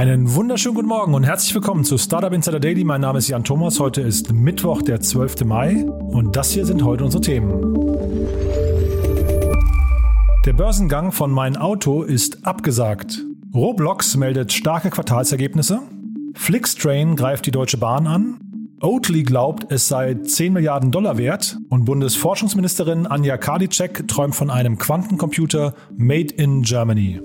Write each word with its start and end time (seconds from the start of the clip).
Einen 0.00 0.34
wunderschönen 0.34 0.76
guten 0.76 0.88
Morgen 0.88 1.12
und 1.12 1.24
herzlich 1.24 1.54
willkommen 1.54 1.84
zu 1.84 1.98
Startup 1.98 2.32
Insider 2.32 2.58
Daily. 2.58 2.84
Mein 2.84 3.02
Name 3.02 3.18
ist 3.18 3.28
Jan 3.28 3.44
Thomas. 3.44 3.78
Heute 3.80 4.00
ist 4.00 4.32
Mittwoch, 4.32 4.80
der 4.80 5.02
12. 5.02 5.44
Mai 5.44 5.84
und 5.84 6.36
das 6.36 6.52
hier 6.52 6.64
sind 6.64 6.82
heute 6.82 7.04
unsere 7.04 7.22
Themen. 7.22 7.52
Der 10.46 10.54
Börsengang 10.54 11.12
von 11.12 11.30
Mein 11.30 11.58
Auto 11.58 12.02
ist 12.02 12.46
abgesagt. 12.46 13.26
Roblox 13.52 14.16
meldet 14.16 14.54
starke 14.54 14.88
Quartalsergebnisse. 14.88 15.82
Flixtrain 16.32 17.14
greift 17.14 17.44
die 17.44 17.50
Deutsche 17.50 17.76
Bahn 17.76 18.06
an. 18.06 18.40
Oatly 18.80 19.22
glaubt, 19.22 19.70
es 19.70 19.86
sei 19.88 20.14
10 20.14 20.54
Milliarden 20.54 20.92
Dollar 20.92 21.18
wert 21.18 21.58
und 21.68 21.84
Bundesforschungsministerin 21.84 23.06
Anja 23.06 23.36
Karliczek 23.36 24.08
träumt 24.08 24.34
von 24.34 24.48
einem 24.48 24.78
Quantencomputer 24.78 25.74
made 25.98 26.32
in 26.32 26.62
Germany. 26.62 27.20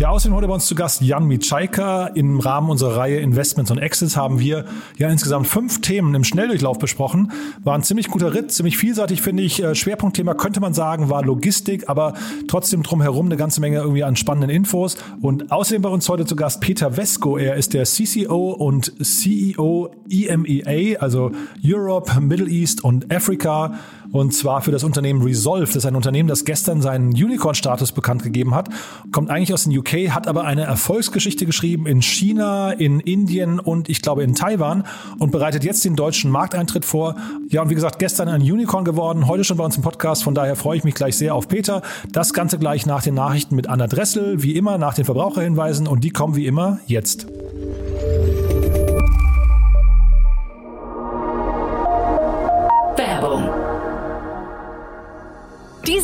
Ja, 0.00 0.08
außerdem 0.08 0.34
heute 0.34 0.46
bei 0.46 0.54
uns 0.54 0.64
zu 0.64 0.74
Gast 0.74 1.02
Jan 1.02 1.26
Mitschaika. 1.26 2.06
Im 2.06 2.40
Rahmen 2.40 2.70
unserer 2.70 2.96
Reihe 2.96 3.18
Investments 3.18 3.70
und 3.70 3.76
Exits 3.76 4.16
haben 4.16 4.40
wir 4.40 4.64
ja 4.96 5.10
insgesamt 5.10 5.46
fünf 5.46 5.82
Themen 5.82 6.14
im 6.14 6.24
Schnelldurchlauf 6.24 6.78
besprochen. 6.78 7.32
War 7.64 7.74
ein 7.74 7.82
ziemlich 7.82 8.08
guter 8.08 8.32
Ritt, 8.32 8.50
ziemlich 8.50 8.78
vielseitig, 8.78 9.20
finde 9.20 9.42
ich. 9.42 9.62
Äh, 9.62 9.74
Schwerpunktthema 9.74 10.32
könnte 10.32 10.60
man 10.60 10.72
sagen, 10.72 11.10
war 11.10 11.22
Logistik, 11.22 11.90
aber 11.90 12.14
trotzdem 12.48 12.82
drumherum 12.82 13.26
eine 13.26 13.36
ganze 13.36 13.60
Menge 13.60 13.80
irgendwie 13.80 14.02
an 14.02 14.16
spannenden 14.16 14.48
Infos. 14.48 14.96
Und 15.20 15.52
außerdem 15.52 15.82
bei 15.82 15.90
uns 15.90 16.08
heute 16.08 16.24
zu 16.24 16.34
Gast 16.34 16.62
Peter 16.62 16.92
Vesco. 16.96 17.36
Er 17.36 17.56
ist 17.56 17.74
der 17.74 17.84
CCO 17.84 18.52
und 18.52 18.94
CEO 19.04 19.90
EMEA, 20.08 20.98
also 20.98 21.30
Europe, 21.62 22.18
Middle 22.22 22.48
East 22.48 22.82
und 22.82 23.14
Africa 23.14 23.74
und 24.12 24.34
zwar 24.34 24.62
für 24.62 24.72
das 24.72 24.84
Unternehmen 24.84 25.22
Resolve. 25.22 25.66
Das 25.66 25.76
ist 25.76 25.86
ein 25.86 25.96
Unternehmen, 25.96 26.28
das 26.28 26.44
gestern 26.44 26.82
seinen 26.82 27.10
Unicorn-Status 27.10 27.92
bekannt 27.92 28.22
gegeben 28.22 28.54
hat. 28.54 28.68
Kommt 29.12 29.30
eigentlich 29.30 29.52
aus 29.52 29.64
den 29.64 29.76
UK, 29.76 30.10
hat 30.10 30.26
aber 30.26 30.44
eine 30.44 30.62
Erfolgsgeschichte 30.62 31.46
geschrieben 31.46 31.86
in 31.86 32.02
China, 32.02 32.72
in 32.72 33.00
Indien 33.00 33.60
und 33.60 33.88
ich 33.88 34.02
glaube 34.02 34.22
in 34.22 34.34
Taiwan 34.34 34.84
und 35.18 35.30
bereitet 35.30 35.64
jetzt 35.64 35.84
den 35.84 35.96
deutschen 35.96 36.30
Markteintritt 36.30 36.84
vor. 36.84 37.16
Ja, 37.48 37.62
und 37.62 37.70
wie 37.70 37.74
gesagt, 37.74 37.98
gestern 37.98 38.28
ein 38.28 38.42
Unicorn 38.42 38.84
geworden, 38.84 39.26
heute 39.28 39.44
schon 39.44 39.56
bei 39.56 39.64
uns 39.64 39.76
im 39.76 39.82
Podcast. 39.82 40.24
Von 40.24 40.34
daher 40.34 40.56
freue 40.56 40.78
ich 40.78 40.84
mich 40.84 40.94
gleich 40.94 41.16
sehr 41.16 41.34
auf 41.34 41.48
Peter. 41.48 41.82
Das 42.12 42.32
Ganze 42.32 42.58
gleich 42.58 42.86
nach 42.86 43.02
den 43.02 43.14
Nachrichten 43.14 43.54
mit 43.54 43.68
Anna 43.68 43.86
Dressel, 43.86 44.42
wie 44.42 44.56
immer 44.56 44.78
nach 44.78 44.94
den 44.94 45.04
Verbraucherhinweisen 45.04 45.86
und 45.86 46.02
die 46.04 46.10
kommen 46.10 46.36
wie 46.36 46.46
immer 46.46 46.80
jetzt. 46.86 47.26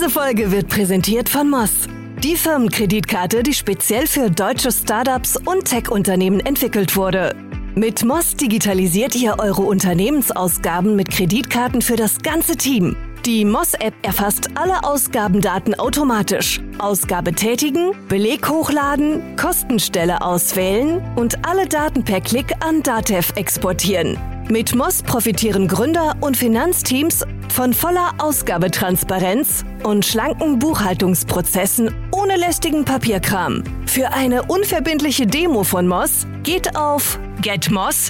Diese 0.07 0.21
Folge 0.21 0.53
wird 0.53 0.69
präsentiert 0.69 1.29
von 1.29 1.51
Moss. 1.51 1.89
Die 2.23 2.37
Firmenkreditkarte, 2.37 3.43
die 3.43 3.53
speziell 3.53 4.07
für 4.07 4.31
deutsche 4.31 4.71
Startups 4.71 5.37
und 5.37 5.65
Tech-Unternehmen 5.65 6.39
entwickelt 6.39 6.95
wurde. 6.95 7.35
Mit 7.75 8.05
Moss 8.05 8.37
digitalisiert 8.37 9.17
ihr 9.17 9.35
eure 9.41 9.63
Unternehmensausgaben 9.63 10.95
mit 10.95 11.11
Kreditkarten 11.11 11.83
für 11.83 11.97
das 11.97 12.19
ganze 12.19 12.55
Team. 12.55 12.95
Die 13.25 13.45
Moss-App 13.45 13.95
erfasst 14.03 14.51
alle 14.55 14.85
Ausgabendaten 14.85 15.75
automatisch. 15.75 16.61
Ausgabe 16.79 17.33
tätigen, 17.33 17.91
Beleg 18.09 18.48
hochladen, 18.48 19.35
Kostenstelle 19.37 20.23
auswählen 20.23 21.03
und 21.17 21.45
alle 21.45 21.67
Daten 21.67 22.05
per 22.05 22.20
Klick 22.20 22.53
an 22.61 22.81
Datev 22.85 23.33
exportieren. 23.35 24.17
Mit 24.48 24.77
Moss 24.77 25.02
profitieren 25.02 25.66
Gründer 25.66 26.14
und 26.20 26.36
Finanzteams 26.36 27.25
von 27.52 27.75
voller 27.75 28.12
Ausgabetransparenz 28.19 29.64
und 29.83 30.06
schlanken 30.06 30.61
Buchhaltungsprozessen 30.61 31.92
ohne 32.12 32.36
lästigen 32.36 32.84
Papierkram. 32.84 33.64
Für 33.86 34.12
eine 34.12 34.45
unverbindliche 34.45 35.27
Demo 35.27 35.64
von 35.64 35.89
Moss 35.89 36.29
geht 36.45 36.77
auf 36.77 37.18
getmoss.com. 37.42 38.06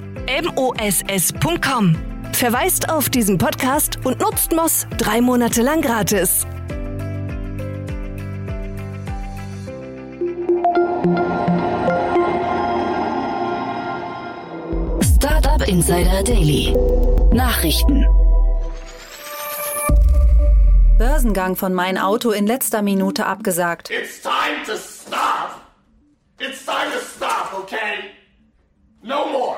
Verweist 2.32 2.90
auf 2.90 3.08
diesen 3.08 3.38
Podcast 3.38 3.98
und 4.04 4.20
nutzt 4.20 4.52
Moss 4.54 4.86
drei 4.98 5.22
Monate 5.22 5.62
lang 5.62 5.80
gratis. 5.80 6.46
Startup 15.56 15.74
Insider 15.74 16.22
Daily. 16.22 16.76
Nachrichten. 17.32 18.04
Börsengang 20.98 21.56
von 21.56 21.72
Mein 21.72 21.96
Auto 21.96 22.30
in 22.30 22.46
letzter 22.46 22.82
Minute 22.82 23.24
abgesagt. 23.24 23.88
It's 23.90 24.20
time 24.20 24.66
to 24.66 24.76
stop. 24.76 25.62
It's 26.38 26.62
time 26.66 26.92
to 26.92 26.98
stop, 26.98 27.58
okay? 27.58 28.10
No 29.02 29.24
more. 29.32 29.56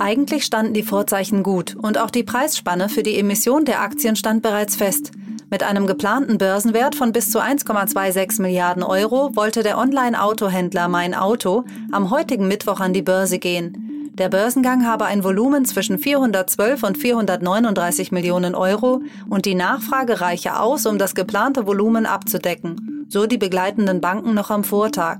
Eigentlich 0.00 0.44
standen 0.44 0.74
die 0.74 0.82
Vorzeichen 0.82 1.44
gut 1.44 1.76
und 1.76 1.96
auch 1.96 2.10
die 2.10 2.24
Preisspanne 2.24 2.88
für 2.88 3.04
die 3.04 3.16
Emission 3.16 3.64
der 3.64 3.82
Aktien 3.82 4.16
stand 4.16 4.42
bereits 4.42 4.74
fest. 4.74 5.12
Mit 5.48 5.62
einem 5.62 5.86
geplanten 5.86 6.38
Börsenwert 6.38 6.96
von 6.96 7.12
bis 7.12 7.30
zu 7.30 7.40
1,26 7.40 8.42
Milliarden 8.42 8.82
Euro 8.82 9.36
wollte 9.36 9.62
der 9.62 9.78
Online-Autohändler 9.78 10.88
Mein 10.88 11.14
Auto 11.14 11.62
am 11.92 12.10
heutigen 12.10 12.48
Mittwoch 12.48 12.80
an 12.80 12.92
die 12.92 13.02
Börse 13.02 13.38
gehen. 13.38 13.85
Der 14.18 14.30
Börsengang 14.30 14.86
habe 14.86 15.04
ein 15.04 15.24
Volumen 15.24 15.66
zwischen 15.66 15.98
412 15.98 16.82
und 16.82 16.96
439 16.96 18.12
Millionen 18.12 18.54
Euro 18.54 19.02
und 19.28 19.44
die 19.44 19.54
Nachfrage 19.54 20.22
reiche 20.22 20.58
aus, 20.58 20.86
um 20.86 20.96
das 20.96 21.14
geplante 21.14 21.66
Volumen 21.66 22.06
abzudecken, 22.06 23.04
so 23.10 23.26
die 23.26 23.36
begleitenden 23.36 24.00
Banken 24.00 24.32
noch 24.32 24.50
am 24.50 24.64
Vortag. 24.64 25.18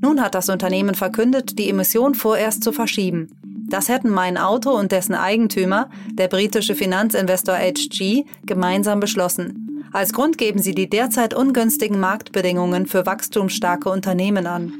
Nun 0.00 0.22
hat 0.22 0.36
das 0.36 0.48
Unternehmen 0.48 0.94
verkündet, 0.94 1.58
die 1.58 1.68
Emission 1.68 2.14
vorerst 2.14 2.62
zu 2.62 2.70
verschieben. 2.70 3.30
Das 3.68 3.88
hätten 3.88 4.10
mein 4.10 4.38
Auto 4.38 4.70
und 4.70 4.92
dessen 4.92 5.16
Eigentümer, 5.16 5.90
der 6.12 6.28
britische 6.28 6.76
Finanzinvestor 6.76 7.56
HG, 7.56 8.24
gemeinsam 8.46 9.00
beschlossen. 9.00 9.84
Als 9.92 10.12
Grund 10.12 10.38
geben 10.38 10.60
sie 10.60 10.74
die 10.74 10.88
derzeit 10.88 11.34
ungünstigen 11.34 11.98
Marktbedingungen 11.98 12.86
für 12.86 13.06
wachstumsstarke 13.06 13.90
Unternehmen 13.90 14.46
an. 14.46 14.74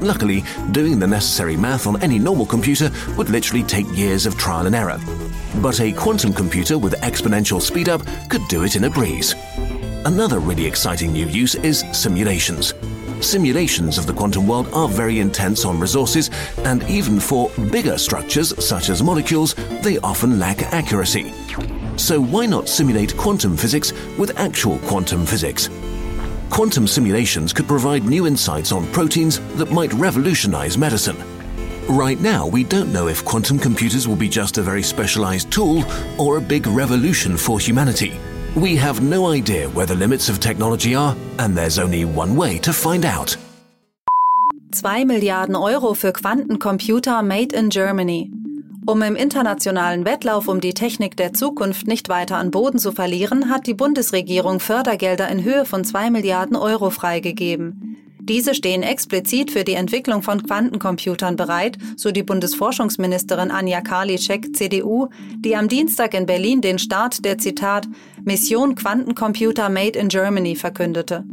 Luckily, 0.00 0.44
doing 0.72 0.98
the 0.98 1.06
necessary 1.06 1.56
math 1.56 1.86
on 1.86 2.02
any 2.02 2.18
normal 2.18 2.46
computer 2.46 2.90
would 3.16 3.30
literally 3.30 3.62
take 3.62 3.86
years 3.96 4.26
of 4.26 4.36
trial 4.36 4.66
and 4.66 4.74
error. 4.74 5.00
But 5.62 5.80
a 5.80 5.92
quantum 5.92 6.32
computer 6.32 6.78
with 6.78 7.00
exponential 7.00 7.60
speedup 7.60 8.04
could 8.28 8.46
do 8.48 8.64
it 8.64 8.76
in 8.76 8.84
a 8.84 8.90
breeze. 8.90 9.34
Another 10.04 10.38
really 10.38 10.66
exciting 10.66 11.12
new 11.12 11.26
use 11.26 11.54
is 11.56 11.84
simulations. 11.92 12.74
Simulations 13.20 13.96
of 13.96 14.06
the 14.06 14.12
quantum 14.12 14.46
world 14.46 14.68
are 14.74 14.88
very 14.88 15.20
intense 15.20 15.64
on 15.64 15.80
resources, 15.80 16.30
and 16.58 16.82
even 16.84 17.18
for 17.18 17.50
bigger 17.72 17.96
structures 17.96 18.52
such 18.64 18.90
as 18.90 19.02
molecules, 19.02 19.54
they 19.82 19.98
often 19.98 20.38
lack 20.38 20.62
accuracy. 20.74 21.32
So 21.96 22.20
why 22.20 22.44
not 22.44 22.68
simulate 22.68 23.16
quantum 23.16 23.56
physics 23.56 23.94
with 24.18 24.38
actual 24.38 24.78
quantum 24.80 25.24
physics? 25.24 25.70
Quantum 26.50 26.86
simulations 26.86 27.52
could 27.52 27.66
provide 27.66 28.04
new 28.04 28.26
insights 28.26 28.72
on 28.72 28.86
proteins 28.92 29.40
that 29.56 29.70
might 29.70 29.92
revolutionize 29.94 30.78
medicine. 30.78 31.16
Right 31.88 32.20
now, 32.20 32.46
we 32.46 32.64
don't 32.64 32.92
know 32.92 33.08
if 33.08 33.24
quantum 33.24 33.58
computers 33.58 34.08
will 34.08 34.16
be 34.16 34.28
just 34.28 34.58
a 34.58 34.62
very 34.62 34.82
specialized 34.82 35.50
tool 35.52 35.84
or 36.18 36.36
a 36.36 36.40
big 36.40 36.66
revolution 36.66 37.36
for 37.36 37.60
humanity. 37.60 38.18
We 38.56 38.74
have 38.76 39.02
no 39.02 39.28
idea 39.28 39.68
where 39.68 39.86
the 39.86 39.94
limits 39.94 40.28
of 40.28 40.40
technology 40.40 40.94
are, 40.94 41.14
and 41.38 41.56
there's 41.56 41.78
only 41.78 42.04
one 42.04 42.34
way 42.36 42.58
to 42.58 42.72
find 42.72 43.04
out. 43.04 43.36
2 44.72 45.04
Milliarden 45.06 45.54
Euro 45.54 45.94
für 45.94 46.12
Quantencomputer 46.12 47.22
made 47.22 47.52
in 47.52 47.70
Germany. 47.70 48.30
Um 48.88 49.02
im 49.02 49.16
internationalen 49.16 50.04
Wettlauf 50.04 50.46
um 50.46 50.60
die 50.60 50.72
Technik 50.72 51.16
der 51.16 51.32
Zukunft 51.32 51.88
nicht 51.88 52.08
weiter 52.08 52.36
an 52.36 52.52
Boden 52.52 52.78
zu 52.78 52.92
verlieren, 52.92 53.50
hat 53.50 53.66
die 53.66 53.74
Bundesregierung 53.74 54.60
Fördergelder 54.60 55.28
in 55.28 55.42
Höhe 55.42 55.64
von 55.64 55.84
2 55.84 56.10
Milliarden 56.10 56.54
Euro 56.54 56.90
freigegeben. 56.90 57.96
Diese 58.20 58.54
stehen 58.54 58.84
explizit 58.84 59.50
für 59.50 59.64
die 59.64 59.74
Entwicklung 59.74 60.22
von 60.22 60.40
Quantencomputern 60.40 61.34
bereit, 61.34 61.78
so 61.96 62.12
die 62.12 62.22
Bundesforschungsministerin 62.22 63.50
Anja 63.50 63.80
Karliczek, 63.80 64.54
CDU, 64.54 65.08
die 65.38 65.56
am 65.56 65.66
Dienstag 65.66 66.14
in 66.14 66.26
Berlin 66.26 66.60
den 66.60 66.78
Start 66.78 67.24
der 67.24 67.38
Zitat 67.38 67.88
Mission 68.22 68.76
Quantencomputer 68.76 69.68
Made 69.68 69.98
in 69.98 70.08
Germany 70.08 70.54
verkündete. 70.54 71.24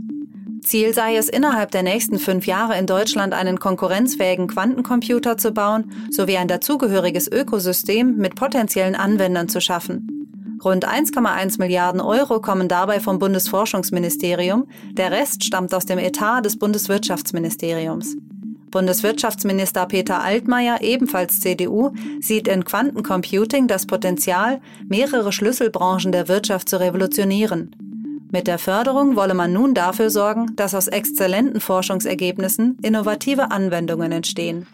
Ziel 0.63 0.93
sei 0.93 1.17
es, 1.17 1.29
innerhalb 1.29 1.71
der 1.71 1.83
nächsten 1.83 2.19
fünf 2.19 2.47
Jahre 2.47 2.77
in 2.77 2.85
Deutschland 2.85 3.33
einen 3.33 3.59
konkurrenzfähigen 3.59 4.47
Quantencomputer 4.47 5.37
zu 5.37 5.51
bauen 5.51 5.91
sowie 6.09 6.37
ein 6.37 6.47
dazugehöriges 6.47 7.31
Ökosystem 7.31 8.17
mit 8.17 8.35
potenziellen 8.35 8.95
Anwendern 8.95 9.49
zu 9.49 9.61
schaffen. 9.61 10.23
Rund 10.63 10.87
1,1 10.87 11.59
Milliarden 11.59 11.99
Euro 11.99 12.39
kommen 12.39 12.69
dabei 12.69 13.01
vom 13.01 13.19
Bundesforschungsministerium, 13.19 14.65
der 14.91 15.11
Rest 15.11 15.43
stammt 15.43 15.73
aus 15.73 15.85
dem 15.85 15.99
Etat 15.99 16.41
des 16.41 16.57
Bundeswirtschaftsministeriums. 16.57 18.15
Bundeswirtschaftsminister 18.71 19.85
Peter 19.85 20.23
Altmaier, 20.23 20.81
ebenfalls 20.81 21.41
CDU, 21.41 21.91
sieht 22.21 22.47
in 22.47 22.63
Quantencomputing 22.63 23.67
das 23.67 23.85
Potenzial, 23.85 24.61
mehrere 24.87 25.31
Schlüsselbranchen 25.31 26.11
der 26.11 26.27
Wirtschaft 26.27 26.69
zu 26.69 26.79
revolutionieren. 26.79 27.92
Mit 28.33 28.47
der 28.47 28.57
Förderung 28.57 29.15
wolle 29.15 29.35
man 29.35 29.53
nun 29.53 29.75
dafür 29.75 30.09
sorgen, 30.09 30.55
dass 30.55 30.73
aus 30.73 30.87
exzellenten 30.87 31.61
Forschungsergebnissen 31.61 32.79
innovative 32.81 33.51
Anwendungen 33.51 34.11
entstehen. 34.11 34.65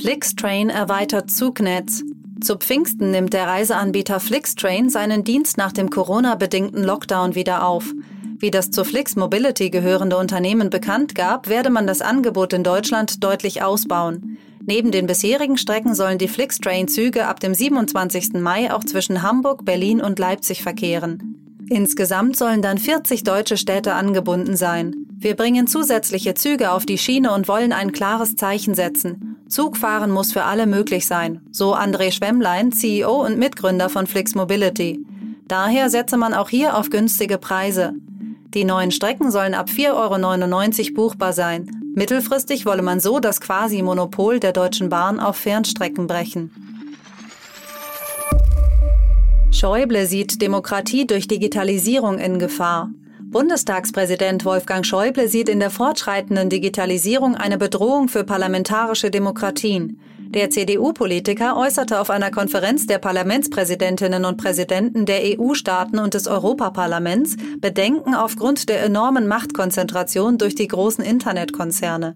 Flixtrain 0.00 0.70
erweitert 0.70 1.30
Zugnetz. 1.30 2.02
Zu 2.40 2.56
Pfingsten 2.56 3.10
nimmt 3.10 3.34
der 3.34 3.46
Reiseanbieter 3.46 4.20
Flixtrain 4.20 4.88
seinen 4.88 5.22
Dienst 5.22 5.58
nach 5.58 5.72
dem 5.72 5.90
Corona-bedingten 5.90 6.82
Lockdown 6.82 7.34
wieder 7.34 7.66
auf. 7.66 7.92
Wie 8.40 8.50
das 8.50 8.70
zu 8.70 8.84
Flix 8.84 9.16
Mobility 9.16 9.68
gehörende 9.68 10.16
Unternehmen 10.16 10.70
bekannt 10.70 11.14
gab, 11.14 11.50
werde 11.50 11.68
man 11.68 11.86
das 11.86 12.00
Angebot 12.00 12.54
in 12.54 12.64
Deutschland 12.64 13.22
deutlich 13.22 13.62
ausbauen. 13.62 14.38
Neben 14.64 14.90
den 14.90 15.06
bisherigen 15.06 15.58
Strecken 15.58 15.94
sollen 15.94 16.16
die 16.16 16.26
Flixtrain-Züge 16.26 17.26
ab 17.26 17.40
dem 17.40 17.52
27. 17.52 18.34
Mai 18.40 18.72
auch 18.72 18.82
zwischen 18.82 19.22
Hamburg, 19.22 19.66
Berlin 19.66 20.00
und 20.00 20.18
Leipzig 20.18 20.62
verkehren. 20.62 21.36
Insgesamt 21.68 22.36
sollen 22.36 22.62
dann 22.62 22.78
40 22.78 23.24
deutsche 23.24 23.58
Städte 23.58 23.92
angebunden 23.92 24.56
sein. 24.56 25.06
Wir 25.18 25.36
bringen 25.36 25.66
zusätzliche 25.66 26.32
Züge 26.32 26.72
auf 26.72 26.86
die 26.86 26.98
Schiene 26.98 27.34
und 27.34 27.46
wollen 27.46 27.74
ein 27.74 27.92
klares 27.92 28.36
Zeichen 28.36 28.74
setzen. 28.74 29.36
Zugfahren 29.48 30.10
muss 30.10 30.32
für 30.32 30.44
alle 30.44 30.66
möglich 30.66 31.06
sein, 31.06 31.42
so 31.52 31.76
André 31.76 32.10
Schwemmlein, 32.10 32.72
CEO 32.72 33.22
und 33.22 33.38
Mitgründer 33.38 33.90
von 33.90 34.06
Flix 34.06 34.34
Mobility. 34.34 35.04
Daher 35.46 35.90
setze 35.90 36.16
man 36.16 36.32
auch 36.32 36.48
hier 36.48 36.76
auf 36.76 36.88
günstige 36.88 37.36
Preise. 37.36 37.92
Die 38.54 38.64
neuen 38.64 38.90
Strecken 38.90 39.30
sollen 39.30 39.54
ab 39.54 39.68
4,99 39.68 40.86
Euro 40.86 40.94
buchbar 40.94 41.32
sein. 41.32 41.70
Mittelfristig 41.94 42.66
wolle 42.66 42.82
man 42.82 42.98
so 42.98 43.20
das 43.20 43.40
Quasi-Monopol 43.40 44.40
der 44.40 44.52
Deutschen 44.52 44.88
Bahn 44.88 45.20
auf 45.20 45.36
Fernstrecken 45.36 46.08
brechen. 46.08 46.50
Schäuble 49.52 50.06
sieht 50.06 50.42
Demokratie 50.42 51.06
durch 51.06 51.28
Digitalisierung 51.28 52.18
in 52.18 52.40
Gefahr. 52.40 52.90
Bundestagspräsident 53.30 54.44
Wolfgang 54.44 54.84
Schäuble 54.84 55.28
sieht 55.28 55.48
in 55.48 55.60
der 55.60 55.70
fortschreitenden 55.70 56.50
Digitalisierung 56.50 57.36
eine 57.36 57.58
Bedrohung 57.58 58.08
für 58.08 58.24
parlamentarische 58.24 59.12
Demokratien. 59.12 60.00
Der 60.32 60.48
CDU-Politiker 60.48 61.56
äußerte 61.56 61.98
auf 61.98 62.08
einer 62.08 62.30
Konferenz 62.30 62.86
der 62.86 62.98
Parlamentspräsidentinnen 62.98 64.24
und 64.24 64.36
Präsidenten 64.36 65.04
der 65.04 65.22
EU-Staaten 65.24 65.98
und 65.98 66.14
des 66.14 66.28
Europaparlaments 66.28 67.34
Bedenken 67.58 68.14
aufgrund 68.14 68.68
der 68.68 68.84
enormen 68.84 69.26
Machtkonzentration 69.26 70.38
durch 70.38 70.54
die 70.54 70.68
großen 70.68 71.02
Internetkonzerne. 71.02 72.14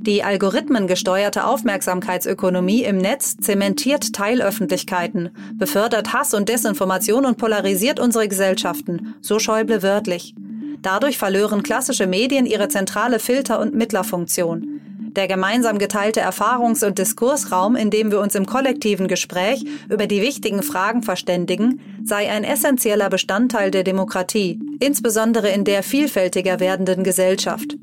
Die 0.00 0.24
algorithmengesteuerte 0.24 1.44
Aufmerksamkeitsökonomie 1.46 2.84
im 2.84 2.96
Netz 2.96 3.36
zementiert 3.36 4.14
Teilöffentlichkeiten, 4.14 5.28
befördert 5.58 6.14
Hass 6.14 6.32
und 6.32 6.48
Desinformation 6.48 7.26
und 7.26 7.36
polarisiert 7.36 8.00
unsere 8.00 8.28
Gesellschaften, 8.28 9.14
so 9.20 9.38
Schäuble 9.38 9.82
wörtlich. 9.82 10.34
Dadurch 10.80 11.18
verlören 11.18 11.62
klassische 11.62 12.06
Medien 12.06 12.46
ihre 12.46 12.68
zentrale 12.68 13.18
Filter- 13.18 13.60
und 13.60 13.74
Mittlerfunktion. 13.74 14.80
Der 15.16 15.28
gemeinsam 15.28 15.78
geteilte 15.78 16.20
Erfahrungs- 16.20 16.84
und 16.84 16.98
Diskursraum, 16.98 17.76
in 17.76 17.90
dem 17.90 18.10
wir 18.10 18.20
uns 18.20 18.34
im 18.34 18.46
kollektiven 18.46 19.08
Gespräch 19.08 19.64
über 19.90 20.06
die 20.06 20.22
wichtigen 20.22 20.62
Fragen 20.62 21.02
verständigen, 21.02 21.80
sei 22.02 22.30
ein 22.30 22.44
essentieller 22.44 23.10
Bestandteil 23.10 23.70
der 23.70 23.84
Demokratie, 23.84 24.58
insbesondere 24.80 25.50
in 25.50 25.64
der 25.64 25.82
vielfältiger 25.82 26.60
werdenden 26.60 27.04
Gesellschaft. 27.04 27.76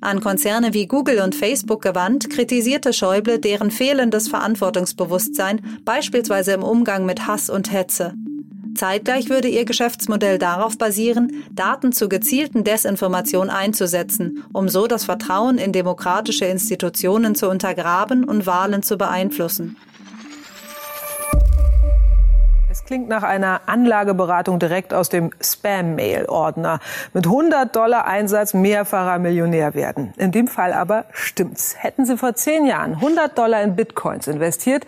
An 0.00 0.20
Konzerne 0.20 0.72
wie 0.72 0.86
Google 0.86 1.20
und 1.20 1.34
Facebook 1.34 1.82
gewandt, 1.82 2.30
kritisierte 2.30 2.92
Schäuble 2.92 3.40
deren 3.40 3.72
fehlendes 3.72 4.28
Verantwortungsbewusstsein, 4.28 5.60
beispielsweise 5.84 6.52
im 6.52 6.62
Umgang 6.62 7.04
mit 7.04 7.26
Hass 7.26 7.50
und 7.50 7.72
Hetze. 7.72 8.14
Zeitgleich 8.78 9.28
würde 9.28 9.48
ihr 9.48 9.64
Geschäftsmodell 9.64 10.38
darauf 10.38 10.78
basieren, 10.78 11.42
Daten 11.50 11.90
zur 11.90 12.08
gezielten 12.08 12.62
Desinformation 12.62 13.50
einzusetzen, 13.50 14.44
um 14.52 14.68
so 14.68 14.86
das 14.86 15.04
Vertrauen 15.04 15.58
in 15.58 15.72
demokratische 15.72 16.44
Institutionen 16.44 17.34
zu 17.34 17.50
untergraben 17.50 18.22
und 18.22 18.46
Wahlen 18.46 18.84
zu 18.84 18.96
beeinflussen 18.96 19.76
klingt 22.88 23.10
nach 23.10 23.22
einer 23.22 23.60
Anlageberatung 23.66 24.58
direkt 24.58 24.94
aus 24.94 25.10
dem 25.10 25.30
Spam-Mail-Ordner. 25.42 26.80
Mit 27.12 27.26
100 27.26 27.76
Dollar 27.76 28.06
Einsatz 28.06 28.54
mehrfacher 28.54 29.18
Millionär 29.18 29.74
werden. 29.74 30.14
In 30.16 30.32
dem 30.32 30.48
Fall 30.48 30.72
aber 30.72 31.04
stimmt's. 31.12 31.76
Hätten 31.78 32.06
Sie 32.06 32.16
vor 32.16 32.32
zehn 32.32 32.64
Jahren 32.64 32.94
100 32.94 33.36
Dollar 33.36 33.60
in 33.60 33.76
Bitcoins 33.76 34.26
investiert, 34.26 34.86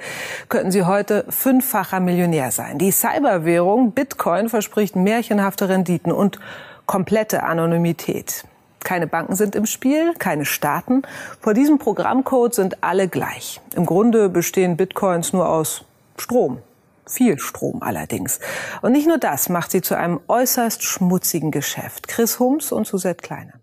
könnten 0.49 0.71
Sie 0.71 0.85
heute 0.85 1.27
fünffacher 1.29 2.01
Millionär 2.01 2.53
sein. 2.53 2.79
Die 2.79 2.91
Cyberwährung 2.91 3.93
Bitcoin 3.93 4.49
verspricht 4.49 4.97
märchenhafte 4.97 5.69
Renditen 5.69 6.11
und 6.11 6.41
komplette 6.87 7.43
Anonymität. 7.43 8.47
Keine 8.83 9.09
Banken 9.09 9.35
sind 9.37 9.55
im 9.55 9.67
Spiel, 9.67 10.15
keine 10.19 10.47
Staaten. 10.47 11.03
Vor 11.39 11.53
diesem 11.53 11.77
Programmcode 11.77 12.55
sind 12.55 12.83
alle 12.83 13.09
gleich. 13.09 13.61
Im 13.77 13.85
Grunde 13.85 14.31
bestehen 14.31 14.79
Bitcoins 14.79 15.35
nur 15.35 15.51
aus 15.51 15.85
Strom. 16.17 16.63
Viel 17.11 17.41
Strom 17.41 17.83
allerdings. 17.83 18.39
Und 18.83 18.93
nicht 18.93 19.09
nur 19.09 19.19
das 19.19 19.49
macht 19.49 19.73
sie 19.73 19.83
zu 19.83 19.97
einem 19.97 20.21
äußerst 20.29 20.85
schmutzigen 20.85 21.51
Geschäft. 21.51 22.07
Chris 22.07 22.39
Hums 22.39 22.71
und 22.71 22.87
Suzette 22.87 23.21
Kleine. 23.21 23.55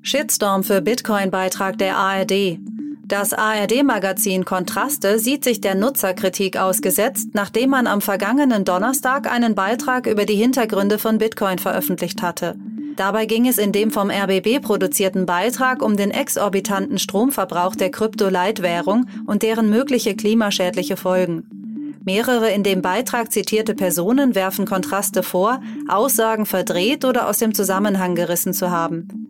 Shitstorm 0.00 0.64
für 0.64 0.80
Bitcoin-Beitrag 0.80 1.76
der 1.76 1.96
ARD. 1.96 2.58
Das 3.04 3.34
ARD-Magazin 3.34 4.44
Kontraste 4.46 5.18
sieht 5.18 5.44
sich 5.44 5.60
der 5.60 5.74
Nutzerkritik 5.74 6.56
ausgesetzt, 6.56 7.28
nachdem 7.34 7.70
man 7.70 7.86
am 7.86 8.00
vergangenen 8.00 8.64
Donnerstag 8.64 9.30
einen 9.30 9.54
Beitrag 9.54 10.06
über 10.06 10.24
die 10.24 10.36
Hintergründe 10.36 10.98
von 10.98 11.18
Bitcoin 11.18 11.58
veröffentlicht 11.58 12.22
hatte. 12.22 12.56
Dabei 12.96 13.26
ging 13.26 13.46
es 13.46 13.58
in 13.58 13.72
dem 13.72 13.90
vom 13.90 14.10
RBB 14.10 14.62
produzierten 14.62 15.26
Beitrag 15.26 15.82
um 15.82 15.98
den 15.98 16.10
exorbitanten 16.10 16.98
Stromverbrauch 16.98 17.76
der 17.76 17.90
Kryptoleitwährung 17.90 19.06
und 19.26 19.42
deren 19.42 19.68
mögliche 19.68 20.16
klimaschädliche 20.16 20.96
Folgen. 20.96 21.65
Mehrere 22.06 22.52
in 22.52 22.62
dem 22.62 22.82
Beitrag 22.82 23.32
zitierte 23.32 23.74
Personen 23.74 24.36
werfen 24.36 24.64
Kontraste 24.64 25.24
vor, 25.24 25.60
Aussagen 25.88 26.46
verdreht 26.46 27.04
oder 27.04 27.28
aus 27.28 27.38
dem 27.38 27.52
Zusammenhang 27.52 28.14
gerissen 28.14 28.54
zu 28.54 28.70
haben. 28.70 29.26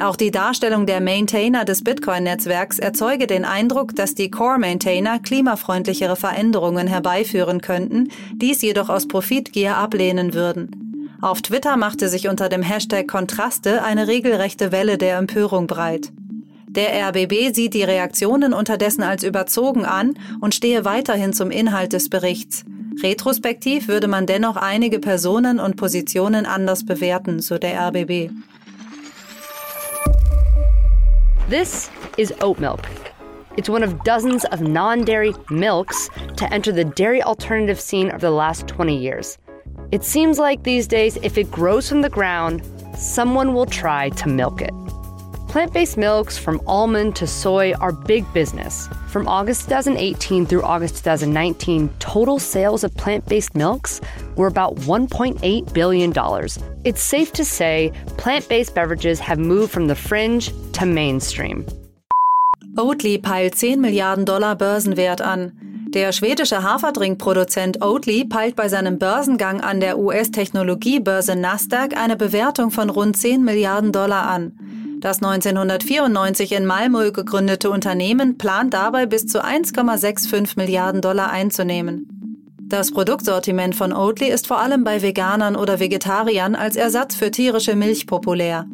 Auch 0.00 0.16
die 0.16 0.32
Darstellung 0.32 0.86
der 0.86 1.00
Maintainer 1.00 1.64
des 1.64 1.84
Bitcoin-Netzwerks 1.84 2.80
erzeuge 2.80 3.28
den 3.28 3.44
Eindruck, 3.44 3.94
dass 3.94 4.16
die 4.16 4.28
Core-Maintainer 4.28 5.20
klimafreundlichere 5.20 6.16
Veränderungen 6.16 6.88
herbeiführen 6.88 7.60
könnten, 7.60 8.08
dies 8.34 8.60
jedoch 8.60 8.88
aus 8.88 9.06
Profitgier 9.06 9.76
ablehnen 9.76 10.34
würden. 10.34 11.16
Auf 11.22 11.42
Twitter 11.42 11.76
machte 11.76 12.08
sich 12.08 12.26
unter 12.28 12.48
dem 12.48 12.62
Hashtag 12.62 13.06
Kontraste 13.06 13.84
eine 13.84 14.08
regelrechte 14.08 14.72
Welle 14.72 14.98
der 14.98 15.18
Empörung 15.18 15.68
breit. 15.68 16.10
Der 16.68 17.08
RBB 17.08 17.54
sieht 17.54 17.74
die 17.74 17.84
Reaktionen 17.84 18.52
unterdessen 18.52 19.02
als 19.02 19.22
überzogen 19.22 19.84
an 19.84 20.14
und 20.40 20.54
stehe 20.54 20.84
weiterhin 20.84 21.32
zum 21.32 21.50
Inhalt 21.50 21.92
des 21.92 22.10
Berichts. 22.10 22.64
Retrospektiv 23.02 23.88
würde 23.88 24.08
man 24.08 24.26
dennoch 24.26 24.56
einige 24.56 24.98
Personen 24.98 25.60
und 25.60 25.76
Positionen 25.76 26.46
anders 26.46 26.84
bewerten, 26.84 27.40
so 27.40 27.58
der 27.58 27.78
RBB. 27.88 28.30
This 31.48 31.90
is 32.16 32.32
oat 32.42 32.58
milk. 32.58 32.80
It's 33.56 33.70
one 33.70 33.84
of 33.84 34.02
dozens 34.02 34.44
of 34.46 34.60
non 34.60 35.04
dairy 35.04 35.34
milks 35.48 36.10
to 36.36 36.52
enter 36.52 36.72
the 36.72 36.84
dairy 36.84 37.22
alternative 37.22 37.80
scene 37.80 38.10
of 38.10 38.20
the 38.20 38.30
last 38.30 38.66
20 38.66 38.96
years. 38.96 39.38
It 39.92 40.02
seems 40.02 40.38
like 40.38 40.62
these 40.62 40.88
days, 40.88 41.16
if 41.22 41.38
it 41.38 41.50
grows 41.50 41.88
from 41.88 42.02
the 42.02 42.10
ground, 42.10 42.62
someone 42.96 43.54
will 43.54 43.66
try 43.66 44.10
to 44.10 44.28
milk 44.28 44.60
it. 44.60 44.74
Plant 45.48 45.72
based 45.72 45.96
milks 45.96 46.36
from 46.36 46.60
almond 46.66 47.14
to 47.16 47.26
soy 47.26 47.72
are 47.74 47.92
big 47.92 48.24
business. 48.34 48.88
From 49.08 49.28
August 49.28 49.68
2018 49.68 50.44
through 50.44 50.62
August 50.62 50.96
2019, 51.04 51.88
total 51.98 52.38
sales 52.38 52.82
of 52.84 52.94
plant 52.96 53.24
based 53.26 53.54
milks 53.54 54.00
were 54.34 54.48
about 54.48 54.74
$1.8 54.76 55.72
billion. 55.72 56.12
It's 56.84 57.00
safe 57.00 57.32
to 57.32 57.44
say 57.44 57.92
plant 58.18 58.48
based 58.48 58.74
beverages 58.74 59.20
have 59.20 59.38
moved 59.38 59.72
from 59.72 59.86
the 59.86 59.94
fringe 59.94 60.52
to 60.72 60.84
mainstream. 60.84 61.64
Oatly 62.76 63.22
peilt 63.22 63.58
10 63.58 63.80
Milliarden 63.80 64.26
Dollar 64.26 64.54
Börsenwert 64.56 65.20
an. 65.20 65.52
Der 65.94 66.12
schwedische 66.12 66.62
Haferdrinkproduzent 66.62 67.80
Oatly 67.80 68.24
peilt 68.24 68.56
bei 68.56 68.68
seinem 68.68 68.98
Börsengang 68.98 69.62
an 69.62 69.80
der 69.80 69.98
US-Technologiebörse 69.98 71.36
Nasdaq 71.36 71.96
eine 71.96 72.16
Bewertung 72.16 72.70
von 72.70 72.90
rund 72.90 73.16
10 73.16 73.44
Milliarden 73.44 73.92
Dollar 73.92 74.26
an. 74.26 74.52
Das 75.06 75.22
1994 75.22 76.50
in 76.50 76.66
Malmö 76.66 77.12
gegründete 77.12 77.70
Unternehmen 77.70 78.38
plant 78.38 78.74
dabei 78.74 79.06
bis 79.06 79.28
zu 79.28 79.40
1,65 79.40 80.54
Milliarden 80.56 81.00
Dollar 81.00 81.30
einzunehmen. 81.30 82.56
Das 82.62 82.90
Produktsortiment 82.90 83.76
von 83.76 83.92
Oatly 83.92 84.28
ist 84.28 84.48
vor 84.48 84.58
allem 84.58 84.82
bei 84.82 85.02
Veganern 85.02 85.54
oder 85.54 85.78
Vegetariern 85.78 86.56
als 86.56 86.74
Ersatz 86.74 87.14
für 87.14 87.30
tierische 87.30 87.76
Milch 87.76 88.08
populär. 88.08 88.66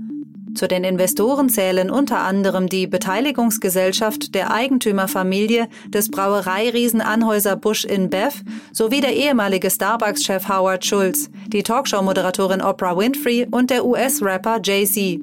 Zu 0.54 0.68
den 0.68 0.84
Investoren 0.84 1.50
zählen 1.50 1.90
unter 1.90 2.20
anderem 2.20 2.66
die 2.66 2.86
Beteiligungsgesellschaft 2.86 4.34
der 4.34 4.54
Eigentümerfamilie 4.54 5.68
des 5.88 6.10
Brauereiriesen 6.10 7.02
Anhäuser-Busch 7.02 7.84
in 7.84 8.08
Bev 8.08 8.42
sowie 8.72 9.02
der 9.02 9.14
ehemalige 9.14 9.70
Starbucks-Chef 9.70 10.48
Howard 10.48 10.86
Schulz, 10.86 11.28
die 11.48 11.62
Talkshow-Moderatorin 11.62 12.62
Oprah 12.62 12.96
Winfrey 12.96 13.46
und 13.50 13.68
der 13.68 13.84
US-Rapper 13.84 14.60
Jay-Z. 14.64 15.20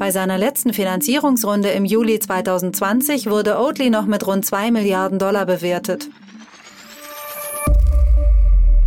Bei 0.00 0.10
seiner 0.12 0.38
letzten 0.38 0.72
Finanzierungsrunde 0.72 1.68
im 1.72 1.84
Juli 1.84 2.18
2020 2.18 3.28
wurde 3.28 3.58
Oatly 3.58 3.90
noch 3.90 4.06
mit 4.06 4.26
rund 4.26 4.46
2 4.46 4.70
Milliarden 4.70 5.18
Dollar 5.18 5.44
bewertet. 5.44 6.08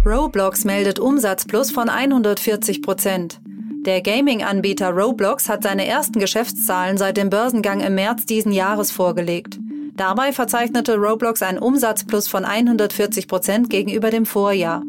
Roblox 0.04 0.66
meldet 0.66 0.98
Umsatzplus 0.98 1.70
von 1.70 1.88
140 1.88 2.82
Prozent. 2.82 3.40
Der 3.86 4.02
Gaming-Anbieter 4.02 4.90
Roblox 4.90 5.50
hat 5.50 5.62
seine 5.62 5.86
ersten 5.86 6.18
Geschäftszahlen 6.18 6.98
seit 6.98 7.18
dem 7.18 7.30
Börsengang 7.30 7.82
im 7.82 7.94
März 7.94 8.26
diesen 8.26 8.52
Jahres 8.52 8.90
vorgelegt. 8.90 9.60
Dabei 9.96 10.34
verzeichnete 10.34 10.96
Roblox 10.96 11.44
einen 11.44 11.60
Umsatzplus 11.60 12.28
von 12.28 12.44
140 12.44 13.28
Prozent 13.28 13.70
gegenüber 13.70 14.10
dem 14.10 14.26
Vorjahr. 14.26 14.82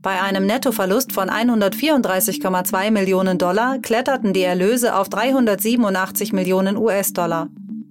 Bei 0.00 0.22
einem 0.22 0.46
Nettoverlust 0.46 1.12
von 1.12 1.28
134,2 1.28 2.90
Millionen 2.90 3.36
Dollar 3.36 3.78
kletterten 3.80 4.32
die 4.32 4.42
Erlöse 4.42 4.94
auf 4.94 5.08
387 5.08 6.32
Millionen 6.32 6.76
US-Dollar. 6.76 7.48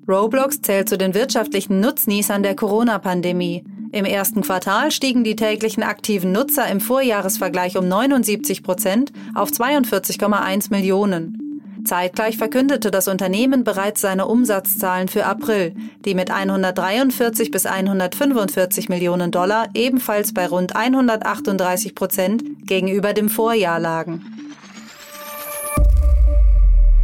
Roblox 0.07 0.61
zählt 0.61 0.87
zu 0.87 0.97
den 0.97 1.13
wirtschaftlichen 1.13 1.81
Nutznießern 1.81 2.43
der 2.43 2.55
Corona-Pandemie. 2.55 3.65
Im 3.91 4.05
ersten 4.05 4.41
Quartal 4.41 4.91
stiegen 4.91 5.25
die 5.25 5.35
täglichen 5.35 5.83
aktiven 5.83 6.31
Nutzer 6.31 6.67
im 6.67 6.79
Vorjahresvergleich 6.79 7.77
um 7.77 7.87
79 7.87 8.63
Prozent 8.63 9.11
auf 9.35 9.49
42,1 9.49 10.71
Millionen. 10.71 11.46
Zeitgleich 11.87 12.37
verkündete 12.37 12.91
das 12.91 13.07
Unternehmen 13.07 13.63
bereits 13.63 14.01
seine 14.01 14.27
Umsatzzahlen 14.27 15.07
für 15.07 15.25
April, 15.25 15.73
die 16.05 16.13
mit 16.13 16.29
143 16.29 17.49
bis 17.49 17.65
145 17.65 18.89
Millionen 18.89 19.31
Dollar 19.31 19.69
ebenfalls 19.73 20.33
bei 20.33 20.47
rund 20.47 20.75
138 20.75 21.95
Prozent 21.95 22.43
gegenüber 22.67 23.13
dem 23.13 23.29
Vorjahr 23.29 23.79
lagen. 23.79 24.25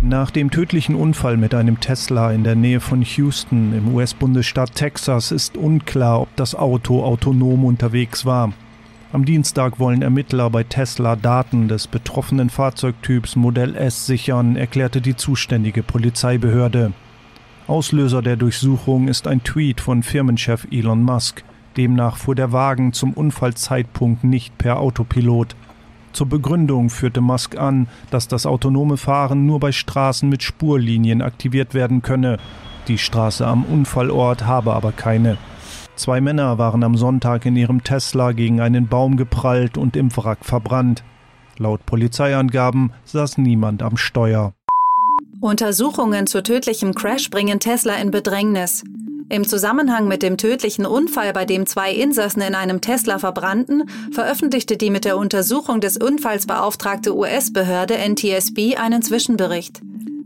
Nach 0.02 0.32
dem 0.32 0.52
tödlichen 0.52 0.96
Unfall 0.96 1.38
mit 1.38 1.56
einem 1.56 1.80
Tesla 1.80 2.34
in 2.34 2.44
der 2.44 2.56
Nähe 2.56 2.82
von 2.82 3.02
Houston 3.02 3.74
im 3.74 3.96
US-Bundesstaat 3.96 4.76
Texas 4.76 5.32
ist 5.32 5.56
unklar, 5.56 6.22
ob 6.22 6.36
das 6.36 6.56
Auto 6.56 7.04
autonom 7.04 7.64
unterwegs 7.64 8.26
war. 8.26 8.52
Am 9.14 9.26
Dienstag 9.26 9.80
wollen 9.80 10.02
Ermittler 10.02 10.50
bei 10.50 10.64
Tesla 10.64 11.16
Daten 11.16 11.68
des 11.68 11.86
betroffenen 11.86 12.50
Fahrzeugtyps 12.50 13.36
Modell 13.36 13.76
S 13.76 14.08
sichern, 14.08 14.56
erklärte 14.56 15.02
die 15.02 15.16
zuständige 15.16 15.84
Polizeibehörde. 15.84 16.94
Auslöser 17.68 18.24
der 18.24 18.38
Durchsuchung 18.38 19.08
ist 19.08 19.28
ein 19.28 19.44
Tweet 19.44 19.82
von 19.82 20.02
Firmenchef 20.02 20.66
Elon 20.72 21.04
Musk. 21.04 21.44
Demnach 21.78 22.18
fuhr 22.18 22.34
der 22.34 22.52
Wagen 22.54 22.92
zum 22.92 23.14
Unfallzeitpunkt 23.14 24.24
nicht 24.24 24.58
per 24.58 24.80
Autopilot. 24.80 25.56
Zur 26.12 26.28
Begründung 26.28 26.90
führte 26.90 27.22
Musk 27.22 27.56
an, 27.56 27.88
dass 28.10 28.28
das 28.28 28.48
autonome 28.48 28.98
Fahren 28.98 29.46
nur 29.46 29.60
bei 29.60 29.72
Straßen 29.72 30.28
mit 30.28 30.42
Spurlinien 30.42 31.22
aktiviert 31.22 31.76
werden 31.76 32.02
könne. 32.02 32.40
Die 32.88 32.98
Straße 32.98 33.46
am 33.46 33.64
Unfallort 33.64 34.48
habe 34.48 34.74
aber 34.74 34.92
keine. 34.92 35.38
Zwei 35.96 36.22
Männer 36.22 36.58
waren 36.58 36.84
am 36.84 36.98
Sonntag 36.98 37.46
in 37.46 37.56
ihrem 37.56 37.84
Tesla 37.84 38.32
gegen 38.32 38.62
einen 38.62 38.88
Baum 38.88 39.16
geprallt 39.16 39.78
und 39.78 39.96
im 39.96 40.16
Wrack 40.16 40.44
verbrannt. 40.44 41.04
Laut 41.58 41.86
Polizeiangaben 41.86 42.94
saß 43.06 43.38
niemand 43.38 43.84
am 43.84 43.96
Steuer. 43.96 44.54
Untersuchungen 45.40 46.26
zu 46.26 46.42
tödlichem 46.42 46.96
Crash 46.96 47.30
bringen 47.30 47.60
Tesla 47.60 47.96
in 47.96 48.12
Bedrängnis. 48.12 48.84
Im 49.30 49.48
Zusammenhang 49.48 50.08
mit 50.08 50.24
dem 50.24 50.38
tödlichen 50.38 50.86
Unfall, 50.86 51.32
bei 51.34 51.46
dem 51.46 51.66
zwei 51.66 51.92
Insassen 51.94 52.42
in 52.42 52.56
einem 52.56 52.82
Tesla 52.82 53.20
verbrannten, 53.20 53.90
veröffentlichte 54.12 54.78
die 54.78 54.90
mit 54.90 55.06
der 55.06 55.18
Untersuchung 55.18 55.80
des 55.80 55.98
Unfalls 55.98 56.46
beauftragte 56.46 57.16
US-Behörde 57.16 57.98
NTSB 57.98 58.78
einen 58.78 59.02
Zwischenbericht. 59.02 59.82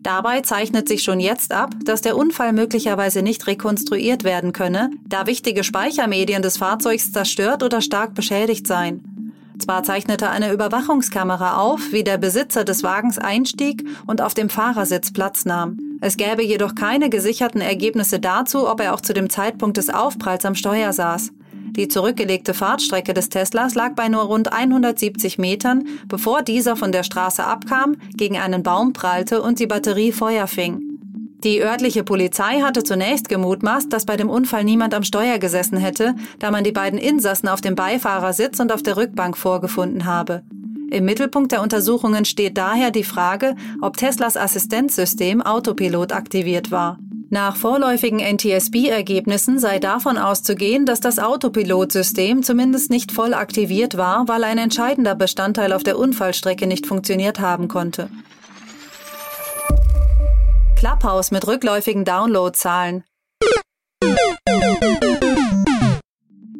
Dabei 0.07 0.39
zeichnet 0.39 0.87
sich 0.87 1.03
schon 1.03 1.19
jetzt 1.19 1.51
ab, 1.51 1.71
dass 1.83 1.99
der 1.99 2.15
Unfall 2.15 2.53
möglicherweise 2.53 3.21
nicht 3.21 3.45
rekonstruiert 3.45 4.23
werden 4.23 4.53
könne, 4.53 4.89
da 5.05 5.27
wichtige 5.27 5.65
Speichermedien 5.65 6.41
des 6.41 6.55
Fahrzeugs 6.55 7.11
zerstört 7.11 7.61
oder 7.61 7.81
stark 7.81 8.15
beschädigt 8.15 8.67
seien. 8.67 9.33
Zwar 9.59 9.83
zeichnete 9.83 10.29
eine 10.29 10.53
Überwachungskamera 10.53 11.57
auf, 11.57 11.91
wie 11.91 12.05
der 12.05 12.17
Besitzer 12.17 12.63
des 12.63 12.83
Wagens 12.83 13.17
einstieg 13.17 13.85
und 14.05 14.21
auf 14.21 14.33
dem 14.33 14.47
Fahrersitz 14.47 15.11
Platz 15.11 15.43
nahm. 15.43 15.77
Es 15.99 16.15
gäbe 16.15 16.41
jedoch 16.41 16.73
keine 16.73 17.09
gesicherten 17.09 17.59
Ergebnisse 17.59 18.21
dazu, 18.21 18.65
ob 18.65 18.79
er 18.79 18.93
auch 18.93 19.01
zu 19.01 19.13
dem 19.13 19.29
Zeitpunkt 19.29 19.75
des 19.75 19.89
Aufpralls 19.89 20.45
am 20.45 20.55
Steuer 20.55 20.93
saß. 20.93 21.33
Die 21.71 21.87
zurückgelegte 21.87 22.53
Fahrtstrecke 22.53 23.13
des 23.13 23.29
Teslas 23.29 23.75
lag 23.75 23.93
bei 23.95 24.09
nur 24.09 24.23
rund 24.23 24.51
170 24.51 25.37
Metern, 25.37 25.85
bevor 26.07 26.41
dieser 26.41 26.75
von 26.75 26.91
der 26.91 27.03
Straße 27.03 27.43
abkam, 27.43 27.97
gegen 28.15 28.37
einen 28.37 28.63
Baum 28.63 28.93
prallte 28.93 29.41
und 29.41 29.59
die 29.59 29.67
Batterie 29.67 30.11
Feuer 30.11 30.47
fing. 30.47 30.81
Die 31.43 31.61
örtliche 31.61 32.03
Polizei 32.03 32.61
hatte 32.61 32.83
zunächst 32.83 33.29
gemutmaßt, 33.29 33.93
dass 33.93 34.05
bei 34.05 34.17
dem 34.17 34.29
Unfall 34.29 34.63
niemand 34.63 34.95
am 34.95 35.03
Steuer 35.03 35.37
gesessen 35.37 35.77
hätte, 35.77 36.15
da 36.39 36.49
man 36.49 36.63
die 36.63 36.71
beiden 36.71 36.97
Insassen 36.97 37.47
auf 37.47 37.61
dem 37.61 37.75
Beifahrersitz 37.75 38.59
und 38.59 38.71
auf 38.71 38.81
der 38.81 38.97
Rückbank 38.97 39.37
vorgefunden 39.37 40.05
habe. 40.05 40.41
Im 40.89 41.05
Mittelpunkt 41.05 41.51
der 41.51 41.61
Untersuchungen 41.61 42.25
steht 42.25 42.57
daher 42.57 42.91
die 42.91 43.03
Frage, 43.03 43.55
ob 43.81 43.97
Teslas 43.97 44.37
Assistenzsystem 44.37 45.41
Autopilot 45.41 46.11
aktiviert 46.11 46.71
war. 46.71 46.97
Nach 47.29 47.57
vorläufigen 47.57 48.19
NTSB-Ergebnissen 48.19 49.59
sei 49.59 49.79
davon 49.79 50.17
auszugehen, 50.17 50.85
dass 50.85 51.01
das 51.01 51.19
Autopilotsystem 51.19 52.41
zumindest 52.41 52.89
nicht 52.89 53.11
voll 53.11 53.33
aktiviert 53.33 53.97
war, 53.97 54.29
weil 54.29 54.45
ein 54.45 54.57
entscheidender 54.57 55.13
Bestandteil 55.13 55.73
auf 55.73 55.83
der 55.83 55.99
Unfallstrecke 55.99 56.67
nicht 56.67 56.87
funktioniert 56.87 57.41
haben 57.41 57.67
konnte. 57.67 58.09
Clubhouse 60.77 61.31
mit 61.31 61.45
rückläufigen 61.47 62.05
Downloadzahlen. 62.05 63.03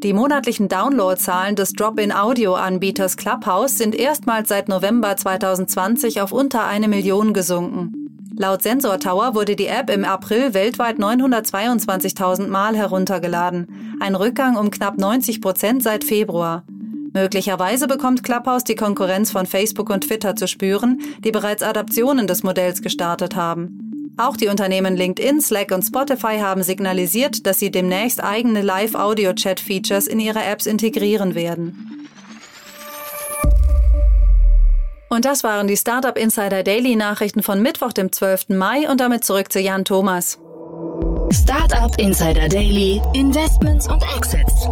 Die 0.04 0.14
monatlichen 0.14 0.68
Downloadzahlen 0.68 1.56
des 1.56 1.74
Drop-in-Audio-Anbieters 1.74 3.16
Clubhouse 3.16 3.78
sind 3.78 3.96
erstmals 3.96 4.50
seit 4.50 4.68
November 4.68 5.16
2020 5.16 6.20
auf 6.22 6.34
unter 6.34 6.66
eine 6.66 6.88
Million 6.90 7.34
gesunken. 7.34 8.07
Laut 8.40 8.62
Sensor 8.62 9.00
Tower 9.00 9.34
wurde 9.34 9.56
die 9.56 9.66
App 9.66 9.90
im 9.90 10.06
April 10.06 10.54
weltweit 10.54 11.00
922.000 11.00 12.48
Mal 12.50 12.76
heruntergeladen, 12.76 13.98
ein 14.00 14.14
Rückgang 14.14 14.58
um 14.58 14.70
knapp 14.70 15.00
90 15.00 15.42
Prozent 15.42 15.82
seit 15.82 16.04
Februar. 16.04 16.64
Möglicherweise 17.14 17.88
bekommt 17.88 18.24
Clubhouse 18.24 18.64
die 18.64 18.76
Konkurrenz 18.76 19.32
von 19.32 19.48
Facebook 19.48 19.90
und 19.90 20.02
Twitter 20.02 20.36
zu 20.36 20.48
spüren, 20.48 21.02
die 21.24 21.32
bereits 21.32 21.64
Adaptionen 21.64 22.28
des 22.28 22.44
Modells 22.44 22.84
gestartet 22.84 23.36
haben. 23.36 24.14
Auch 24.18 24.38
die 24.38 24.50
Unternehmen 24.50 24.96
LinkedIn, 24.96 25.42
Slack 25.42 25.72
und 25.72 25.82
Spotify 25.82 26.38
haben 26.40 26.62
signalisiert, 26.62 27.48
dass 27.48 27.58
sie 27.58 27.72
demnächst 27.72 28.24
eigene 28.24 28.62
Live-Audio-Chat-Features 28.62 30.06
in 30.06 30.20
ihre 30.20 30.44
Apps 30.44 30.68
integrieren 30.68 31.34
werden. 31.34 32.08
Und 35.10 35.24
das 35.24 35.44
waren 35.44 35.68
die 35.68 35.78
Startup 35.78 36.18
Insider 36.18 36.64
Daily 36.64 36.98
Nachrichten 36.98 37.42
von 37.42 37.62
Mittwoch, 37.62 37.94
dem 37.94 38.12
12. 38.12 38.50
Mai 38.50 38.90
und 38.90 39.00
damit 39.00 39.24
zurück 39.24 39.52
zu 39.52 39.60
Jan 39.60 39.86
Thomas. 39.86 40.38
Startup 41.32 41.98
Insider 41.98 42.50
Daily, 42.50 43.02
Investments 43.14 43.88
und 43.88 44.04
Exits. 44.18 44.68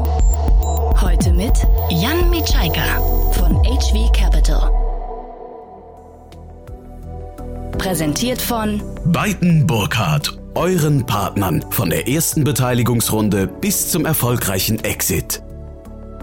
Heute 1.02 1.32
mit 1.32 1.54
Jan 1.90 2.30
Mitschaika 2.30 3.00
von 3.32 3.64
HV 3.64 4.12
Capital. 4.12 4.72
Präsentiert 7.78 8.42
von 8.42 8.82
Beiten 9.06 9.66
Burkhardt, 9.66 10.38
euren 10.56 11.06
Partnern 11.06 11.64
von 11.70 11.90
der 11.90 12.10
ersten 12.10 12.44
Beteiligungsrunde 12.44 13.48
bis 13.48 13.90
zum 13.90 14.06
erfolgreichen 14.06 14.84
Exit. 14.84 15.42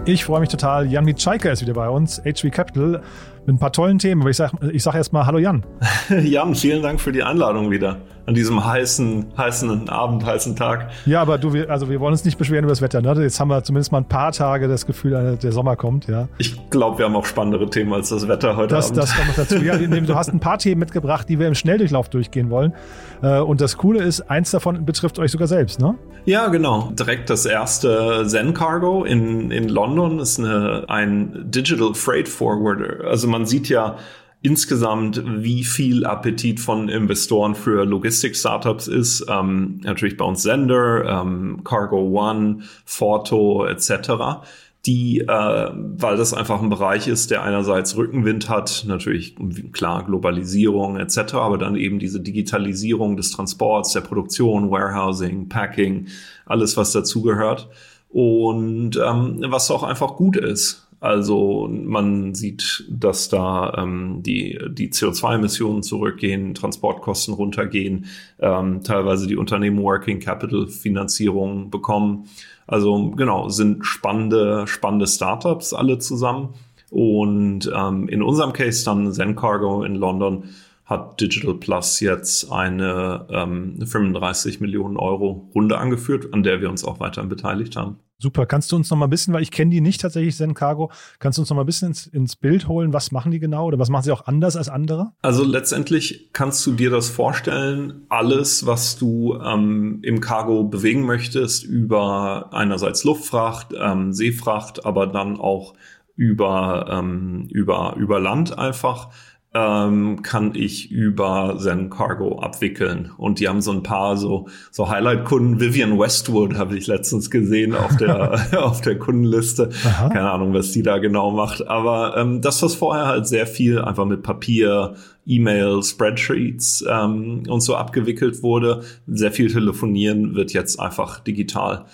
Ich 0.05 0.25
freue 0.25 0.41
mich 0.41 0.49
total. 0.49 0.91
Jan 0.91 1.05
Mitschaika 1.05 1.49
ist 1.49 1.61
wieder 1.61 1.73
bei 1.73 1.87
uns, 1.87 2.21
HV 2.25 2.51
Capital, 2.51 3.01
mit 3.45 3.55
ein 3.55 3.59
paar 3.59 3.71
tollen 3.71 3.99
Themen. 3.99 4.21
Aber 4.21 4.29
ich 4.29 4.37
sage 4.37 4.71
ich 4.71 4.83
sag 4.83 4.95
erstmal 4.95 5.25
Hallo 5.25 5.37
Jan. 5.39 5.65
Jan, 6.23 6.55
vielen 6.55 6.81
Dank 6.81 7.01
für 7.01 7.11
die 7.11 7.23
Einladung 7.23 7.71
wieder 7.71 7.97
an 8.25 8.33
diesem 8.33 8.63
heißen, 8.63 9.33
heißen 9.37 9.89
Abend, 9.89 10.25
heißen 10.25 10.55
Tag. 10.55 10.89
Ja, 11.05 11.21
aber 11.21 11.37
du, 11.37 11.51
also 11.67 11.89
wir 11.89 11.99
wollen 11.99 12.13
uns 12.13 12.23
nicht 12.23 12.37
beschweren 12.37 12.63
über 12.63 12.71
das 12.71 12.81
Wetter. 12.81 13.01
Ne? 13.01 13.21
Jetzt 13.21 13.39
haben 13.39 13.49
wir 13.49 13.63
zumindest 13.63 13.91
mal 13.91 13.99
ein 13.99 14.07
paar 14.07 14.31
Tage 14.31 14.67
das 14.67 14.85
Gefühl, 14.85 15.13
äh, 15.13 15.37
der 15.37 15.51
Sommer 15.51 15.75
kommt. 15.75 16.07
Ja. 16.07 16.29
Ich 16.37 16.69
glaube, 16.69 16.99
wir 16.99 17.05
haben 17.05 17.15
auch 17.15 17.25
spannendere 17.25 17.69
Themen 17.69 17.91
als 17.93 18.09
das 18.09 18.27
Wetter 18.27 18.55
heute 18.55 18.75
das, 18.75 18.87
Abend. 18.87 18.97
Das 18.97 19.15
kommt 19.15 19.37
dazu. 19.37 19.57
Ja, 19.57 19.77
du 19.77 20.15
hast 20.15 20.29
ein 20.29 20.39
paar 20.39 20.57
Themen 20.57 20.79
mitgebracht, 20.79 21.27
die 21.27 21.39
wir 21.39 21.47
im 21.47 21.55
Schnelldurchlauf 21.55 22.09
durchgehen 22.09 22.49
wollen. 22.49 22.73
Äh, 23.21 23.39
und 23.39 23.59
das 23.59 23.77
Coole 23.77 24.01
ist, 24.01 24.21
eins 24.21 24.51
davon 24.51 24.85
betrifft 24.85 25.19
euch 25.19 25.31
sogar 25.31 25.47
selbst, 25.47 25.79
ne? 25.79 25.95
Ja, 26.25 26.47
genau. 26.47 26.91
Direkt 26.97 27.29
das 27.29 27.45
erste 27.45 28.23
Zen 28.25 28.53
Cargo 28.53 29.03
in, 29.03 29.51
in 29.51 29.67
London 29.67 30.19
ist 30.19 30.39
eine, 30.39 30.85
ein 30.87 31.51
Digital 31.51 31.93
Freight 31.93 32.29
Forwarder. 32.29 33.05
Also 33.05 33.27
man 33.27 33.45
sieht 33.45 33.67
ja, 33.67 33.97
insgesamt, 34.43 35.23
wie 35.25 35.63
viel 35.63 36.05
Appetit 36.05 36.59
von 36.59 36.89
Investoren 36.89 37.55
für 37.55 37.85
Logistik-Startups 37.85 38.87
ist. 38.87 39.25
Ähm, 39.27 39.81
natürlich 39.83 40.17
bei 40.17 40.25
uns 40.25 40.43
Sender, 40.43 41.05
ähm, 41.05 41.63
Cargo 41.63 41.97
One, 41.97 42.59
Forto 42.85 43.65
etc 43.65 44.43
die, 44.85 45.21
äh, 45.21 45.69
weil 45.73 46.17
das 46.17 46.33
einfach 46.33 46.61
ein 46.61 46.69
Bereich 46.69 47.07
ist, 47.07 47.31
der 47.31 47.43
einerseits 47.43 47.95
Rückenwind 47.95 48.49
hat, 48.49 48.83
natürlich 48.85 49.35
klar 49.71 50.03
Globalisierung 50.03 50.97
etc., 50.97 51.35
aber 51.35 51.57
dann 51.57 51.75
eben 51.75 51.99
diese 51.99 52.19
Digitalisierung 52.19 53.15
des 53.15 53.31
Transports, 53.31 53.93
der 53.93 54.01
Produktion, 54.01 54.71
Warehousing, 54.71 55.47
Packing, 55.47 56.07
alles 56.45 56.75
was 56.75 56.91
dazugehört 56.91 57.69
und 58.09 58.97
ähm, 58.97 59.37
was 59.47 59.71
auch 59.71 59.83
einfach 59.83 60.17
gut 60.17 60.35
ist. 60.35 60.82
Also 61.03 61.67
man 61.69 62.33
sieht, 62.33 62.85
dass 62.89 63.27
da 63.27 63.73
ähm, 63.77 64.23
die, 64.23 64.57
die 64.69 64.89
CO2-Emissionen 64.89 65.83
zurückgehen, 65.83 66.53
Transportkosten 66.53 67.33
runtergehen, 67.33 68.05
ähm, 68.39 68.83
teilweise 68.85 69.27
die 69.27 69.35
Unternehmen 69.35 69.83
Working 69.83 70.21
Capital 70.21 70.67
Finanzierung 70.67 71.69
bekommen. 71.69 72.29
Also 72.67 73.11
genau, 73.17 73.49
sind 73.49 73.85
spannende, 73.85 74.65
spannende 74.65 75.05
Startups 75.05 75.73
alle 75.73 75.99
zusammen. 75.99 76.53
Und 76.89 77.69
ähm, 77.75 78.07
in 78.07 78.23
unserem 78.23 78.53
Case 78.53 78.85
dann 78.85 79.11
Zen 79.11 79.35
Cargo 79.35 79.83
in 79.83 79.95
London 79.95 80.45
hat 80.85 81.21
Digital 81.21 81.55
Plus 81.55 81.99
jetzt 81.99 82.51
eine 82.51 83.25
ähm, 83.29 83.79
35 83.85 84.59
Millionen 84.59 84.97
Euro 84.97 85.49
Runde 85.55 85.77
angeführt, 85.77 86.33
an 86.33 86.43
der 86.43 86.61
wir 86.61 86.69
uns 86.69 86.83
auch 86.83 86.99
weiterhin 86.99 87.29
beteiligt 87.29 87.75
haben. 87.75 87.99
Super. 88.23 88.45
Kannst 88.45 88.71
du 88.71 88.77
uns 88.77 88.89
noch 88.89 88.97
mal 88.97 89.07
ein 89.07 89.09
bisschen, 89.09 89.33
weil 89.33 89.41
ich 89.41 89.51
kenne 89.51 89.71
die 89.71 89.81
nicht 89.81 89.99
tatsächlich, 89.99 90.37
Zen 90.37 90.53
Cargo, 90.53 90.91
kannst 91.19 91.37
du 91.37 91.41
uns 91.41 91.49
noch 91.49 91.57
mal 91.57 91.63
ein 91.63 91.65
bisschen 91.65 91.89
ins, 91.89 92.07
ins, 92.07 92.37
Bild 92.37 92.69
holen? 92.69 92.93
Was 92.93 93.11
machen 93.11 93.31
die 93.31 93.39
genau 93.39 93.65
oder 93.65 93.79
was 93.79 93.89
machen 93.89 94.03
sie 94.03 94.13
auch 94.13 94.27
anders 94.27 94.55
als 94.55 94.69
andere? 94.69 95.11
Also 95.21 95.43
letztendlich 95.43 96.29
kannst 96.31 96.65
du 96.65 96.71
dir 96.71 96.89
das 96.89 97.09
vorstellen, 97.09 98.05
alles, 98.07 98.65
was 98.65 98.97
du 98.97 99.37
ähm, 99.43 99.99
im 100.03 100.21
Cargo 100.21 100.63
bewegen 100.63 101.05
möchtest, 101.05 101.65
über 101.65 102.53
einerseits 102.53 103.03
Luftfracht, 103.03 103.73
ähm, 103.77 104.13
Seefracht, 104.13 104.85
aber 104.85 105.07
dann 105.07 105.37
auch 105.37 105.73
über, 106.15 106.87
ähm, 106.89 107.47
über, 107.51 107.95
über 107.97 108.21
Land 108.21 108.57
einfach 108.57 109.09
ähm, 109.55 110.23
kann 110.23 110.55
ich 110.55 110.89
über 110.89 111.57
Zen 111.59 111.91
Cargo 111.91 112.39
abwickeln. 112.39 113.11
Und 113.17 113.39
die 113.39 113.47
haben 113.47 113.61
so 113.61 113.71
ein 113.71 113.83
paar 113.83 114.17
so, 114.17 114.47
so 114.71 114.89
Highlight-Kunden. 114.89 115.59
Vivian 115.59 115.99
Westwood 115.99 116.55
habe 116.55 116.75
ich 116.75 116.87
letztens 116.87 117.29
gesehen 117.29 117.75
auf 117.75 117.95
der, 117.97 118.47
auf 118.63 118.81
der 118.81 118.97
Kundenliste. 118.97 119.69
Aha. 119.85 120.09
Keine 120.09 120.31
Ahnung, 120.31 120.53
was 120.53 120.71
die 120.71 120.81
da 120.81 120.97
genau 120.97 121.31
macht. 121.31 121.67
Aber 121.67 122.17
ähm, 122.17 122.41
das, 122.41 122.63
was 122.63 122.73
vorher 122.73 123.05
halt 123.05 123.27
sehr 123.27 123.45
viel 123.45 123.79
einfach 123.79 124.05
mit 124.05 124.23
Papier, 124.23 124.95
E-Mail, 125.25 125.83
Spreadsheets 125.83 126.83
ähm, 126.89 127.43
und 127.47 127.61
so 127.61 127.75
abgewickelt 127.75 128.41
wurde, 128.41 128.81
sehr 129.07 129.31
viel 129.31 129.51
telefonieren 129.51 130.33
wird 130.33 130.51
jetzt 130.53 130.79
einfach 130.79 131.19
digital. 131.19 131.85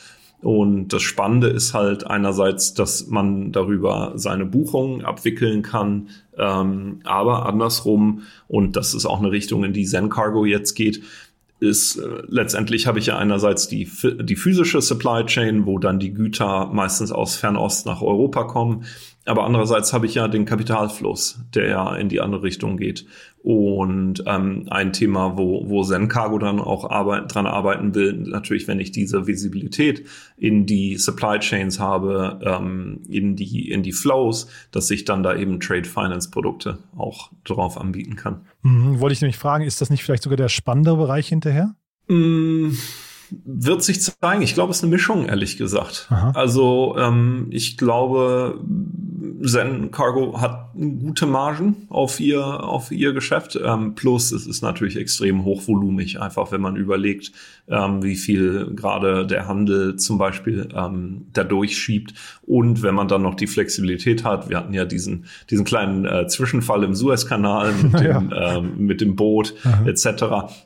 Und 0.41 0.89
das 0.89 1.01
Spannende 1.01 1.47
ist 1.47 1.73
halt 1.73 2.07
einerseits, 2.07 2.73
dass 2.73 3.07
man 3.07 3.51
darüber 3.51 4.13
seine 4.15 4.45
Buchungen 4.45 5.03
abwickeln 5.03 5.63
kann, 5.63 6.09
ähm, 6.37 7.01
aber 7.03 7.45
andersrum, 7.45 8.21
und 8.47 8.77
das 8.77 8.93
ist 8.93 9.05
auch 9.05 9.19
eine 9.19 9.31
Richtung, 9.31 9.65
in 9.65 9.73
die 9.73 9.85
Zen 9.85 10.09
Cargo 10.09 10.45
jetzt 10.45 10.75
geht, 10.75 11.01
ist 11.59 11.97
äh, 11.97 12.23
letztendlich 12.27 12.87
habe 12.87 12.99
ich 12.99 13.07
ja 13.07 13.17
einerseits 13.17 13.67
die, 13.67 13.89
die 14.21 14.35
physische 14.37 14.81
Supply 14.81 15.25
Chain, 15.25 15.65
wo 15.65 15.77
dann 15.77 15.99
die 15.99 16.13
Güter 16.13 16.69
meistens 16.71 17.11
aus 17.11 17.35
Fernost 17.35 17.85
nach 17.85 18.01
Europa 18.01 18.45
kommen. 18.45 18.85
Aber 19.29 19.45
andererseits 19.45 19.93
habe 19.93 20.07
ich 20.07 20.15
ja 20.15 20.27
den 20.27 20.45
Kapitalfluss, 20.45 21.39
der 21.53 21.67
ja 21.67 21.95
in 21.95 22.09
die 22.09 22.19
andere 22.19 22.43
Richtung 22.43 22.77
geht. 22.77 23.05
Und 23.41 24.23
ähm, 24.25 24.65
ein 24.69 24.91
Thema, 24.91 25.37
wo, 25.37 25.69
wo 25.69 25.83
Zen 25.83 26.09
Cargo 26.09 26.39
dann 26.39 26.59
auch 26.59 26.89
arbeit, 26.89 27.33
dran 27.33 27.45
arbeiten 27.45 27.95
will, 27.95 28.13
natürlich, 28.13 28.67
wenn 28.67 28.79
ich 28.79 28.91
diese 28.91 29.27
Visibilität 29.27 30.05
in 30.35 30.65
die 30.65 30.97
Supply 30.97 31.39
Chains 31.39 31.79
habe, 31.79 32.39
ähm, 32.43 33.03
in, 33.07 33.35
die, 33.35 33.69
in 33.69 33.83
die 33.83 33.93
Flows, 33.93 34.47
dass 34.71 34.89
ich 34.89 35.05
dann 35.05 35.23
da 35.23 35.35
eben 35.35 35.59
Trade 35.59 35.87
Finance 35.87 36.31
Produkte 36.31 36.79
auch 36.97 37.31
drauf 37.43 37.79
anbieten 37.79 38.15
kann. 38.15 38.41
Mhm, 38.63 38.99
wollte 38.99 39.13
ich 39.13 39.21
nämlich 39.21 39.37
fragen, 39.37 39.63
ist 39.63 39.79
das 39.79 39.89
nicht 39.89 40.03
vielleicht 40.03 40.23
sogar 40.23 40.37
der 40.37 40.49
spannendere 40.49 40.97
Bereich 40.97 41.27
hinterher? 41.29 41.75
Mm 42.07 42.71
wird 43.31 43.83
sich 43.83 44.01
zeigen. 44.01 44.41
Ich 44.41 44.53
glaube, 44.53 44.71
es 44.71 44.77
ist 44.77 44.83
eine 44.83 44.91
Mischung, 44.91 45.25
ehrlich 45.25 45.57
gesagt. 45.57 46.07
Aha. 46.09 46.31
Also 46.35 46.95
ähm, 46.97 47.47
ich 47.51 47.77
glaube, 47.77 48.59
Zen 49.43 49.91
Cargo 49.91 50.39
hat 50.39 50.71
gute 50.73 51.25
Margen 51.25 51.87
auf 51.89 52.19
ihr, 52.19 52.43
auf 52.63 52.91
ihr 52.91 53.13
Geschäft. 53.13 53.59
Ähm, 53.63 53.95
plus 53.95 54.31
es 54.31 54.47
ist 54.47 54.61
natürlich 54.61 54.97
extrem 54.97 55.43
hochvolumig, 55.43 56.21
einfach 56.21 56.51
wenn 56.51 56.61
man 56.61 56.75
überlegt, 56.75 57.31
ähm, 57.67 58.03
wie 58.03 58.15
viel 58.15 58.73
gerade 58.75 59.25
der 59.25 59.47
Handel 59.47 59.95
zum 59.97 60.17
Beispiel 60.17 60.69
ähm, 60.75 61.27
da 61.33 61.43
durchschiebt. 61.43 62.13
Und 62.43 62.81
wenn 62.81 62.95
man 62.95 63.07
dann 63.07 63.21
noch 63.21 63.35
die 63.35 63.47
Flexibilität 63.47 64.23
hat, 64.23 64.49
wir 64.49 64.57
hatten 64.57 64.73
ja 64.73 64.85
diesen, 64.85 65.25
diesen 65.49 65.65
kleinen 65.65 66.05
äh, 66.05 66.27
Zwischenfall 66.27 66.83
im 66.83 66.95
Suezkanal 66.95 67.73
mit, 67.83 68.01
ja. 68.01 68.19
dem, 68.19 68.33
ähm, 68.35 68.85
mit 68.85 69.01
dem 69.01 69.15
Boot 69.15 69.53
Aha. 69.63 69.85
etc., 69.85 70.05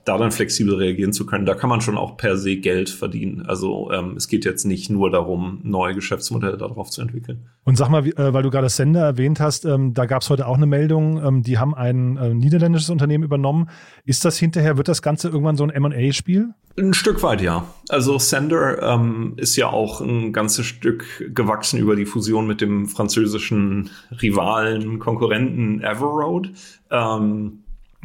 da 0.05 0.17
dann 0.17 0.31
flexibel 0.31 0.75
reagieren 0.75 1.13
zu 1.13 1.25
können, 1.25 1.45
da 1.45 1.55
kann 1.55 1.69
man 1.69 1.81
schon 1.81 1.97
auch 1.97 2.17
per 2.17 2.37
se 2.37 2.57
Geld 2.57 2.89
verdienen. 2.89 3.45
Also 3.45 3.91
ähm, 3.91 4.15
es 4.15 4.27
geht 4.27 4.45
jetzt 4.45 4.65
nicht 4.65 4.89
nur 4.89 5.09
darum, 5.09 5.59
neue 5.63 5.95
Geschäftsmodelle 5.95 6.57
darauf 6.57 6.89
zu 6.89 7.01
entwickeln. 7.01 7.49
Und 7.65 7.77
sag 7.77 7.89
mal, 7.89 8.05
äh, 8.05 8.33
weil 8.33 8.43
du 8.43 8.49
gerade 8.53 8.69
Sender 8.69 9.01
erwähnt 9.01 9.41
hast, 9.41 9.65
ähm, 9.65 9.93
da 9.93 10.05
gab 10.05 10.21
es 10.21 10.29
heute 10.29 10.47
auch 10.47 10.55
eine 10.55 10.65
Meldung, 10.65 11.21
ähm, 11.21 11.43
die 11.43 11.57
haben 11.57 11.75
ein 11.75 12.15
äh, 12.15 12.33
niederländisches 12.33 12.89
Unternehmen 12.89 13.25
übernommen. 13.25 13.69
Ist 14.05 14.23
das 14.23 14.37
hinterher, 14.37 14.77
wird 14.77 14.87
das 14.87 15.01
Ganze 15.01 15.27
irgendwann 15.27 15.57
so 15.57 15.65
ein 15.65 15.69
M&A-Spiel? 15.69 16.53
Ein 16.77 16.93
Stück 16.93 17.21
weit, 17.21 17.41
ja. 17.41 17.67
Also 17.89 18.17
Sender 18.17 18.81
ähm, 18.81 19.33
ist 19.35 19.55
ja 19.57 19.67
auch 19.67 19.99
ein 19.99 20.31
ganzes 20.31 20.65
Stück 20.65 21.05
gewachsen 21.35 21.79
über 21.79 21.95
die 21.95 22.05
Fusion 22.05 22.47
mit 22.47 22.61
dem 22.61 22.87
französischen 22.87 23.89
Rivalen, 24.21 24.99
Konkurrenten 24.99 25.81
Everroad. 25.81 26.49
Ähm, 26.89 27.59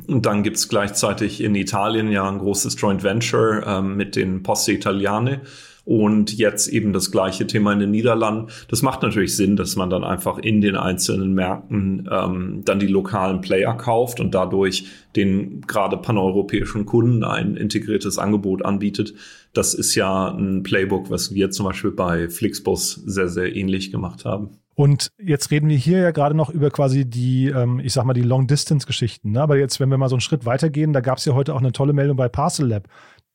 und 0.07 0.27
dann 0.27 0.43
gibt's 0.43 0.69
gleichzeitig 0.69 1.43
in 1.43 1.55
Italien 1.55 2.11
ja 2.11 2.29
ein 2.29 2.39
großes 2.39 2.81
Joint 2.81 3.03
Venture 3.03 3.65
ähm, 3.67 3.97
mit 3.97 4.17
den 4.17 4.43
Poste 4.43 4.73
Italiane 4.73 5.41
und 5.89 6.37
jetzt 6.37 6.69
eben 6.69 6.93
das 6.93 7.11
gleiche 7.11 7.47
Thema 7.47 7.73
in 7.73 7.79
den 7.79 7.91
Niederlanden. 7.91 8.53
Das 8.69 8.83
macht 8.83 9.01
natürlich 9.01 9.35
Sinn, 9.35 9.57
dass 9.57 9.75
man 9.75 9.89
dann 9.89 10.05
einfach 10.05 10.37
in 10.37 10.61
den 10.61 10.77
einzelnen 10.77 11.33
Märkten 11.33 12.07
ähm, 12.13 12.61
dann 12.67 12.79
die 12.79 12.89
lokalen 12.89 13.41
Player 13.41 13.75
kauft 13.75 14.21
und 14.21 14.35
dadurch 14.35 14.85
den 15.17 15.63
gerade 15.63 15.97
paneuropäischen 15.97 16.85
Kunden 16.85 17.25
ein 17.25 17.57
integriertes 17.57 18.19
Angebot 18.19 18.67
anbietet. 18.67 19.15
Das 19.55 19.73
ist 19.73 19.95
ja 19.95 20.29
ein 20.29 20.63
Playbook, 20.63 21.09
was 21.09 21.33
wir 21.33 21.51
zum 21.51 21.65
Beispiel 21.65 21.93
bei 21.93 22.29
Flixbus 22.29 22.93
sehr, 23.07 23.29
sehr 23.29 23.57
ähnlich 23.57 23.91
gemacht 23.91 24.27
haben. 24.27 24.59
Und 24.79 25.11
jetzt 25.19 25.51
reden 25.51 25.69
wir 25.69 25.77
hier 25.77 25.99
ja 25.99 26.11
gerade 26.13 26.37
noch 26.37 26.51
über 26.51 26.71
quasi 26.71 27.05
die, 27.05 27.47
ähm, 27.47 27.81
ich 27.81 27.95
sag 27.95 28.05
mal, 28.05 28.13
die 28.13 28.23
Long-Distance-Geschichten. 28.23 29.33
Ne? 29.33 29.41
Aber 29.41 29.57
jetzt, 29.57 29.81
wenn 29.81 29.89
wir 29.89 29.99
mal 29.99 30.09
so 30.09 30.15
einen 30.15 30.21
Schritt 30.21 30.45
weitergehen, 30.45 30.93
da 30.93 31.01
gab 31.01 31.19
es 31.19 31.25
ja 31.25 31.35
heute 31.35 31.53
auch 31.55 31.59
eine 31.59 31.73
tolle 31.73 31.93
Meldung 31.93 32.17
bei 32.17 32.29
Parcel 32.29 32.69
Lab. 32.69 32.89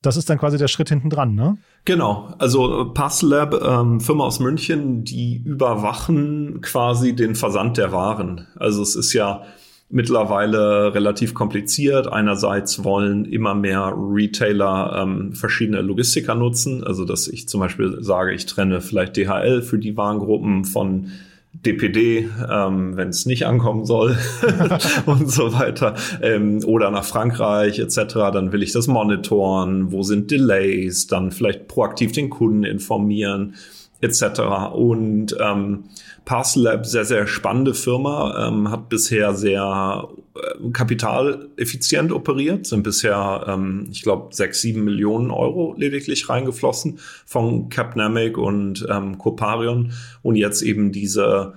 Das 0.03 0.17
ist 0.17 0.29
dann 0.29 0.37
quasi 0.37 0.57
der 0.57 0.67
Schritt 0.67 0.89
hinten 0.89 1.09
dran, 1.09 1.33
ne? 1.33 1.57
Genau, 1.85 2.33
also 2.37 2.81
äh, 2.81 2.85
Parcel 2.93 3.29
Lab, 3.29 3.53
ähm, 3.53 3.99
Firma 3.99 4.25
aus 4.25 4.39
München, 4.39 5.03
die 5.03 5.41
überwachen 5.43 6.61
quasi 6.61 7.15
den 7.15 7.35
Versand 7.35 7.77
der 7.77 7.91
Waren. 7.91 8.47
Also 8.57 8.81
es 8.81 8.95
ist 8.95 9.13
ja 9.13 9.43
mittlerweile 9.89 10.93
relativ 10.93 11.33
kompliziert. 11.33 12.11
Einerseits 12.11 12.83
wollen 12.83 13.25
immer 13.25 13.55
mehr 13.55 13.93
Retailer 13.95 15.03
ähm, 15.03 15.33
verschiedene 15.33 15.81
Logistiker 15.81 16.35
nutzen. 16.35 16.83
Also 16.83 17.05
dass 17.05 17.27
ich 17.27 17.47
zum 17.47 17.61
Beispiel 17.61 17.97
sage, 18.01 18.33
ich 18.33 18.45
trenne 18.45 18.81
vielleicht 18.81 19.15
DHL 19.15 19.61
für 19.61 19.79
die 19.79 19.95
Warengruppen 19.95 20.65
von 20.65 21.11
DPD, 21.53 22.29
ähm, 22.51 22.97
wenn 22.97 23.09
es 23.09 23.25
nicht 23.25 23.45
ankommen 23.45 23.85
soll 23.85 24.17
und 25.05 25.29
so 25.29 25.53
weiter, 25.53 25.95
ähm, 26.21 26.59
oder 26.65 26.91
nach 26.91 27.05
Frankreich 27.05 27.79
etc., 27.79 28.15
dann 28.33 28.51
will 28.51 28.63
ich 28.63 28.73
das 28.73 28.87
monitoren, 28.87 29.91
wo 29.91 30.03
sind 30.03 30.31
Delays, 30.31 31.07
dann 31.07 31.31
vielleicht 31.31 31.67
proaktiv 31.67 32.11
den 32.11 32.29
Kunden 32.29 32.63
informieren 32.63 33.55
etc. 34.03 34.73
Und 34.73 35.35
ähm, 35.39 35.85
Parcel 36.25 36.63
Lab, 36.63 36.85
sehr, 36.85 37.05
sehr 37.05 37.27
spannende 37.27 37.73
Firma, 37.73 38.47
ähm, 38.47 38.69
hat 38.69 38.89
bisher 38.89 39.33
sehr 39.33 40.07
äh, 40.35 40.69
kapitaleffizient 40.71 42.11
operiert, 42.11 42.67
sind 42.67 42.83
bisher, 42.83 43.45
ähm, 43.47 43.87
ich 43.91 44.03
glaube, 44.03 44.33
sechs, 44.35 44.61
sieben 44.61 44.83
Millionen 44.83 45.31
Euro 45.31 45.73
lediglich 45.77 46.29
reingeflossen 46.29 46.99
von 47.25 47.69
Capnamic 47.69 48.37
und 48.37 48.85
ähm, 48.89 49.17
Coparion 49.17 49.93
und 50.21 50.35
jetzt 50.35 50.61
eben 50.61 50.91
diese 50.91 51.53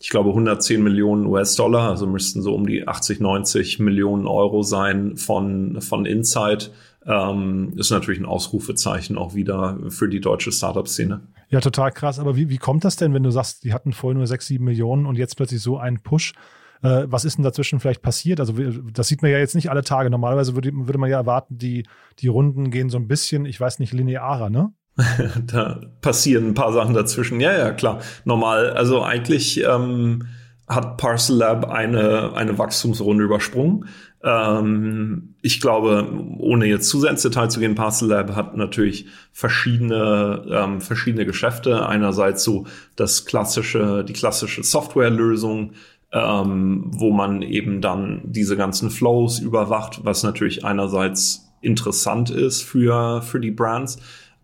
ich 0.00 0.10
glaube, 0.10 0.30
110 0.30 0.82
Millionen 0.82 1.26
US-Dollar, 1.26 1.90
also 1.90 2.06
müssten 2.06 2.40
so 2.40 2.54
um 2.54 2.66
die 2.66 2.86
80, 2.86 3.18
90 3.18 3.80
Millionen 3.80 4.26
Euro 4.28 4.62
sein 4.62 5.16
von, 5.16 5.80
von 5.80 6.06
Insight. 6.06 6.70
Ähm, 7.08 7.72
ist 7.76 7.90
natürlich 7.90 8.20
ein 8.20 8.26
Ausrufezeichen 8.26 9.16
auch 9.16 9.34
wieder 9.34 9.78
für 9.88 10.08
die 10.08 10.20
deutsche 10.20 10.52
Startup-Szene. 10.52 11.22
Ja, 11.48 11.60
total 11.60 11.90
krass. 11.90 12.18
Aber 12.18 12.36
wie, 12.36 12.50
wie 12.50 12.58
kommt 12.58 12.84
das 12.84 12.96
denn, 12.96 13.14
wenn 13.14 13.22
du 13.22 13.30
sagst, 13.30 13.64
die 13.64 13.72
hatten 13.72 13.94
vorher 13.94 14.18
nur 14.18 14.26
sechs, 14.26 14.46
sieben 14.46 14.66
Millionen 14.66 15.06
und 15.06 15.16
jetzt 15.16 15.36
plötzlich 15.36 15.62
so 15.62 15.78
einen 15.78 16.00
Push? 16.02 16.34
Äh, 16.82 17.04
was 17.06 17.24
ist 17.24 17.38
denn 17.38 17.44
dazwischen 17.44 17.80
vielleicht 17.80 18.02
passiert? 18.02 18.40
Also 18.40 18.52
das 18.92 19.08
sieht 19.08 19.22
man 19.22 19.30
ja 19.30 19.38
jetzt 19.38 19.54
nicht 19.54 19.70
alle 19.70 19.82
Tage. 19.82 20.10
Normalerweise 20.10 20.54
würde, 20.54 20.70
würde 20.74 20.98
man 20.98 21.08
ja 21.08 21.16
erwarten, 21.16 21.56
die, 21.56 21.86
die 22.18 22.28
Runden 22.28 22.70
gehen 22.70 22.90
so 22.90 22.98
ein 22.98 23.08
bisschen, 23.08 23.46
ich 23.46 23.58
weiß 23.58 23.78
nicht, 23.78 23.94
linearer, 23.94 24.50
ne? 24.50 24.72
da 25.46 25.80
passieren 26.02 26.48
ein 26.48 26.54
paar 26.54 26.72
Sachen 26.74 26.92
dazwischen. 26.92 27.40
Ja, 27.40 27.56
ja, 27.56 27.70
klar. 27.70 28.00
Normal. 28.24 28.70
Also 28.70 29.02
eigentlich 29.02 29.64
ähm, 29.64 30.26
hat 30.68 30.98
Parcel 30.98 31.36
Lab 31.36 31.64
eine, 31.66 32.34
eine 32.34 32.58
Wachstumsrunde 32.58 33.24
übersprungen. 33.24 33.86
Ähm, 34.22 35.34
ich 35.42 35.60
glaube, 35.60 36.08
ohne 36.38 36.66
jetzt 36.66 36.88
zu 36.88 37.00
sehr 37.00 37.10
ins 37.10 37.22
Detail 37.22 37.48
zu 37.48 37.60
gehen, 37.60 37.74
Parcel 37.74 38.08
Lab 38.08 38.34
hat 38.34 38.56
natürlich 38.56 39.06
verschiedene, 39.32 40.44
ähm, 40.50 40.80
verschiedene 40.80 41.24
Geschäfte. 41.24 41.86
Einerseits 41.86 42.44
so 42.44 42.66
das 42.96 43.24
klassische, 43.26 44.04
die 44.04 44.12
klassische 44.12 44.62
Softwarelösung, 44.62 45.72
ähm, 46.12 46.84
wo 46.86 47.10
man 47.10 47.42
eben 47.42 47.80
dann 47.80 48.22
diese 48.24 48.56
ganzen 48.56 48.90
Flows 48.90 49.38
überwacht, 49.38 50.00
was 50.04 50.22
natürlich 50.22 50.64
einerseits 50.64 51.52
interessant 51.60 52.30
ist 52.30 52.62
für, 52.62 53.22
für 53.22 53.40
die 53.40 53.50
Brands 53.50 53.98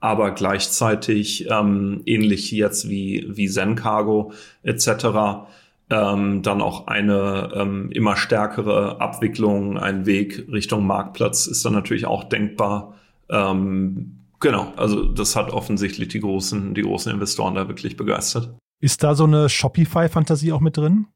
aber 0.05 0.33
gleichzeitig 0.33 1.49
ähm, 1.51 2.03
ähnlich 2.05 2.51
jetzt 2.51 2.91
wie, 2.91 3.27
wie 3.27 3.49
Zen 3.49 3.75
Cargo 3.75 4.33
etc. 4.63 5.47
Ähm, 5.91 6.43
dann 6.43 6.63
auch 6.63 6.87
eine 6.87 7.51
ähm, 7.55 7.91
immer 7.93 8.17
stärkere 8.17 9.01
Abwicklung, 9.01 9.77
ein 9.77 10.07
Weg 10.07 10.47
Richtung 10.51 10.87
Marktplatz 10.87 11.47
ist 11.47 11.65
dann 11.65 11.75
natürlich 11.75 12.07
auch 12.07 12.25
denkbar. 12.25 12.95
Ähm, 13.29 14.21
genau, 14.41 14.73
also 14.77 15.05
das 15.05 15.37
hat 15.37 15.51
offensichtlich 15.51 16.09
die 16.09 16.21
großen, 16.21 16.75
die 16.75 16.83
großen 16.83 17.13
Investoren 17.13 17.55
da 17.55 17.69
wirklich 17.69 17.99
begeistert. 17.99 18.55
Ist 18.81 19.03
da 19.03 19.15
so 19.15 19.25
eine 19.25 19.49
Shopify-Fantasie 19.49 20.53
auch 20.53 20.61
mit 20.61 20.77
drin? 20.77 21.07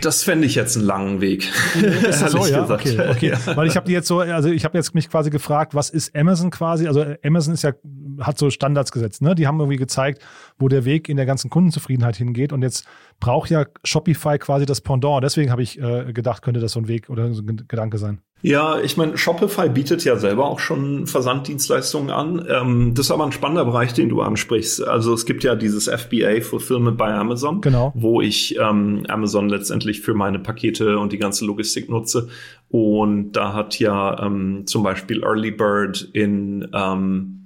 Das 0.00 0.22
fände 0.22 0.46
ich 0.46 0.54
jetzt 0.54 0.76
einen 0.76 0.86
langen 0.86 1.20
Weg. 1.20 1.50
Ist 1.74 2.22
das 2.22 2.32
so, 2.32 2.46
ja? 2.46 2.62
Gesagt. 2.62 2.86
Okay, 2.86 3.10
okay. 3.10 3.36
Ja. 3.46 3.56
Weil 3.56 3.66
ich 3.66 3.76
habe 3.76 3.90
jetzt 3.92 4.08
so, 4.08 4.20
also 4.20 4.48
ich 4.48 4.64
habe 4.64 4.78
jetzt 4.78 4.94
mich 4.94 5.10
quasi 5.10 5.28
gefragt, 5.28 5.74
was 5.74 5.90
ist 5.90 6.16
Amazon 6.16 6.50
quasi? 6.50 6.86
Also 6.86 7.04
Amazon 7.22 7.52
ist 7.52 7.62
ja, 7.62 7.72
hat 8.20 8.38
so 8.38 8.50
Standards 8.50 8.92
gesetzt, 8.92 9.22
ne? 9.22 9.34
Die 9.34 9.46
haben 9.46 9.58
irgendwie 9.60 9.76
gezeigt, 9.76 10.22
wo 10.58 10.68
der 10.68 10.84
Weg 10.84 11.08
in 11.08 11.16
der 11.16 11.26
ganzen 11.26 11.50
Kundenzufriedenheit 11.50 12.16
hingeht. 12.16 12.52
Und 12.52 12.62
jetzt 12.62 12.86
braucht 13.20 13.50
ja 13.50 13.66
Shopify 13.84 14.38
quasi 14.38 14.66
das 14.66 14.80
Pendant. 14.80 15.24
Deswegen 15.24 15.50
habe 15.50 15.62
ich 15.62 15.80
äh, 15.80 16.12
gedacht, 16.12 16.42
könnte 16.42 16.60
das 16.60 16.72
so 16.72 16.80
ein 16.80 16.88
Weg 16.88 17.08
oder 17.10 17.32
so 17.32 17.42
ein 17.42 17.64
Gedanke 17.68 17.98
sein. 17.98 18.20
Ja, 18.42 18.78
ich 18.78 18.98
meine, 18.98 19.16
Shopify 19.16 19.68
bietet 19.68 20.04
ja 20.04 20.16
selber 20.16 20.44
auch 20.44 20.58
schon 20.58 21.06
Versanddienstleistungen 21.06 22.10
an. 22.10 22.46
Ähm, 22.48 22.92
das 22.94 23.06
ist 23.06 23.10
aber 23.10 23.24
ein 23.24 23.32
spannender 23.32 23.64
Bereich, 23.64 23.94
den 23.94 24.10
du 24.10 24.20
ansprichst. 24.20 24.86
Also 24.86 25.14
es 25.14 25.24
gibt 25.24 25.42
ja 25.42 25.54
dieses 25.54 25.88
FBA 25.88 26.42
Fulfillment 26.42 26.98
by 26.98 27.04
Amazon, 27.04 27.62
genau. 27.62 27.92
wo 27.96 28.20
ich 28.20 28.56
ähm, 28.58 29.04
Amazon 29.08 29.48
letztendlich 29.48 30.02
für 30.02 30.12
meine 30.12 30.38
Pakete 30.38 30.98
und 30.98 31.12
die 31.12 31.18
ganze 31.18 31.46
Logistik 31.46 31.88
nutze. 31.88 32.28
Und 32.68 33.32
da 33.32 33.54
hat 33.54 33.78
ja 33.78 34.22
ähm, 34.24 34.64
zum 34.66 34.82
Beispiel 34.82 35.22
Early 35.22 35.50
Bird 35.50 36.08
in 36.12 36.68
ähm, 36.74 37.45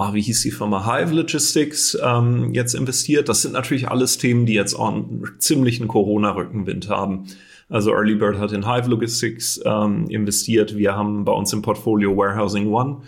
oh, 0.00 0.14
wie 0.14 0.22
hieß 0.22 0.42
die 0.42 0.50
Firma 0.50 0.86
Hive 0.86 1.14
Logistics 1.14 1.96
ähm, 2.02 2.54
jetzt 2.54 2.74
investiert. 2.74 3.28
Das 3.28 3.42
sind 3.42 3.52
natürlich 3.52 3.88
alles 3.88 4.16
Themen, 4.18 4.46
die 4.46 4.54
jetzt 4.54 4.74
auch 4.74 4.92
einen 4.92 5.24
ziemlichen 5.38 5.88
Corona-Rückenwind 5.88 6.88
haben. 6.88 7.26
Also 7.68 7.92
Early 7.92 8.14
Bird 8.14 8.38
hat 8.38 8.52
in 8.52 8.66
Hive 8.66 8.88
Logistics 8.88 9.60
ähm, 9.64 10.08
investiert. 10.08 10.76
Wir 10.76 10.96
haben 10.96 11.24
bei 11.24 11.32
uns 11.32 11.52
im 11.52 11.62
Portfolio 11.62 12.16
Warehousing 12.16 12.68
One, 12.68 13.02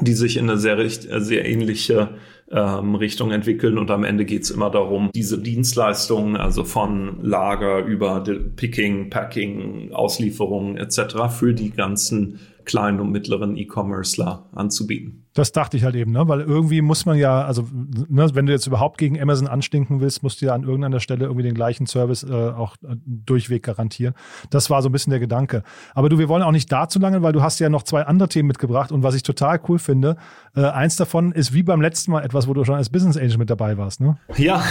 die 0.00 0.14
sich 0.14 0.36
in 0.36 0.50
eine 0.50 0.58
sehr, 0.58 0.88
sehr 0.88 1.48
ähnliche 1.48 2.10
ähm, 2.50 2.96
Richtung 2.96 3.30
entwickeln. 3.30 3.78
Und 3.78 3.90
am 3.90 4.04
Ende 4.04 4.24
geht 4.24 4.42
es 4.42 4.50
immer 4.50 4.70
darum, 4.70 5.10
diese 5.14 5.38
Dienstleistungen, 5.38 6.36
also 6.36 6.64
von 6.64 7.22
Lager 7.22 7.84
über 7.84 8.24
Picking, 8.56 9.08
Packing, 9.08 9.92
Auslieferung 9.92 10.76
etc. 10.76 11.28
für 11.30 11.54
die 11.54 11.70
ganzen 11.70 12.40
kleinen 12.64 13.00
und 13.00 13.10
mittleren 13.10 13.56
E-Commercer 13.56 14.48
anzubieten. 14.52 15.21
Das 15.34 15.52
dachte 15.52 15.76
ich 15.76 15.84
halt 15.84 15.94
eben, 15.94 16.12
ne? 16.12 16.28
weil 16.28 16.40
irgendwie 16.40 16.82
muss 16.82 17.06
man 17.06 17.16
ja, 17.16 17.44
also 17.44 17.66
ne, 17.72 18.28
wenn 18.34 18.46
du 18.46 18.52
jetzt 18.52 18.66
überhaupt 18.66 18.98
gegen 18.98 19.20
Amazon 19.20 19.48
anstinken 19.48 20.00
willst, 20.00 20.22
musst 20.22 20.42
du 20.42 20.46
ja 20.46 20.54
an 20.54 20.64
irgendeiner 20.64 21.00
Stelle 21.00 21.24
irgendwie 21.24 21.42
den 21.42 21.54
gleichen 21.54 21.86
Service 21.86 22.22
äh, 22.22 22.32
auch 22.32 22.76
äh, 22.82 22.96
durchweg 23.06 23.62
garantieren. 23.62 24.14
Das 24.50 24.68
war 24.68 24.82
so 24.82 24.88
ein 24.88 24.92
bisschen 24.92 25.10
der 25.10 25.20
Gedanke. 25.20 25.62
Aber 25.94 26.08
du, 26.08 26.18
wir 26.18 26.28
wollen 26.28 26.42
auch 26.42 26.52
nicht 26.52 26.70
da 26.70 26.88
zu 26.88 26.98
lange, 26.98 27.22
weil 27.22 27.32
du 27.32 27.42
hast 27.42 27.58
ja 27.60 27.68
noch 27.68 27.82
zwei 27.82 28.02
andere 28.02 28.28
Themen 28.28 28.48
mitgebracht 28.48 28.92
und 28.92 29.02
was 29.02 29.14
ich 29.14 29.22
total 29.22 29.60
cool 29.68 29.78
finde, 29.78 30.16
äh, 30.54 30.64
eins 30.64 30.96
davon 30.96 31.32
ist 31.32 31.54
wie 31.54 31.62
beim 31.62 31.80
letzten 31.80 32.12
Mal 32.12 32.24
etwas, 32.24 32.46
wo 32.46 32.54
du 32.54 32.64
schon 32.64 32.74
als 32.74 32.90
Business 32.90 33.16
Angel 33.16 33.38
mit 33.38 33.48
dabei 33.48 33.78
warst, 33.78 34.00
ne? 34.00 34.18
Ja. 34.36 34.62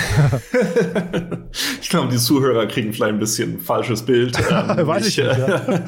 ich 1.82 1.90
glaube, 1.90 2.10
die 2.10 2.18
Zuhörer 2.18 2.68
kriegen 2.68 2.94
vielleicht 2.94 3.14
ein 3.14 3.20
bisschen 3.20 3.56
ein 3.56 3.60
falsches 3.60 4.04
Bild. 4.04 4.38
Ähm, 4.52 4.86
Weiß 4.86 5.08
ich, 5.08 5.18
ich 5.18 5.26
nicht, 5.26 5.38
ja. 5.38 5.80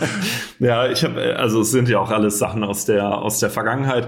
ja, 0.59 0.87
ich 0.87 1.03
habe, 1.03 1.35
also 1.37 1.61
es 1.61 1.71
sind 1.71 1.89
ja 1.89 1.99
auch 1.99 2.11
alles 2.11 2.39
Sachen 2.39 2.63
aus 2.63 2.85
der 2.85 3.17
aus 3.17 3.39
der 3.39 3.49
Vergangenheit 3.49 4.07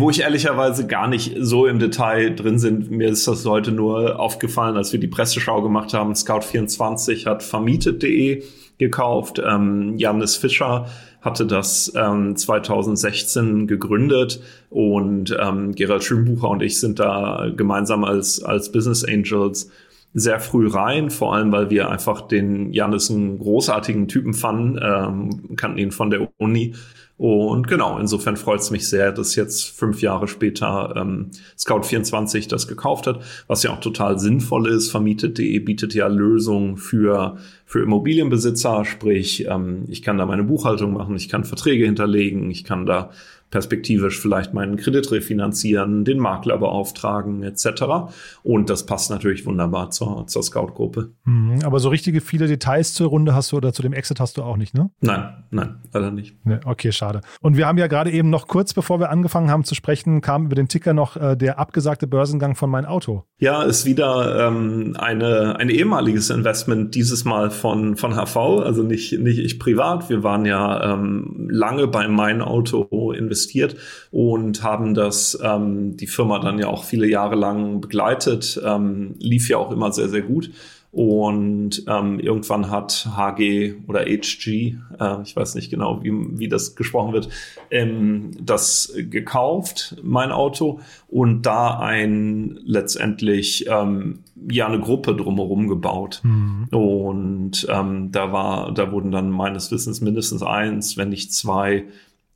wo 0.00 0.10
ich 0.10 0.20
ehrlicherweise 0.20 0.86
gar 0.86 1.08
nicht 1.08 1.36
so 1.38 1.66
im 1.66 1.78
Detail 1.78 2.34
drin 2.34 2.58
sind. 2.58 2.90
Mir 2.90 3.08
ist 3.08 3.26
das 3.26 3.44
heute 3.44 3.72
nur 3.72 4.18
aufgefallen, 4.18 4.76
als 4.76 4.92
wir 4.92 5.00
die 5.00 5.08
Presseschau 5.08 5.62
gemacht 5.62 5.94
haben. 5.94 6.12
Scout24 6.12 7.26
hat 7.26 7.42
vermietet.de 7.42 8.42
gekauft. 8.78 9.40
Ähm, 9.44 9.96
Janis 9.96 10.36
Fischer 10.36 10.86
hatte 11.20 11.46
das 11.46 11.92
ähm, 11.96 12.36
2016 12.36 13.66
gegründet 13.66 14.40
und 14.70 15.34
ähm, 15.40 15.74
Gerald 15.74 16.04
Schönbucher 16.04 16.50
und 16.50 16.62
ich 16.62 16.78
sind 16.78 16.98
da 16.98 17.50
gemeinsam 17.56 18.04
als, 18.04 18.42
als 18.42 18.70
Business 18.70 19.04
Angels 19.04 19.70
sehr 20.14 20.40
früh 20.40 20.68
rein, 20.68 21.10
vor 21.10 21.34
allem 21.34 21.52
weil 21.52 21.70
wir 21.70 21.90
einfach 21.90 22.22
den 22.22 22.72
Janis 22.72 23.10
einen 23.10 23.38
großartigen 23.38 24.08
Typen 24.08 24.32
fanden, 24.32 24.78
ähm, 24.82 25.56
kannten 25.56 25.78
ihn 25.78 25.90
von 25.90 26.10
der 26.10 26.28
Uni 26.38 26.74
und 27.16 27.68
genau, 27.68 27.98
insofern 27.98 28.36
freut 28.36 28.60
es 28.60 28.72
mich 28.72 28.88
sehr, 28.88 29.12
dass 29.12 29.36
jetzt 29.36 29.70
fünf 29.70 30.02
Jahre 30.02 30.26
später 30.26 30.94
ähm, 30.96 31.30
Scout24 31.56 32.48
das 32.48 32.66
gekauft 32.66 33.06
hat, 33.06 33.20
was 33.46 33.62
ja 33.62 33.72
auch 33.72 33.78
total 33.78 34.18
sinnvoll 34.18 34.68
ist. 34.68 34.90
Vermietet.de 34.90 35.56
bietet 35.60 35.94
ja 35.94 36.08
Lösungen 36.08 36.76
für, 36.76 37.36
für 37.66 37.82
Immobilienbesitzer, 37.82 38.84
sprich, 38.84 39.46
ähm, 39.48 39.84
ich 39.88 40.02
kann 40.02 40.18
da 40.18 40.26
meine 40.26 40.42
Buchhaltung 40.42 40.92
machen, 40.92 41.14
ich 41.14 41.28
kann 41.28 41.44
Verträge 41.44 41.84
hinterlegen, 41.84 42.50
ich 42.50 42.64
kann 42.64 42.84
da 42.84 43.10
perspektivisch 43.54 44.20
vielleicht 44.20 44.52
meinen 44.52 44.76
Kredit 44.76 45.12
refinanzieren, 45.12 46.04
den 46.04 46.18
Makler 46.18 46.58
beauftragen 46.58 47.44
etc. 47.44 48.12
Und 48.42 48.68
das 48.68 48.84
passt 48.84 49.10
natürlich 49.10 49.46
wunderbar 49.46 49.90
zur, 49.90 50.26
zur 50.26 50.42
Scout-Gruppe. 50.42 51.12
Mhm, 51.24 51.60
aber 51.64 51.78
so 51.78 51.88
richtige 51.88 52.20
viele 52.20 52.48
Details 52.48 52.94
zur 52.94 53.10
Runde 53.10 53.32
hast 53.32 53.52
du 53.52 53.56
oder 53.56 53.72
zu 53.72 53.82
dem 53.82 53.92
Exit 53.92 54.18
hast 54.18 54.38
du 54.38 54.42
auch 54.42 54.56
nicht, 54.56 54.74
ne? 54.74 54.90
Nein, 55.00 55.44
nein, 55.52 55.76
leider 55.92 56.10
nicht. 56.10 56.34
Nee, 56.44 56.58
okay, 56.64 56.90
schade. 56.90 57.20
Und 57.40 57.56
wir 57.56 57.68
haben 57.68 57.78
ja 57.78 57.86
gerade 57.86 58.10
eben 58.10 58.28
noch 58.28 58.48
kurz, 58.48 58.74
bevor 58.74 58.98
wir 58.98 59.10
angefangen 59.10 59.50
haben 59.50 59.62
zu 59.62 59.76
sprechen, 59.76 60.20
kam 60.20 60.46
über 60.46 60.56
den 60.56 60.66
Ticker 60.66 60.92
noch 60.92 61.16
äh, 61.16 61.36
der 61.36 61.60
abgesagte 61.60 62.08
Börsengang 62.08 62.56
von 62.56 62.70
mein 62.70 62.86
Auto. 62.86 63.22
Ja, 63.38 63.62
ist 63.62 63.86
wieder 63.86 64.48
ähm, 64.48 64.96
eine, 64.98 65.60
ein 65.60 65.68
ehemaliges 65.68 66.30
Investment, 66.30 66.96
dieses 66.96 67.24
Mal 67.24 67.50
von, 67.50 67.96
von 67.96 68.14
HV, 68.14 68.36
also 68.64 68.82
nicht, 68.82 69.18
nicht 69.20 69.38
ich 69.38 69.60
privat. 69.60 70.08
Wir 70.08 70.24
waren 70.24 70.44
ja 70.44 70.92
ähm, 70.92 71.46
lange 71.50 71.86
bei 71.86 72.08
mein 72.08 72.42
Auto 72.42 73.12
investiert 73.12 73.43
investiert 73.44 73.76
und 74.10 74.62
haben 74.62 74.94
das 74.94 75.38
ähm, 75.42 75.96
die 75.96 76.06
Firma 76.06 76.38
dann 76.38 76.58
ja 76.58 76.68
auch 76.68 76.84
viele 76.84 77.06
Jahre 77.06 77.36
lang 77.36 77.80
begleitet, 77.80 78.60
ähm, 78.64 79.14
lief 79.18 79.48
ja 79.48 79.58
auch 79.58 79.70
immer 79.70 79.92
sehr, 79.92 80.08
sehr 80.08 80.22
gut. 80.22 80.50
Und 80.92 81.82
ähm, 81.88 82.20
irgendwann 82.20 82.70
hat 82.70 83.08
HG 83.16 83.74
oder 83.88 84.02
HG, 84.02 84.76
äh, 85.00 85.22
ich 85.24 85.34
weiß 85.34 85.56
nicht 85.56 85.68
genau, 85.68 86.04
wie, 86.04 86.12
wie 86.38 86.48
das 86.48 86.76
gesprochen 86.76 87.12
wird, 87.12 87.28
ähm, 87.72 88.30
das 88.40 88.94
gekauft, 88.96 89.96
mein 90.04 90.30
Auto, 90.30 90.78
und 91.08 91.46
da 91.46 91.80
ein 91.80 92.60
letztendlich 92.64 93.66
ähm, 93.68 94.20
ja 94.48 94.68
eine 94.68 94.78
Gruppe 94.78 95.16
drumherum 95.16 95.66
gebaut. 95.66 96.20
Mhm. 96.22 96.68
Und 96.70 97.66
ähm, 97.68 98.12
da 98.12 98.30
war, 98.30 98.72
da 98.72 98.92
wurden 98.92 99.10
dann 99.10 99.30
meines 99.30 99.72
Wissens 99.72 100.00
mindestens 100.00 100.44
eins, 100.44 100.96
wenn 100.96 101.08
nicht 101.08 101.32
zwei 101.32 101.86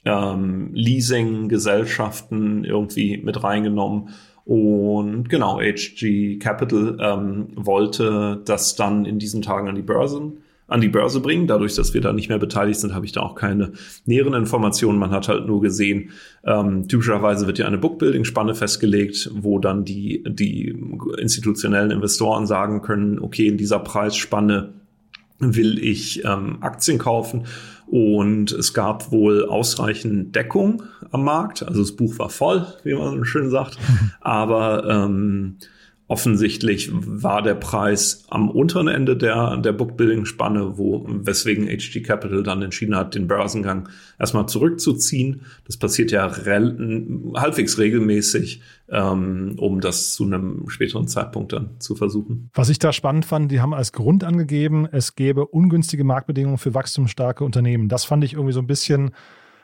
ähm, 0.08 0.70
Leasing-Gesellschaften 0.72 2.64
irgendwie 2.64 3.18
mit 3.18 3.44
reingenommen. 3.44 4.08
Und 4.44 5.28
genau, 5.28 5.60
HG 5.60 6.38
Capital 6.38 6.96
ähm, 7.00 7.48
wollte 7.54 8.40
das 8.46 8.74
dann 8.76 9.04
in 9.04 9.18
diesen 9.18 9.42
Tagen 9.42 9.68
an 9.68 9.74
die 9.74 9.82
Börsen 9.82 10.38
an 10.68 10.82
die 10.82 10.88
Börse 10.88 11.20
bringen. 11.20 11.46
Dadurch, 11.46 11.74
dass 11.74 11.94
wir 11.94 12.00
da 12.00 12.12
nicht 12.12 12.28
mehr 12.28 12.38
beteiligt 12.38 12.78
sind, 12.78 12.94
habe 12.94 13.06
ich 13.06 13.12
da 13.12 13.22
auch 13.22 13.34
keine 13.34 13.72
näheren 14.04 14.34
Informationen. 14.34 14.98
Man 14.98 15.10
hat 15.10 15.26
halt 15.26 15.46
nur 15.46 15.62
gesehen, 15.62 16.10
ähm, 16.44 16.86
typischerweise 16.88 17.46
wird 17.46 17.58
ja 17.58 17.66
eine 17.66 17.78
Bookbuilding-Spanne 17.78 18.54
festgelegt, 18.54 19.30
wo 19.34 19.58
dann 19.58 19.84
die, 19.84 20.22
die 20.28 20.78
institutionellen 21.18 21.90
Investoren 21.90 22.46
sagen 22.46 22.82
können, 22.82 23.18
okay, 23.18 23.48
in 23.48 23.56
dieser 23.56 23.78
Preisspanne 23.78 24.74
will 25.38 25.78
ich 25.78 26.24
ähm, 26.24 26.58
Aktien 26.60 26.98
kaufen 26.98 27.46
und 27.86 28.52
es 28.52 28.74
gab 28.74 29.12
wohl 29.12 29.46
ausreichend 29.46 30.34
Deckung 30.36 30.82
am 31.10 31.24
Markt. 31.24 31.62
Also 31.62 31.80
das 31.80 31.92
Buch 31.92 32.18
war 32.18 32.28
voll, 32.28 32.66
wie 32.84 32.94
man 32.94 33.24
schön 33.24 33.50
sagt. 33.50 33.78
Aber 34.20 34.84
ähm, 34.88 35.56
offensichtlich 36.08 36.90
war 36.92 37.42
der 37.42 37.54
Preis 37.54 38.24
am 38.30 38.50
unteren 38.50 38.88
Ende 38.88 39.14
der, 39.14 39.58
der 39.58 39.72
Bookbuilding-Spanne, 39.72 40.78
wo, 40.78 41.06
weswegen 41.06 41.68
HG 41.68 42.00
Capital 42.00 42.42
dann 42.42 42.62
entschieden 42.62 42.96
hat, 42.96 43.14
den 43.14 43.28
Börsengang 43.28 43.90
erstmal 44.18 44.48
zurückzuziehen. 44.48 45.42
Das 45.66 45.76
passiert 45.76 46.10
ja 46.10 46.30
halbwegs 46.30 47.78
regelmäßig, 47.78 48.62
ähm, 48.88 49.56
um 49.58 49.82
das 49.82 50.14
zu 50.14 50.24
einem 50.24 50.64
späteren 50.68 51.08
Zeitpunkt 51.08 51.52
dann 51.52 51.78
zu 51.78 51.94
versuchen. 51.94 52.48
Was 52.54 52.70
ich 52.70 52.78
da 52.78 52.94
spannend 52.94 53.26
fand, 53.26 53.52
die 53.52 53.60
haben 53.60 53.74
als 53.74 53.92
Grund 53.92 54.24
angegeben, 54.24 54.88
es 54.90 55.14
gäbe 55.14 55.46
ungünstige 55.46 56.04
Marktbedingungen 56.04 56.58
für 56.58 56.72
wachstumsstarke 56.72 57.44
Unternehmen. 57.44 57.90
Das 57.90 58.06
fand 58.06 58.24
ich 58.24 58.32
irgendwie 58.32 58.54
so 58.54 58.60
ein 58.60 58.66
bisschen 58.66 59.10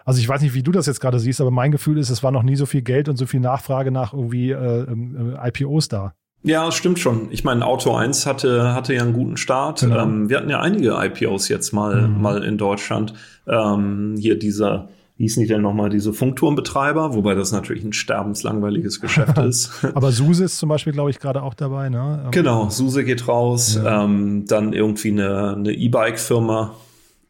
also 0.06 0.20
ich 0.20 0.28
weiß 0.28 0.42
nicht, 0.42 0.52
wie 0.52 0.62
du 0.62 0.70
das 0.70 0.84
jetzt 0.84 1.00
gerade 1.00 1.18
siehst, 1.18 1.40
aber 1.40 1.50
mein 1.50 1.72
Gefühl 1.72 1.96
ist, 1.96 2.10
es 2.10 2.22
war 2.22 2.30
noch 2.30 2.42
nie 2.42 2.56
so 2.56 2.66
viel 2.66 2.82
Geld 2.82 3.08
und 3.08 3.16
so 3.16 3.24
viel 3.24 3.40
Nachfrage 3.40 3.90
nach 3.90 4.12
irgendwie 4.12 4.50
äh, 4.50 4.82
äh, 4.82 5.48
IPOs 5.48 5.88
da. 5.88 6.14
Ja, 6.44 6.70
stimmt 6.70 6.98
schon. 6.98 7.28
Ich 7.30 7.42
meine, 7.42 7.66
Auto 7.66 7.94
1 7.94 8.26
hatte, 8.26 8.74
hatte 8.74 8.92
ja 8.92 9.00
einen 9.00 9.14
guten 9.14 9.38
Start. 9.38 9.80
Genau. 9.80 10.02
Ähm, 10.02 10.28
wir 10.28 10.36
hatten 10.36 10.50
ja 10.50 10.60
einige 10.60 10.90
IPOs 10.90 11.48
jetzt 11.48 11.72
mal, 11.72 12.06
mhm. 12.06 12.20
mal 12.20 12.44
in 12.44 12.58
Deutschland. 12.58 13.14
Ähm, 13.48 14.14
hier 14.18 14.38
dieser, 14.38 14.90
wie 15.16 15.24
hießen 15.24 15.42
die 15.42 15.48
denn 15.48 15.62
nochmal, 15.62 15.88
diese 15.88 16.12
Funkturmbetreiber, 16.12 17.14
wobei 17.14 17.34
das 17.34 17.50
natürlich 17.50 17.82
ein 17.82 17.94
sterbenslangweiliges 17.94 19.00
Geschäft 19.00 19.38
ist. 19.46 19.70
Aber 19.94 20.12
Suse 20.12 20.44
ist 20.44 20.58
zum 20.58 20.68
Beispiel, 20.68 20.92
glaube 20.92 21.08
ich, 21.08 21.18
gerade 21.18 21.42
auch 21.42 21.54
dabei, 21.54 21.88
ne? 21.88 22.24
Ähm, 22.26 22.30
genau, 22.30 22.68
Suse 22.68 23.04
geht 23.04 23.26
raus. 23.26 23.80
Ja. 23.82 24.04
Ähm, 24.04 24.44
dann 24.46 24.74
irgendwie 24.74 25.12
eine, 25.12 25.54
eine 25.56 25.72
E-Bike-Firma. 25.72 26.74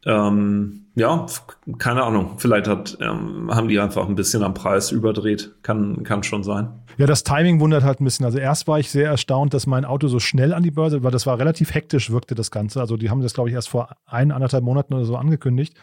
Ähm, 0.07 0.84
ja, 0.97 1.27
keine 1.79 2.05
Ahnung. 2.05 2.35
Vielleicht 2.39 2.69
hat, 2.69 2.97
ähm, 3.01 3.51
haben 3.53 3.69
die 3.69 3.81
einfach 3.81 4.09
ein 4.09 4.15
bisschen 4.15 4.45
am 4.45 4.55
Preis 4.55 4.93
überdreht. 4.93 5.53
Kann, 5.63 6.05
kann 6.05 6.23
schon 6.23 6.45
sein. 6.45 6.69
Ja, 6.99 7.07
das 7.07 7.25
Timing 7.25 7.59
wundert 7.59 7.83
halt 7.83 8.01
ein 8.01 8.05
bisschen. 8.05 8.25
Also 8.25 8.39
erst 8.39 8.69
war 8.69 8.79
ich 8.79 8.91
sehr 8.91 9.09
erstaunt, 9.09 9.55
dass 9.55 9.67
mein 9.67 9.85
Auto 9.85 10.07
so 10.07 10.21
schnell 10.21 10.55
an 10.55 10.63
die 10.63 10.71
Börse, 10.71 11.03
weil 11.03 11.11
das 11.11 11.27
war 11.27 11.39
relativ 11.39 11.75
hektisch, 11.75 12.11
wirkte 12.11 12.37
das 12.37 12.53
Ganze. 12.53 12.81
Also 12.81 12.97
die 12.97 13.11
haben 13.11 13.23
das, 13.23 13.35
glaube 13.35 13.49
ich, 13.49 13.55
erst 13.57 13.69
vor 13.69 13.97
ein, 14.07 14.31
anderthalb 14.31 14.63
Monaten 14.63 14.95
oder 14.95 15.05
so 15.05 15.17
angekündigt. 15.17 15.75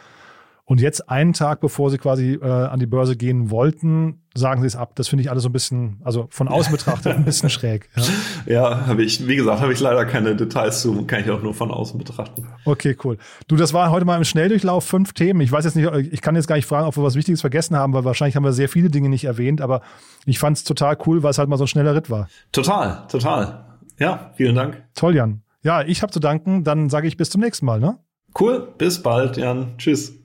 Und 0.71 0.79
jetzt 0.79 1.09
einen 1.09 1.33
Tag, 1.33 1.59
bevor 1.59 1.89
sie 1.89 1.97
quasi 1.97 2.35
äh, 2.41 2.45
an 2.45 2.79
die 2.79 2.85
Börse 2.85 3.17
gehen 3.17 3.51
wollten, 3.51 4.21
sagen 4.33 4.61
sie 4.61 4.67
es 4.67 4.77
ab. 4.77 4.93
Das 4.95 5.09
finde 5.09 5.21
ich 5.21 5.29
alles 5.29 5.43
so 5.43 5.49
ein 5.49 5.51
bisschen, 5.51 5.99
also 6.01 6.27
von 6.29 6.47
außen 6.47 6.71
betrachtet, 6.71 7.13
ein 7.13 7.25
bisschen 7.25 7.49
schräg. 7.49 7.89
Ja, 7.97 8.03
ja 8.53 8.87
habe 8.87 9.03
ich, 9.03 9.27
wie 9.27 9.35
gesagt, 9.35 9.59
habe 9.59 9.73
ich 9.73 9.81
leider 9.81 10.05
keine 10.05 10.33
Details 10.33 10.81
zu, 10.81 11.05
kann 11.05 11.19
ich 11.19 11.29
auch 11.29 11.41
nur 11.41 11.53
von 11.53 11.71
außen 11.71 11.97
betrachten. 11.97 12.47
Okay, 12.63 12.95
cool. 13.03 13.17
Du, 13.49 13.57
das 13.57 13.73
war 13.73 13.91
heute 13.91 14.05
mal 14.05 14.15
im 14.15 14.23
Schnelldurchlauf 14.23 14.85
fünf 14.85 15.11
Themen. 15.11 15.41
Ich 15.41 15.51
weiß 15.51 15.65
jetzt 15.65 15.75
nicht, 15.75 15.89
ich 16.09 16.21
kann 16.21 16.37
jetzt 16.37 16.47
gar 16.47 16.55
nicht 16.55 16.67
fragen, 16.67 16.87
ob 16.87 16.95
wir 16.95 17.03
was 17.03 17.15
Wichtiges 17.15 17.41
vergessen 17.41 17.75
haben, 17.75 17.91
weil 17.91 18.05
wahrscheinlich 18.05 18.37
haben 18.37 18.45
wir 18.45 18.53
sehr 18.53 18.69
viele 18.69 18.89
Dinge 18.89 19.09
nicht 19.09 19.25
erwähnt, 19.25 19.59
aber 19.59 19.81
ich 20.25 20.39
fand 20.39 20.55
es 20.55 20.63
total 20.63 20.97
cool, 21.05 21.21
weil 21.21 21.31
es 21.31 21.37
halt 21.37 21.49
mal 21.49 21.57
so 21.57 21.65
ein 21.65 21.67
schneller 21.67 21.95
Ritt 21.95 22.09
war. 22.09 22.29
Total, 22.53 23.05
total. 23.09 23.65
Ja, 23.99 24.31
vielen 24.35 24.55
Dank. 24.55 24.81
Toll, 24.95 25.17
Jan. 25.17 25.41
Ja, 25.63 25.81
ich 25.81 26.01
habe 26.01 26.13
zu 26.13 26.21
danken. 26.21 26.63
Dann 26.63 26.89
sage 26.89 27.09
ich 27.09 27.17
bis 27.17 27.29
zum 27.29 27.41
nächsten 27.41 27.65
Mal, 27.65 27.81
ne? 27.81 27.97
Cool, 28.39 28.69
bis 28.77 29.03
bald, 29.03 29.35
Jan. 29.35 29.77
Tschüss. 29.77 30.20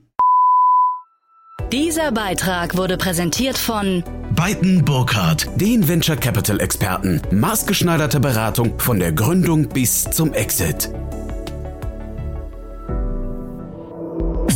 Dieser 1.71 2.13
Beitrag 2.13 2.77
wurde 2.77 2.95
präsentiert 2.95 3.57
von 3.57 4.01
Beiten 4.33 4.85
Burkhardt, 4.85 5.49
den 5.57 5.85
Venture 5.85 6.15
Capital 6.15 6.61
Experten. 6.61 7.21
Maßgeschneiderte 7.29 8.21
Beratung 8.21 8.79
von 8.79 8.99
der 8.99 9.11
Gründung 9.11 9.67
bis 9.67 10.05
zum 10.05 10.31
Exit. 10.31 10.89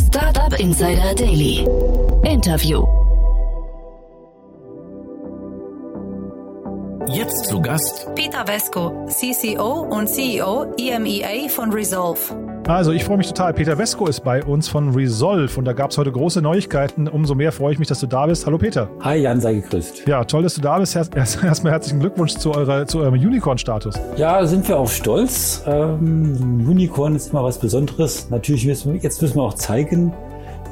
Startup 0.07 0.57
Insider 0.57 1.13
Daily. 1.13 1.67
Interview. 2.23 2.85
Jetzt 7.07 7.47
zu 7.47 7.61
Gast 7.61 8.07
Peter 8.15 8.47
Vesco, 8.47 9.05
CCO 9.09 9.81
und 9.81 10.07
CEO 10.07 10.73
EMEA 10.77 11.49
von 11.49 11.73
Resolve. 11.73 12.60
Also 12.71 12.93
ich 12.93 13.03
freue 13.03 13.17
mich 13.17 13.27
total. 13.27 13.53
Peter 13.53 13.75
Vesco 13.75 14.07
ist 14.07 14.23
bei 14.23 14.41
uns 14.45 14.69
von 14.69 14.95
Resolve 14.95 15.59
und 15.59 15.65
da 15.65 15.73
gab 15.73 15.91
es 15.91 15.97
heute 15.97 16.09
große 16.09 16.41
Neuigkeiten. 16.41 17.09
Umso 17.09 17.35
mehr 17.35 17.51
freue 17.51 17.73
ich 17.73 17.79
mich, 17.79 17.89
dass 17.89 17.99
du 17.99 18.07
da 18.07 18.27
bist. 18.27 18.45
Hallo 18.45 18.57
Peter. 18.57 18.87
Hi 19.01 19.17
Jan, 19.17 19.41
sei 19.41 19.55
gegrüßt. 19.55 20.07
Ja, 20.07 20.23
toll, 20.23 20.43
dass 20.43 20.55
du 20.55 20.61
da 20.61 20.79
bist. 20.79 20.95
Erst, 20.95 21.13
erstmal 21.43 21.73
herzlichen 21.73 21.99
Glückwunsch 21.99 22.35
zu, 22.35 22.53
eurer, 22.53 22.87
zu 22.87 22.99
eurem 22.99 23.15
Unicorn-Status. 23.15 23.99
Ja, 24.15 24.45
sind 24.45 24.65
wir 24.69 24.79
auch 24.79 24.87
stolz. 24.87 25.65
Ähm, 25.67 26.65
Unicorn 26.65 27.13
ist 27.17 27.31
immer 27.31 27.43
was 27.43 27.59
Besonderes. 27.59 28.29
Natürlich 28.29 28.65
müssen 28.65 28.93
wir, 28.93 29.01
jetzt 29.01 29.21
müssen 29.21 29.35
wir 29.35 29.43
auch 29.43 29.55
zeigen, 29.55 30.13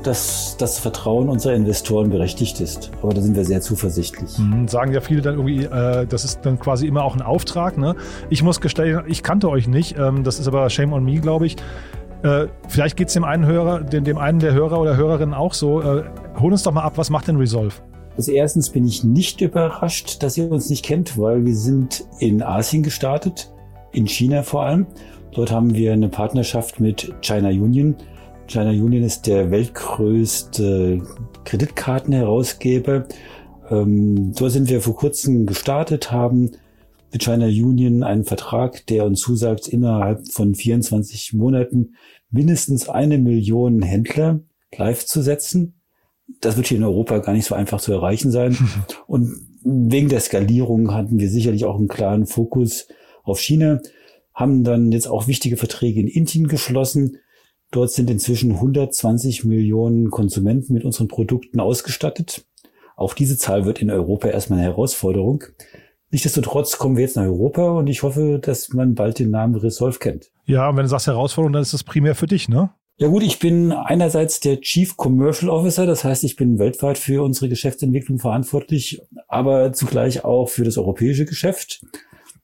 dass 0.04 0.56
das 0.58 0.80
Vertrauen 0.80 1.30
unserer 1.30 1.54
Investoren 1.54 2.10
berechtigt 2.10 2.60
ist. 2.60 2.92
Aber 3.02 3.14
da 3.14 3.22
sind 3.22 3.36
wir 3.36 3.46
sehr 3.46 3.62
zuversichtlich. 3.62 4.38
Mhm, 4.38 4.68
sagen 4.68 4.94
ja 4.94 5.02
viele 5.02 5.22
dann 5.22 5.36
irgendwie, 5.36 5.66
äh, 5.66 6.06
das 6.06 6.26
ist 6.26 6.40
dann 6.44 6.60
quasi 6.60 6.88
immer 6.88 7.04
auch 7.04 7.16
ein 7.16 7.22
Auftrag. 7.22 7.78
Ne? 7.78 7.96
Ich 8.30 8.44
muss 8.44 8.62
gestehen, 8.62 9.04
ich 9.08 9.24
kannte 9.24 9.50
euch 9.50 9.68
nicht. 9.68 9.98
Ähm, 9.98 10.24
das 10.24 10.40
ist 10.40 10.48
aber 10.48 10.70
Shame 10.70 10.94
on 10.94 11.04
me, 11.04 11.20
glaube 11.20 11.46
ich. 11.46 11.58
Äh, 12.24 12.48
vielleicht 12.68 12.98
geht 12.98 13.08
es 13.08 13.14
dem 13.14 13.24
einen 13.24 13.46
Hörer, 13.46 13.82
dem, 13.82 14.04
dem 14.04 14.18
einen 14.18 14.40
der 14.40 14.54
Hörer 14.54 14.80
oder 14.80 14.98
Hörerinnen 14.98 15.34
auch 15.34 15.54
so. 15.54 15.82
Äh, 15.82 16.04
hol 16.40 16.52
uns 16.52 16.64
doch 16.64 16.72
mal 16.72 16.84
ab, 16.84 16.94
was 16.98 17.10
macht 17.10 17.28
denn 17.28 17.38
Resolve? 17.38 17.76
Also 18.18 18.32
erstens 18.34 18.70
bin 18.70 18.86
ich 18.86 19.04
nicht 19.04 19.40
überrascht, 19.40 20.22
dass 20.22 20.38
ihr 20.38 20.52
uns 20.52 20.70
nicht 20.70 20.84
kennt, 20.84 21.18
weil 21.18 21.46
wir 21.46 21.56
sind 21.56 22.04
in 22.20 22.44
Asien 22.44 22.84
gestartet, 22.84 23.52
in 23.94 24.08
China 24.08 24.44
vor 24.44 24.64
allem. 24.64 24.88
Dort 25.32 25.52
haben 25.52 25.74
wir 25.74 25.94
eine 25.94 26.10
Partnerschaft 26.10 26.80
mit 26.80 27.14
China 27.22 27.50
Union. 27.50 27.96
China 28.50 28.72
Union 28.72 29.04
ist 29.04 29.28
der 29.28 29.52
weltgrößte 29.52 31.04
Kreditkartenherausgeber. 31.46 33.08
Ähm, 33.70 34.34
dort 34.36 34.52
sind 34.52 34.70
wir 34.70 34.82
vor 34.82 34.96
kurzem 34.96 35.46
gestartet, 35.46 36.12
haben 36.12 36.52
mit 37.14 37.24
China 37.24 37.46
Union 37.46 38.02
einen 38.02 38.26
Vertrag, 38.26 38.88
der 38.88 39.06
uns 39.06 39.20
zusagt, 39.20 39.68
innerhalb 39.68 40.28
von 40.32 40.56
24 40.56 41.34
Monaten 41.34 41.94
mindestens 42.32 42.90
eine 42.90 43.20
Million 43.20 43.84
Händler 43.84 44.40
live 44.76 45.06
zu 45.06 45.22
setzen. 45.22 45.80
Das 46.42 46.58
wird 46.58 46.68
hier 46.68 46.78
in 46.78 46.84
Europa 46.84 47.20
gar 47.20 47.34
nicht 47.34 47.46
so 47.46 47.54
einfach 47.54 47.80
zu 47.80 47.94
erreichen 47.94 48.32
sein. 48.32 48.58
Und 49.08 49.32
wegen 49.64 50.10
der 50.10 50.22
Skalierung 50.22 50.94
hatten 50.96 51.20
wir 51.20 51.30
sicherlich 51.30 51.66
auch 51.66 51.78
einen 51.78 51.88
klaren 51.88 52.26
Fokus 52.26 52.88
auf 53.24 53.40
China, 53.40 53.80
haben 54.34 54.64
dann 54.64 54.92
jetzt 54.92 55.08
auch 55.08 55.28
wichtige 55.28 55.58
Verträge 55.58 56.00
in 56.00 56.08
Indien 56.08 56.48
geschlossen, 56.48 57.18
Dort 57.72 57.92
sind 57.92 58.10
inzwischen 58.10 58.54
120 58.54 59.46
Millionen 59.46 60.10
Konsumenten 60.10 60.74
mit 60.74 60.86
unseren 60.86 61.08
Produkten 61.08 61.60
ausgestattet. 61.60 62.46
Auch 62.96 63.14
diese 63.14 63.38
Zahl 63.38 63.66
wird 63.66 63.82
in 63.82 63.92
Europa 63.92 64.28
erstmal 64.28 64.60
eine 64.60 64.68
Herausforderung. 64.68 65.44
Nichtsdestotrotz 66.12 66.78
kommen 66.78 66.98
wir 66.98 67.04
jetzt 67.04 67.16
nach 67.16 67.24
Europa 67.24 67.70
und 67.70 67.88
ich 67.88 68.02
hoffe, 68.02 68.40
dass 68.42 68.74
man 68.74 68.96
bald 68.96 69.20
den 69.20 69.30
Namen 69.30 69.56
Resolve 69.56 70.00
kennt. 70.00 70.32
Ja, 70.46 70.68
und 70.70 70.78
wenn 70.78 70.84
du 70.84 70.90
sagst 70.90 71.06
Herausforderung, 71.06 71.54
dann 71.54 71.62
ist 71.62 71.74
das 71.74 71.84
primär 71.84 72.16
für 72.16 72.26
dich, 72.26 72.50
ne? 72.50 72.72
Ja 72.98 73.08
gut, 73.08 73.24
ich 73.24 73.40
bin 73.40 73.72
einerseits 73.72 74.42
der 74.42 74.60
Chief 74.60 74.98
Commercial 74.98 75.50
Officer, 75.50 75.86
das 75.86 76.04
heißt, 76.04 76.26
ich 76.26 76.36
bin 76.36 76.60
weltweit 76.60 76.98
für 76.98 77.24
unsere 77.24 77.48
Geschäftsentwicklung 77.48 78.20
verantwortlich, 78.20 79.02
aber 79.30 79.72
zugleich 79.72 80.26
auch 80.26 80.50
für 80.50 80.66
das 80.66 80.78
europäische 80.78 81.24
Geschäft 81.24 81.86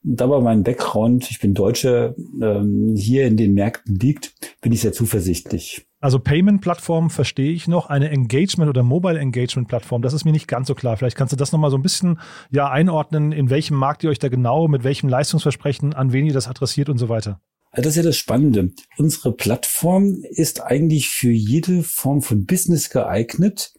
da 0.08 0.30
war 0.30 0.42
mein 0.42 0.64
Background, 0.64 1.30
ich 1.32 1.40
bin 1.40 1.54
Deutscher, 1.54 2.16
ähm, 2.42 2.96
hier 2.96 3.26
in 3.26 3.38
den 3.38 3.54
Märkten 3.54 3.96
liegt, 3.96 4.34
bin 4.62 4.72
ich 4.72 4.82
sehr 4.82 4.94
zuversichtlich. 4.94 5.88
Also 6.00 6.20
Payment-Plattform 6.20 7.10
verstehe 7.10 7.52
ich 7.52 7.68
noch, 7.68 7.90
eine 7.90 8.12
Engagement- 8.12 8.70
oder 8.70 8.84
Mobile-Engagement-Plattform, 8.84 10.04
das 10.04 10.14
ist 10.14 10.24
mir 10.24 10.32
nicht 10.32 10.48
ganz 10.48 10.68
so 10.68 10.76
klar. 10.76 10.98
Vielleicht 10.98 11.18
kannst 11.18 11.32
du 11.34 11.38
das 11.38 11.52
nochmal 11.52 11.72
so 11.72 11.78
ein 11.78 11.82
bisschen 11.82 12.20
ja, 12.52 12.70
einordnen, 12.70 13.32
in 13.32 13.50
welchem 13.50 13.76
Markt 13.78 14.04
ihr 14.04 14.12
euch 14.12 14.20
da 14.20 14.30
genau, 14.30 14.68
mit 14.68 14.84
welchem 14.84 15.10
Leistungsversprechen, 15.10 15.96
an 15.96 16.14
wen 16.14 16.28
ihr 16.28 16.34
das 16.34 16.48
adressiert 16.48 16.90
und 16.90 17.00
so 17.00 17.10
weiter. 17.10 17.42
Das 17.74 17.88
ist 17.88 17.96
ja 17.98 18.04
das 18.04 18.18
Spannende. 18.18 18.72
Unsere 18.98 19.34
Plattform 19.34 20.24
ist 20.30 20.62
eigentlich 20.62 21.10
für 21.10 21.32
jede 21.32 21.82
Form 21.82 22.22
von 22.22 22.46
Business 22.46 22.90
geeignet, 22.92 23.74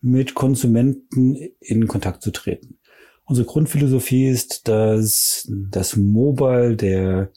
mit 0.00 0.34
Konsumenten 0.34 1.36
in 1.60 1.86
Kontakt 1.86 2.22
zu 2.22 2.30
treten. 2.30 2.77
Unsere 3.28 3.46
Grundphilosophie 3.46 4.26
ist, 4.26 4.68
dass 4.68 5.46
das 5.70 5.96
Mobile 5.96 6.76
der 6.76 7.30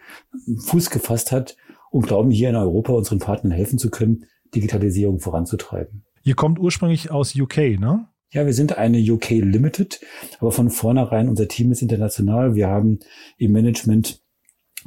Fuß 0.66 0.90
gefasst 0.90 1.32
hat 1.32 1.56
und 1.92 2.08
glauben 2.08 2.32
hier 2.32 2.50
in 2.50 2.56
Europa 2.56 2.94
unseren 2.94 3.20
Partnern 3.20 3.52
helfen 3.52 3.78
zu 3.78 3.90
können, 3.90 4.26
Digitalisierung 4.54 5.20
voranzutreiben. 5.20 6.04
Ihr 6.24 6.36
kommt 6.36 6.60
ursprünglich 6.60 7.12
aus 7.12 7.36
UK, 7.36 7.80
ne? 7.80 8.08
Ja, 8.34 8.48
wir 8.48 8.54
sind 8.54 8.80
eine 8.80 8.98
UK 8.98 9.30
Limited, 9.30 10.02
aber 10.40 10.52
von 10.52 10.72
vornherein 10.72 11.30
unser 11.30 11.48
Team 11.48 11.72
ist 11.72 11.84
international. 11.84 12.56
Wir 12.56 12.68
haben 12.68 12.98
im 13.38 13.52
Management 13.52 14.22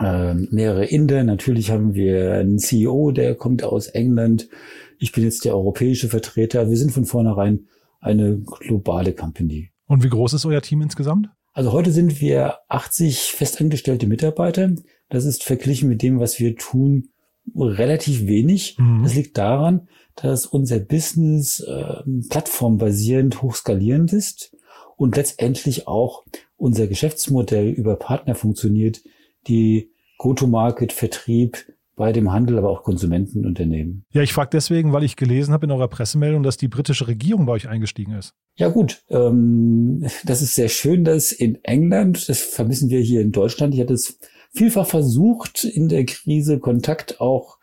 äh, 0.00 0.34
mehrere 0.34 0.84
Inder. 0.86 1.22
Natürlich 1.22 1.70
haben 1.70 1.94
wir 1.94 2.32
einen 2.32 2.58
CEO, 2.58 3.12
der 3.12 3.36
kommt 3.36 3.62
aus 3.62 3.86
England. 3.86 4.48
Ich 4.98 5.12
bin 5.12 5.22
jetzt 5.22 5.44
der 5.44 5.54
europäische 5.54 6.08
Vertreter. 6.08 6.68
Wir 6.68 6.76
sind 6.76 6.90
von 6.90 7.04
vornherein 7.04 7.68
eine 8.00 8.38
globale 8.38 9.12
Company. 9.12 9.70
Und 9.86 10.02
wie 10.02 10.10
groß 10.10 10.32
ist 10.32 10.44
euer 10.44 10.60
Team 10.60 10.82
insgesamt? 10.82 11.28
Also 11.52 11.70
heute 11.70 11.92
sind 11.92 12.20
wir 12.20 12.58
80 12.68 13.30
festangestellte 13.30 14.08
Mitarbeiter. 14.08 14.74
Das 15.08 15.24
ist 15.24 15.44
verglichen 15.44 15.88
mit 15.88 16.02
dem, 16.02 16.18
was 16.18 16.40
wir 16.40 16.56
tun, 16.56 17.10
relativ 17.58 18.26
wenig. 18.26 18.76
Mhm. 18.78 19.02
Das 19.02 19.14
liegt 19.14 19.38
daran, 19.38 19.88
dass 20.14 20.46
unser 20.46 20.78
Business 20.78 21.60
äh, 21.60 22.02
plattformbasierend 22.28 23.42
hochskalierend 23.42 24.12
ist 24.12 24.56
und 24.96 25.16
letztendlich 25.16 25.86
auch 25.86 26.24
unser 26.56 26.86
Geschäftsmodell 26.86 27.68
über 27.68 27.96
Partner 27.96 28.34
funktioniert, 28.34 29.02
die 29.46 29.90
Go-to-Market-Vertrieb 30.18 31.66
bei 31.96 32.12
dem 32.12 32.30
Handel, 32.30 32.58
aber 32.58 32.70
auch 32.70 32.82
Konsumentenunternehmen. 32.82 34.04
Ja, 34.12 34.20
ich 34.22 34.32
frage 34.32 34.50
deswegen, 34.52 34.92
weil 34.92 35.02
ich 35.02 35.16
gelesen 35.16 35.52
habe 35.52 35.64
in 35.64 35.72
eurer 35.72 35.88
Pressemeldung, 35.88 36.42
dass 36.42 36.58
die 36.58 36.68
britische 36.68 37.08
Regierung 37.08 37.46
bei 37.46 37.52
euch 37.52 37.68
eingestiegen 37.68 38.12
ist. 38.12 38.34
Ja 38.56 38.68
gut, 38.68 39.02
ähm, 39.08 40.06
das 40.24 40.42
ist 40.42 40.54
sehr 40.54 40.68
schön, 40.68 41.04
dass 41.04 41.32
in 41.32 41.62
England, 41.64 42.28
das 42.28 42.40
vermissen 42.40 42.90
wir 42.90 43.00
hier 43.00 43.22
in 43.22 43.32
Deutschland, 43.32 43.74
ich 43.74 43.80
hatte 43.80 43.94
es 43.94 44.18
vielfach 44.56 44.86
versucht, 44.86 45.64
in 45.64 45.88
der 45.88 46.04
Krise 46.06 46.58
Kontakt 46.58 47.20
auch 47.20 47.58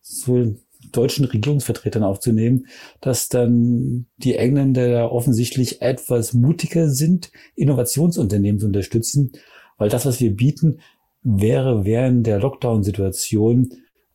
zu 0.00 0.56
deutschen 0.92 1.26
Regierungsvertretern 1.26 2.02
aufzunehmen, 2.02 2.66
dass 3.00 3.28
dann 3.28 4.06
die 4.16 4.36
Engländer 4.36 5.12
offensichtlich 5.12 5.82
etwas 5.82 6.32
mutiger 6.32 6.88
sind, 6.88 7.30
Innovationsunternehmen 7.54 8.58
zu 8.58 8.66
unterstützen, 8.66 9.32
weil 9.76 9.90
das, 9.90 10.06
was 10.06 10.20
wir 10.20 10.34
bieten, 10.34 10.80
wäre 11.22 11.84
während 11.84 12.26
der 12.26 12.40
Lockdown-Situation 12.40 13.70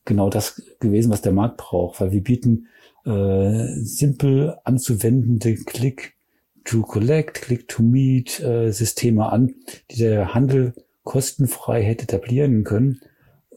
genau 0.05 0.29
das 0.29 0.61
gewesen, 0.79 1.11
was 1.11 1.21
der 1.21 1.31
Markt 1.31 1.57
braucht, 1.57 2.01
weil 2.01 2.11
wir 2.11 2.23
bieten 2.23 2.67
äh, 3.05 3.67
simpel 3.81 4.57
anzuwendende 4.63 5.55
Click 5.55 6.15
to 6.65 6.81
Collect, 6.81 7.41
Click 7.41 7.67
to 7.67 7.83
Meet 7.83 8.39
äh, 8.39 8.71
Systeme 8.71 9.31
an, 9.31 9.53
die 9.91 9.97
der 9.97 10.33
Handel 10.33 10.73
kostenfrei 11.03 11.83
hätte 11.83 12.03
etablieren 12.03 12.63
können. 12.63 13.01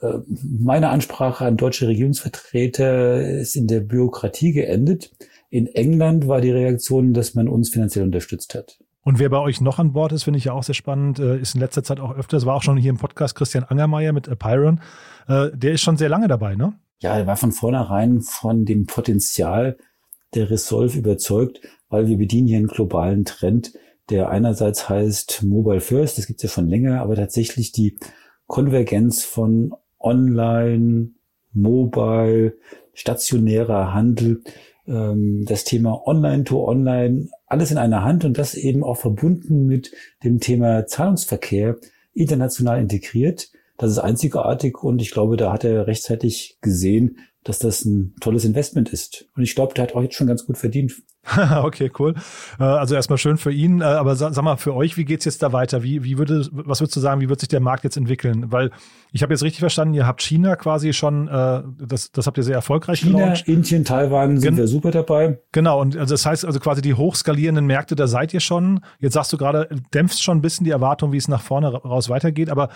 Äh, 0.01 0.19
meine 0.29 0.91
Ansprache 0.91 1.45
an 1.45 1.57
deutsche 1.57 1.89
Regierungsvertreter 1.89 3.21
ist 3.21 3.57
in 3.57 3.67
der 3.67 3.81
Bürokratie 3.81 4.53
geendet. 4.53 5.13
In 5.51 5.67
England 5.67 6.29
war 6.29 6.41
die 6.41 6.51
Reaktion, 6.51 7.15
dass 7.15 7.35
man 7.35 7.49
uns 7.49 7.71
finanziell 7.71 8.05
unterstützt 8.05 8.55
hat. 8.55 8.79
Und 9.03 9.21
wer 9.21 9.29
bei 9.29 9.39
euch 9.39 9.61
noch 9.61 9.79
an 9.79 9.93
Bord 9.93 10.11
ist, 10.11 10.25
finde 10.25 10.39
ich 10.39 10.47
ja 10.47 10.53
auch 10.53 10.65
sehr 10.65 10.75
spannend, 10.75 11.21
äh, 11.21 11.39
ist 11.39 11.55
in 11.55 11.61
letzter 11.61 11.85
Zeit 11.85 12.01
auch 12.01 12.17
öfters, 12.17 12.45
war 12.45 12.57
auch 12.57 12.63
schon 12.63 12.77
hier 12.77 12.91
im 12.91 12.97
Podcast 12.97 13.37
Christian 13.37 13.63
Angermeier 13.63 14.13
mit 14.13 14.29
Apyron. 14.29 14.81
Äh, 15.29 15.51
der 15.55 15.73
ist 15.73 15.83
schon 15.83 15.97
sehr 15.97 16.09
lange 16.09 16.27
dabei, 16.27 16.57
ne? 16.57 16.75
Ja, 16.99 17.17
er 17.17 17.27
war 17.27 17.37
von 17.37 17.53
vornherein 17.53 18.21
von 18.21 18.65
dem 18.65 18.87
Potenzial 18.87 19.77
der 20.35 20.51
Resolve 20.51 20.99
überzeugt, 20.99 21.61
weil 21.89 22.09
wir 22.09 22.17
bedienen 22.17 22.49
hier 22.49 22.57
einen 22.57 22.67
globalen 22.67 23.25
Trend, 23.25 23.75
der 24.11 24.31
einerseits 24.31 24.88
heißt 24.88 25.42
Mobile 25.42 25.81
First, 25.81 26.19
das 26.19 26.27
gibt 26.27 26.38
es 26.38 26.51
ja 26.51 26.55
schon 26.55 26.69
länger, 26.69 27.01
aber 27.01 27.16
tatsächlich 27.16 27.73
die 27.73 27.99
Konvergenz 28.47 29.25
von 29.25 29.75
Online, 29.99 31.11
Mobile, 31.53 32.57
stationärer 32.92 33.92
Handel, 33.92 34.42
ähm, 34.87 35.45
das 35.47 35.64
Thema 35.64 36.07
Online 36.07 36.45
to 36.45 36.66
Online, 36.69 37.29
alles 37.47 37.71
in 37.71 37.79
einer 37.79 38.05
Hand 38.05 38.25
und 38.25 38.38
das 38.38 38.55
eben 38.55 38.85
auch 38.85 38.97
verbunden 38.97 39.66
mit 39.66 39.92
dem 40.23 40.40
Thema 40.40 40.87
Zahlungsverkehr 40.87 41.77
international 42.12 42.81
integriert. 42.81 43.51
Das 43.79 43.91
ist 43.91 43.99
einzigartig 43.99 44.83
und 44.83 45.03
ich 45.03 45.11
glaube, 45.11 45.37
da 45.37 45.53
hat 45.53 45.65
er 45.65 45.87
rechtzeitig 45.87 46.59
gesehen, 46.61 47.19
dass 47.45 47.59
das 47.61 47.85
ein 47.85 48.15
tolles 48.21 48.45
Investment 48.45 48.89
ist. 48.89 49.27
Und 49.37 49.43
ich 49.43 49.55
glaube, 49.55 49.75
der 49.75 49.85
hat 49.85 49.95
auch 49.95 50.03
jetzt 50.03 50.17
schon 50.17 50.27
ganz 50.27 50.47
gut 50.47 50.59
verdient. 50.59 50.95
okay, 51.62 51.91
cool. 51.99 52.15
Äh, 52.59 52.65
also 52.65 52.95
erstmal 52.95 53.19
schön 53.19 53.37
für 53.37 53.53
ihn, 53.53 53.81
äh, 53.81 53.85
aber 53.85 54.17
sag, 54.17 54.41
mal, 54.43 54.57
für 54.57 54.75
euch, 54.75 54.97
wie 54.97 55.05
geht's 55.05 55.25
jetzt 55.25 55.43
da 55.43 55.53
weiter? 55.53 55.83
Wie, 55.83 56.05
wie 56.05 56.19
würde, 56.19 56.49
was 56.53 56.81
würdest 56.81 56.97
du 56.97 57.01
sagen, 57.01 57.21
wie 57.21 57.29
wird 57.29 57.41
sich 57.41 57.49
der 57.49 57.61
Markt 57.61 57.85
jetzt 57.85 57.97
entwickeln? 57.97 58.53
Weil 58.53 58.71
ich 59.12 59.23
habe 59.23 59.33
jetzt 59.33 59.43
richtig 59.43 59.61
verstanden, 59.61 59.95
ihr 59.95 60.07
habt 60.07 60.23
China 60.23 60.57
quasi 60.57 60.93
schon, 60.93 61.29
äh, 61.29 61.62
das, 61.79 62.12
das 62.12 62.27
habt 62.27 62.37
ihr 62.39 62.45
sehr 62.45 62.55
erfolgreich 62.55 63.01
China, 63.01 63.19
gelauncht. 63.19 63.49
Indien, 63.49 63.85
Taiwan 63.85 64.39
sind 64.39 64.51
Gen 64.51 64.57
wir 64.57 64.69
super 64.69 64.91
dabei. 64.91 65.41
Genau, 65.53 65.81
und 65.81 65.97
also 65.97 66.15
das 66.15 66.27
heißt 66.27 66.45
also 66.45 66.61
quasi 66.61 66.81
die 66.81 66.95
hochskalierenden 66.95 67.67
Märkte, 67.67 67.97
da 67.97 68.07
seid 68.07 68.33
ihr 68.33 68.41
schon. 68.41 68.81
Jetzt 69.01 69.15
sagst 69.15 69.33
du 69.33 69.37
gerade, 69.37 69.69
dämpfst 69.95 70.23
schon 70.23 70.39
ein 70.39 70.43
bisschen 70.43 70.65
die 70.65 70.71
Erwartung, 70.71 71.12
wie 71.12 71.17
es 71.17 71.29
nach 71.29 71.43
vorne 71.43 71.73
raus 71.73 72.09
weitergeht, 72.09 72.51
aber 72.51 72.71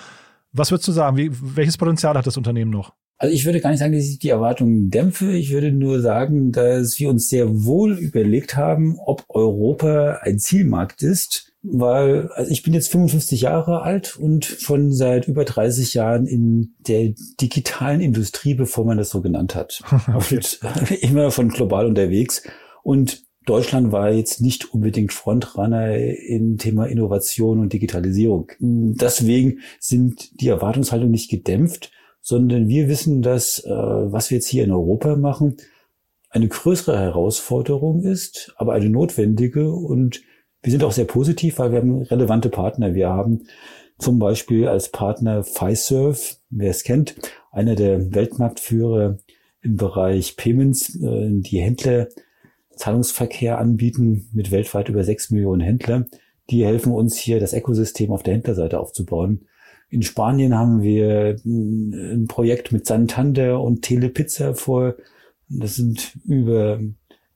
was 0.53 0.71
würdest 0.71 0.89
du 0.89 0.93
sagen? 0.93 1.17
Wie, 1.17 1.31
welches 1.33 1.79
Potenzial 1.79 2.15
hat 2.17 2.27
das 2.27 2.37
Unternehmen 2.37 2.71
noch? 2.71 2.93
Also 3.19 3.35
ich 3.35 3.45
würde 3.45 3.61
gar 3.61 3.69
nicht 3.69 3.81
sagen, 3.81 3.93
dass 3.93 4.05
ich 4.05 4.19
die 4.19 4.31
Erwartungen 4.31 4.89
dämpfe. 4.89 5.33
Ich 5.33 5.53
würde 5.53 5.73
nur 5.73 6.01
sagen, 6.01 6.53
dass 6.53 6.99
wir 6.99 7.11
uns 7.11 7.29
sehr 7.29 7.65
wohl 7.65 7.99
überlegt 7.99 8.57
haben, 8.57 8.97
ob 8.99 9.25
Europa 9.29 10.21
ein 10.23 10.39
Zielmarkt 10.39 11.03
ist. 11.03 11.53
Weil, 11.63 12.29
also 12.29 12.51
ich 12.51 12.63
bin 12.63 12.73
jetzt 12.73 12.91
55 12.91 13.43
Jahre 13.43 13.83
alt 13.83 14.17
und 14.17 14.47
schon 14.47 14.95
seit 14.95 15.29
über 15.29 15.45
30 15.45 15.93
Jahren 15.93 16.27
in 16.27 16.75
der 16.79 17.13
digitalen 17.39 18.01
Industrie, 18.01 18.55
bevor 18.55 18.87
man 18.87 18.97
das 18.97 19.11
so 19.11 19.21
genannt 19.21 19.55
hat. 19.55 19.83
okay. 20.15 20.41
immer 21.03 21.31
von 21.31 21.51
global 21.51 21.85
unterwegs. 21.85 22.43
Und 22.83 23.23
Deutschland 23.51 23.93
war 23.93 24.11
jetzt 24.11 24.41
nicht 24.41 24.73
unbedingt 24.73 25.13
Frontrunner 25.13 25.97
im 25.97 26.59
Thema 26.59 26.87
Innovation 26.87 27.61
und 27.61 27.73
Digitalisierung. 27.73 28.53
Deswegen 28.61 29.59
sind 29.79 30.41
die 30.41 30.49
Erwartungshaltung 30.49 31.11
nicht 31.11 31.31
gedämpft 31.31 31.91
sondern 32.21 32.69
wir 32.69 32.89
wissen, 32.89 33.23
dass 33.23 33.61
äh, 33.65 33.71
was 33.71 34.31
wir 34.31 34.37
jetzt 34.37 34.49
hier 34.49 34.65
in 34.65 34.73
Europa 34.73 35.17
machen, 35.17 35.57
eine 36.29 36.49
größere 36.49 36.99
Herausforderung 36.99 38.03
ist, 38.03 38.53
aber 38.57 38.75
eine 38.75 38.89
notwendige 38.89 39.73
und 39.73 40.23
wir 40.63 40.71
sind 40.71 40.85
auch 40.85 40.93
sehr 40.93 41.07
positiv, 41.07 41.59
weil 41.59 41.73
wir 41.73 41.79
haben 41.79 42.03
relevante 42.03 42.51
Partner. 42.51 42.95
Wir 42.95 43.09
haben 43.09 43.47
zum 43.99 44.19
Beispiel 44.19 44.69
als 44.69 44.91
Partner 44.91 45.43
Fiserv, 45.43 46.37
wer 46.51 46.71
es 46.71 46.85
kennt, 46.85 47.17
einer 47.51 47.75
der 47.75 48.15
Weltmarktführer 48.15 49.19
im 49.63 49.77
Bereich 49.77 50.37
Payments, 50.37 50.95
äh, 50.97 51.29
die 51.31 51.61
Händler 51.61 52.09
Zahlungsverkehr 52.81 53.59
anbieten 53.59 54.29
mit 54.33 54.51
weltweit 54.51 54.89
über 54.89 55.05
sechs 55.05 55.31
Millionen 55.31 55.61
Händler. 55.61 56.07
Die 56.51 56.65
helfen 56.65 56.93
uns 56.93 57.17
hier, 57.17 57.39
das 57.39 57.53
Ökosystem 57.53 58.11
auf 58.11 58.23
der 58.23 58.35
Händlerseite 58.35 58.81
aufzubauen. 58.81 59.47
In 59.91 60.03
Spanien 60.03 60.57
haben 60.57 60.83
wir 60.83 61.37
ein 61.45 62.27
Projekt 62.27 62.73
mit 62.73 62.87
Santander 62.87 63.61
und 63.61 63.83
Telepizza 63.83 64.55
vor. 64.55 64.95
Das 65.49 65.75
sind 65.75 66.17
über 66.25 66.81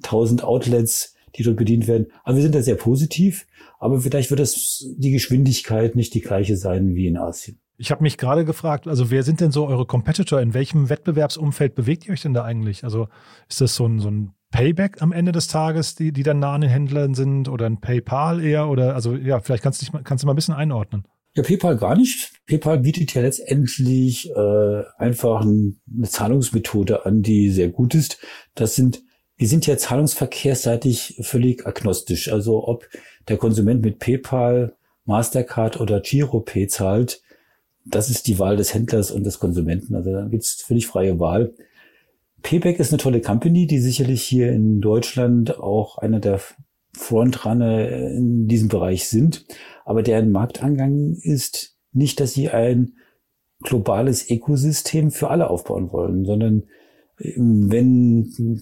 1000 0.03 0.45
Outlets, 0.45 1.15
die 1.37 1.43
dort 1.43 1.57
bedient 1.57 1.89
werden. 1.89 2.07
Aber 2.23 2.37
wir 2.37 2.43
sind 2.43 2.55
da 2.55 2.63
sehr 2.63 2.77
positiv. 2.77 3.47
Aber 3.79 4.01
vielleicht 4.01 4.31
wird 4.31 4.41
es 4.41 4.89
die 4.97 5.11
Geschwindigkeit 5.11 5.97
nicht 5.97 6.15
die 6.15 6.21
gleiche 6.21 6.57
sein 6.57 6.95
wie 6.95 7.07
in 7.07 7.17
Asien. 7.17 7.59
Ich 7.77 7.91
habe 7.91 8.03
mich 8.03 8.19
gerade 8.19 8.45
gefragt, 8.45 8.87
also 8.87 9.11
wer 9.11 9.25
sind 9.25 9.41
denn 9.41 9.51
so 9.51 9.67
eure 9.67 9.85
Competitor? 9.85 10.41
In 10.41 10.55
welchem 10.55 10.89
Wettbewerbsumfeld 10.89 11.75
bewegt 11.75 12.07
ihr 12.07 12.13
euch 12.13 12.23
denn 12.23 12.35
da 12.35 12.45
eigentlich? 12.45 12.85
Also 12.85 13.09
ist 13.49 13.61
das 13.61 13.75
so 13.75 13.87
ein, 13.87 13.99
so 13.99 14.11
ein 14.11 14.31
Payback 14.55 15.03
am 15.03 15.11
Ende 15.11 15.33
des 15.33 15.49
Tages, 15.49 15.97
die, 15.97 16.13
die 16.13 16.23
dann 16.23 16.39
nah 16.39 16.55
an 16.55 16.61
den 16.61 16.71
Händlern 16.71 17.15
sind 17.15 17.49
oder 17.49 17.67
ein 17.67 17.81
PayPal 17.81 18.41
eher? 18.41 18.69
Oder 18.69 18.95
also 18.95 19.17
ja, 19.17 19.41
vielleicht 19.41 19.65
kannst 19.65 19.83
du, 19.83 19.87
dich, 19.87 20.05
kannst 20.05 20.23
du 20.23 20.27
mal 20.29 20.33
ein 20.33 20.37
bisschen 20.37 20.55
einordnen. 20.55 21.05
Ja, 21.35 21.43
PayPal 21.43 21.77
gar 21.77 21.97
nicht. 21.97 22.31
PayPal 22.47 22.79
bietet 22.79 23.13
ja 23.15 23.23
letztendlich 23.23 24.31
äh, 24.31 24.83
einfach 24.97 25.41
eine 25.41 25.75
Zahlungsmethode 26.05 27.05
an, 27.05 27.23
die 27.23 27.51
sehr 27.51 27.69
gut 27.69 27.97
ist. 27.97 28.19
Das 28.55 28.77
sind, 28.77 29.03
wir 29.37 29.49
sind 29.49 29.67
ja 29.67 29.77
zahlungsverkehrsseitig 29.77 31.19
völlig 31.23 31.67
agnostisch. 31.67 32.31
Also 32.31 32.69
ob 32.69 32.89
der 33.27 33.39
Konsument 33.39 33.83
mit 33.83 33.99
PayPal 33.99 34.77
Mastercard 35.05 35.81
oder 35.81 36.01
GiroPay 36.01 36.69
zahlt, 36.69 37.23
das 37.85 38.09
ist 38.09 38.29
die 38.29 38.39
Wahl 38.39 38.57
des 38.57 38.73
Händlers 38.73 39.11
und 39.11 39.25
des 39.25 39.41
Konsumenten. 39.41 39.97
Also 39.97 40.13
da 40.13 40.29
gibt 40.29 40.45
es 40.45 40.63
völlig 40.65 40.87
freie 40.87 41.19
Wahl. 41.19 41.55
Payback 42.45 42.79
ist 42.79 42.93
eine 42.93 42.99
tolle 42.99 43.23
Company, 43.23 43.67
die 43.67 43.79
sicherlich 43.79 44.23
hier 44.23 44.53
in 44.53 44.83
Deutschland 44.83 45.59
auch 45.59 45.97
einer 45.97 46.21
der 46.21 46.41
Frontrunner 46.93 47.89
in 47.89 48.47
diesem 48.49 48.69
Bereich 48.69 49.09
sind. 49.09 49.47
Aber 49.87 50.03
deren 50.03 50.31
Marktangang 50.31 51.17
ist 51.23 51.75
nicht, 51.93 52.21
dass 52.21 52.35
sie 52.35 52.51
ein 52.51 52.93
globales 53.63 54.31
Ökosystem 54.31 55.11
für 55.11 55.31
alle 55.31 55.49
aufbauen 55.49 55.91
wollen, 55.91 56.27
sondern 56.27 56.65
ähm, 57.19 57.73
wenn 57.73 58.61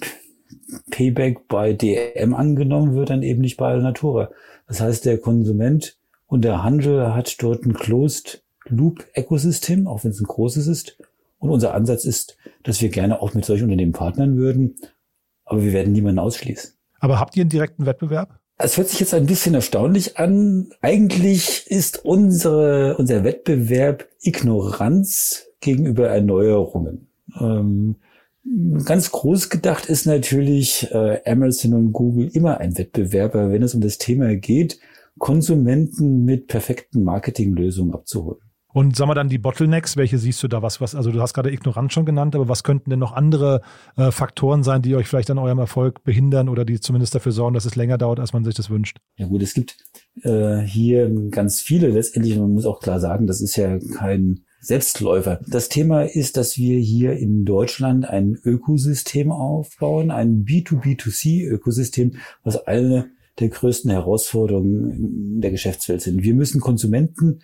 Payback 0.93 1.49
bei 1.49 1.72
DM 1.72 2.35
angenommen 2.35 2.95
wird, 2.95 3.11
dann 3.11 3.24
eben 3.24 3.41
nicht 3.41 3.57
bei 3.57 3.72
Alnatura. 3.72 4.30
Das 4.68 4.80
heißt, 4.80 5.05
der 5.07 5.18
Konsument 5.18 5.99
und 6.28 6.45
der 6.45 6.62
Handel 6.62 7.14
hat 7.14 7.43
dort 7.43 7.66
ein 7.66 7.74
Closed 7.74 8.45
Loop 8.66 9.05
Ökosystem, 9.16 9.89
auch 9.89 10.05
wenn 10.05 10.12
es 10.12 10.20
ein 10.20 10.26
großes 10.26 10.68
ist. 10.68 10.99
Und 11.43 11.51
unser 11.51 11.74
Ansatz 11.74 12.05
ist, 12.05 12.36
dass 12.62 12.80
wir 12.80 12.88
gerne 12.88 13.20
auch 13.20 13.34
mit 13.34 13.45
solchen 13.45 13.64
Unternehmen 13.64 13.90
partnern 13.90 14.36
würden, 14.36 14.76
aber 15.45 15.64
wir 15.64 15.72
werden 15.72 15.93
niemanden 15.93 16.20
ausschließen. 16.20 16.74
Aber 17.01 17.18
habt 17.18 17.36
ihr 17.36 17.40
einen 17.40 17.51
direkten 17.51 17.84
Wettbewerb? 17.84 18.38
Es 18.59 18.76
hört 18.76 18.88
sich 18.88 19.01
jetzt 19.01 19.12
ein 19.12 19.26
bisschen 19.26 19.55
erstaunlich 19.55 20.18
an. 20.18 20.70
Eigentlich 20.82 21.66
ist 21.66 22.05
unsere, 22.05 22.97
unser 22.97 23.24
Wettbewerb 23.24 24.09
Ignoranz 24.20 25.49
gegenüber 25.61 26.07
Erneuerungen. 26.07 27.09
Ähm, 27.40 27.97
ganz 28.84 29.11
groß 29.11 29.51
gedacht 29.51 29.86
ist 29.86 30.07
natürlich 30.07 30.93
äh, 30.93 31.28
Amazon 31.28 31.74
und 31.74 31.93
Google 31.93 32.28
immer 32.32 32.59
ein 32.59 32.78
Wettbewerber, 32.78 33.51
wenn 33.51 33.64
es 33.64 33.74
um 33.74 33.80
das 33.80 33.99
Thema 33.99 34.36
geht, 34.36 34.78
Konsumenten 35.18 36.24
mit 36.24 36.47
perfekten 36.47 37.03
Marketinglösungen 37.03 37.95
abzuholen. 37.95 38.51
Und 38.72 38.96
sag 38.96 39.06
mal 39.06 39.14
dann 39.14 39.28
die 39.28 39.38
Bottlenecks, 39.38 39.96
welche 39.96 40.18
siehst 40.18 40.42
du 40.42 40.48
da? 40.48 40.62
Was, 40.62 40.80
was, 40.80 40.94
also 40.94 41.10
du 41.10 41.20
hast 41.20 41.34
gerade 41.34 41.52
Ignoranz 41.52 41.92
schon 41.92 42.06
genannt, 42.06 42.34
aber 42.34 42.48
was 42.48 42.64
könnten 42.64 42.90
denn 42.90 42.98
noch 42.98 43.12
andere 43.12 43.62
äh, 43.96 44.10
Faktoren 44.10 44.62
sein, 44.62 44.82
die 44.82 44.94
euch 44.96 45.06
vielleicht 45.06 45.30
an 45.30 45.38
eurem 45.38 45.58
Erfolg 45.58 46.04
behindern 46.04 46.48
oder 46.48 46.64
die 46.64 46.80
zumindest 46.80 47.14
dafür 47.14 47.32
sorgen, 47.32 47.54
dass 47.54 47.64
es 47.64 47.76
länger 47.76 47.98
dauert, 47.98 48.20
als 48.20 48.32
man 48.32 48.44
sich 48.44 48.54
das 48.54 48.70
wünscht? 48.70 48.98
Ja 49.16 49.26
gut, 49.26 49.42
es 49.42 49.54
gibt 49.54 49.76
äh, 50.22 50.60
hier 50.60 51.10
ganz 51.30 51.60
viele 51.60 51.88
letztendlich, 51.88 52.36
man 52.38 52.52
muss 52.52 52.66
auch 52.66 52.80
klar 52.80 53.00
sagen, 53.00 53.26
das 53.26 53.40
ist 53.40 53.56
ja 53.56 53.78
kein 53.96 54.44
Selbstläufer. 54.60 55.40
Das 55.48 55.68
Thema 55.68 56.02
ist, 56.02 56.36
dass 56.36 56.56
wir 56.56 56.78
hier 56.78 57.14
in 57.14 57.44
Deutschland 57.44 58.08
ein 58.08 58.38
Ökosystem 58.44 59.32
aufbauen, 59.32 60.12
ein 60.12 60.44
B2B2C-Ökosystem, 60.44 62.14
was 62.44 62.64
eine 62.66 63.10
der 63.40 63.48
größten 63.48 63.90
Herausforderungen 63.90 65.40
der 65.40 65.50
Geschäftswelt 65.50 66.02
sind. 66.02 66.22
Wir 66.22 66.34
müssen 66.34 66.60
Konsumenten 66.60 67.40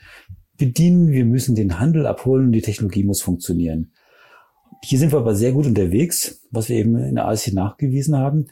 bedienen, 0.58 1.10
wir 1.10 1.24
müssen 1.24 1.54
den 1.54 1.80
Handel 1.80 2.06
abholen 2.06 2.46
und 2.46 2.52
die 2.52 2.62
Technologie 2.62 3.04
muss 3.04 3.22
funktionieren. 3.22 3.92
Hier 4.84 4.98
sind 4.98 5.12
wir 5.12 5.18
aber 5.18 5.34
sehr 5.34 5.52
gut 5.52 5.66
unterwegs, 5.66 6.46
was 6.50 6.68
wir 6.68 6.76
eben 6.76 6.96
in 6.96 7.18
Asien 7.18 7.54
nachgewiesen 7.54 8.16
haben. 8.16 8.46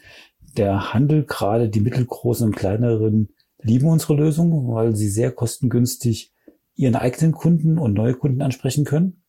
Der 0.57 0.95
Handel, 0.95 1.25
gerade 1.25 1.69
die 1.69 1.81
mittelgroßen 1.81 2.47
und 2.47 2.57
kleineren, 2.57 3.29
lieben 3.61 3.89
unsere 3.89 4.15
Lösung, 4.15 4.73
weil 4.73 4.97
sie 4.97 5.09
sehr 5.09 5.31
kostengünstig 5.31 6.33
ihren 6.75 6.95
eigenen 6.95 7.33
Kunden 7.33 7.79
und 7.79 7.95
neue 7.95 8.15
Kunden 8.15 8.43
ansprechen 8.43 8.85
können. 8.85 9.23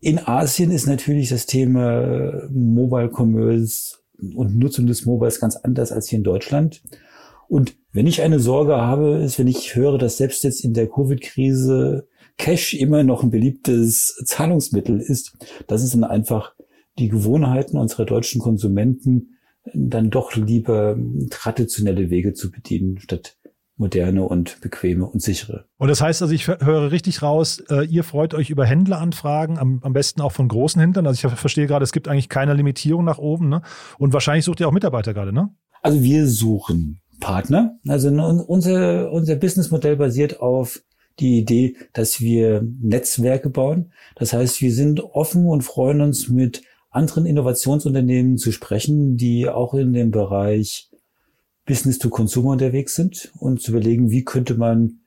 In 0.00 0.18
Asien 0.18 0.70
ist 0.70 0.86
natürlich 0.86 1.28
das 1.30 1.46
Thema 1.46 2.48
Mobile 2.50 3.10
Commerce 3.12 3.96
und 4.34 4.56
Nutzung 4.56 4.86
des 4.86 5.04
Mobiles 5.06 5.40
ganz 5.40 5.56
anders 5.56 5.92
als 5.92 6.08
hier 6.08 6.18
in 6.18 6.24
Deutschland. 6.24 6.82
Und 7.48 7.76
wenn 7.92 8.06
ich 8.06 8.22
eine 8.22 8.38
Sorge 8.38 8.76
habe, 8.76 9.16
ist, 9.16 9.38
wenn 9.38 9.48
ich 9.48 9.74
höre, 9.74 9.98
dass 9.98 10.18
selbst 10.18 10.44
jetzt 10.44 10.62
in 10.64 10.74
der 10.74 10.88
Covid-Krise 10.88 12.06
Cash 12.36 12.74
immer 12.74 13.02
noch 13.02 13.22
ein 13.22 13.30
beliebtes 13.30 14.22
Zahlungsmittel 14.24 15.00
ist, 15.00 15.36
das 15.66 15.82
ist 15.82 15.94
dann 15.94 16.04
einfach 16.04 16.54
die 16.98 17.08
Gewohnheiten 17.08 17.76
unserer 17.76 18.04
deutschen 18.04 18.40
Konsumenten, 18.40 19.38
dann 19.74 20.10
doch 20.10 20.34
lieber 20.34 20.96
traditionelle 21.30 22.10
Wege 22.10 22.32
zu 22.32 22.50
bedienen, 22.50 22.98
statt 23.00 23.36
moderne 23.76 24.24
und 24.24 24.60
bequeme 24.60 25.06
und 25.06 25.22
sichere. 25.22 25.66
Und 25.78 25.88
das 25.88 26.00
heißt 26.00 26.20
also, 26.22 26.34
ich 26.34 26.48
höre 26.48 26.90
richtig 26.90 27.22
raus, 27.22 27.62
äh, 27.70 27.86
ihr 27.86 28.02
freut 28.02 28.34
euch 28.34 28.50
über 28.50 28.66
Händleranfragen, 28.66 29.56
am, 29.58 29.80
am 29.82 29.92
besten 29.92 30.20
auch 30.20 30.32
von 30.32 30.48
großen 30.48 30.80
Händlern. 30.80 31.06
Also 31.06 31.28
ich 31.28 31.34
verstehe 31.34 31.66
gerade, 31.66 31.84
es 31.84 31.92
gibt 31.92 32.08
eigentlich 32.08 32.28
keine 32.28 32.54
Limitierung 32.54 33.04
nach 33.04 33.18
oben. 33.18 33.48
Ne? 33.48 33.62
Und 33.98 34.12
wahrscheinlich 34.12 34.44
sucht 34.44 34.60
ihr 34.60 34.68
auch 34.68 34.72
Mitarbeiter 34.72 35.14
gerade, 35.14 35.32
ne? 35.32 35.50
Also 35.80 36.02
wir 36.02 36.26
suchen 36.26 37.00
Partner. 37.20 37.78
Also 37.86 38.08
unser, 38.08 39.12
unser 39.12 39.36
Businessmodell 39.36 39.96
basiert 39.96 40.40
auf 40.40 40.82
die 41.18 41.38
Idee, 41.38 41.76
dass 41.92 42.20
wir 42.20 42.66
Netzwerke 42.80 43.50
bauen. 43.50 43.92
Das 44.16 44.32
heißt, 44.32 44.60
wir 44.60 44.72
sind 44.72 45.00
offen 45.00 45.46
und 45.46 45.62
freuen 45.62 46.00
uns 46.00 46.28
mit 46.28 46.62
anderen 46.90 47.26
Innovationsunternehmen 47.26 48.38
zu 48.38 48.52
sprechen, 48.52 49.16
die 49.16 49.48
auch 49.48 49.74
in 49.74 49.92
dem 49.92 50.10
Bereich 50.10 50.90
Business 51.66 51.98
to 51.98 52.08
Consumer 52.08 52.50
unterwegs 52.52 52.94
sind 52.94 53.32
und 53.38 53.60
zu 53.60 53.72
überlegen, 53.72 54.10
wie 54.10 54.24
könnte 54.24 54.54
man 54.54 55.00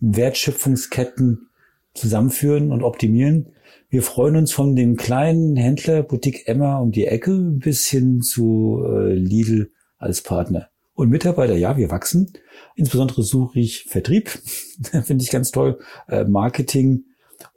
Wertschöpfungsketten 0.00 1.48
zusammenführen 1.94 2.70
und 2.70 2.82
optimieren. 2.82 3.48
Wir 3.88 4.02
freuen 4.02 4.36
uns 4.36 4.52
von 4.52 4.76
dem 4.76 4.96
kleinen 4.96 5.56
Händler 5.56 6.02
Boutique 6.02 6.46
Emma 6.46 6.78
um 6.78 6.92
die 6.92 7.06
Ecke 7.06 7.38
bis 7.38 7.86
hin 7.86 8.20
zu 8.20 8.84
äh, 8.84 9.14
Lidl 9.14 9.70
als 9.96 10.20
Partner. 10.20 10.68
Und 10.96 11.10
Mitarbeiter, 11.10 11.54
ja, 11.54 11.76
wir 11.76 11.90
wachsen. 11.90 12.32
Insbesondere 12.74 13.22
suche 13.22 13.60
ich 13.60 13.84
Vertrieb, 13.84 14.30
finde 15.04 15.22
ich 15.22 15.30
ganz 15.30 15.52
toll, 15.52 15.78
äh, 16.08 16.24
Marketing 16.24 17.04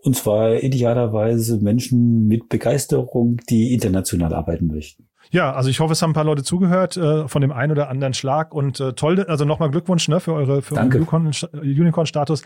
und 0.03 0.15
zwar 0.15 0.61
idealerweise 0.61 1.57
Menschen 1.57 2.27
mit 2.27 2.49
Begeisterung, 2.49 3.37
die 3.49 3.73
international 3.73 4.33
arbeiten 4.33 4.67
möchten. 4.67 5.07
Ja, 5.31 5.53
also 5.53 5.69
ich 5.69 5.79
hoffe, 5.79 5.93
es 5.93 6.01
haben 6.01 6.11
ein 6.11 6.15
paar 6.15 6.23
Leute 6.25 6.43
zugehört 6.43 6.97
äh, 6.97 7.27
von 7.27 7.41
dem 7.41 7.51
einen 7.51 7.71
oder 7.71 7.89
anderen 7.89 8.13
Schlag 8.13 8.53
und 8.53 8.79
äh, 8.79 8.93
toll, 8.93 9.23
also 9.25 9.45
nochmal 9.45 9.69
Glückwunsch 9.69 10.07
ne, 10.09 10.19
für 10.19 10.33
eure 10.33 10.61
für 10.61 10.75
Unicorn-Status. 10.75 12.43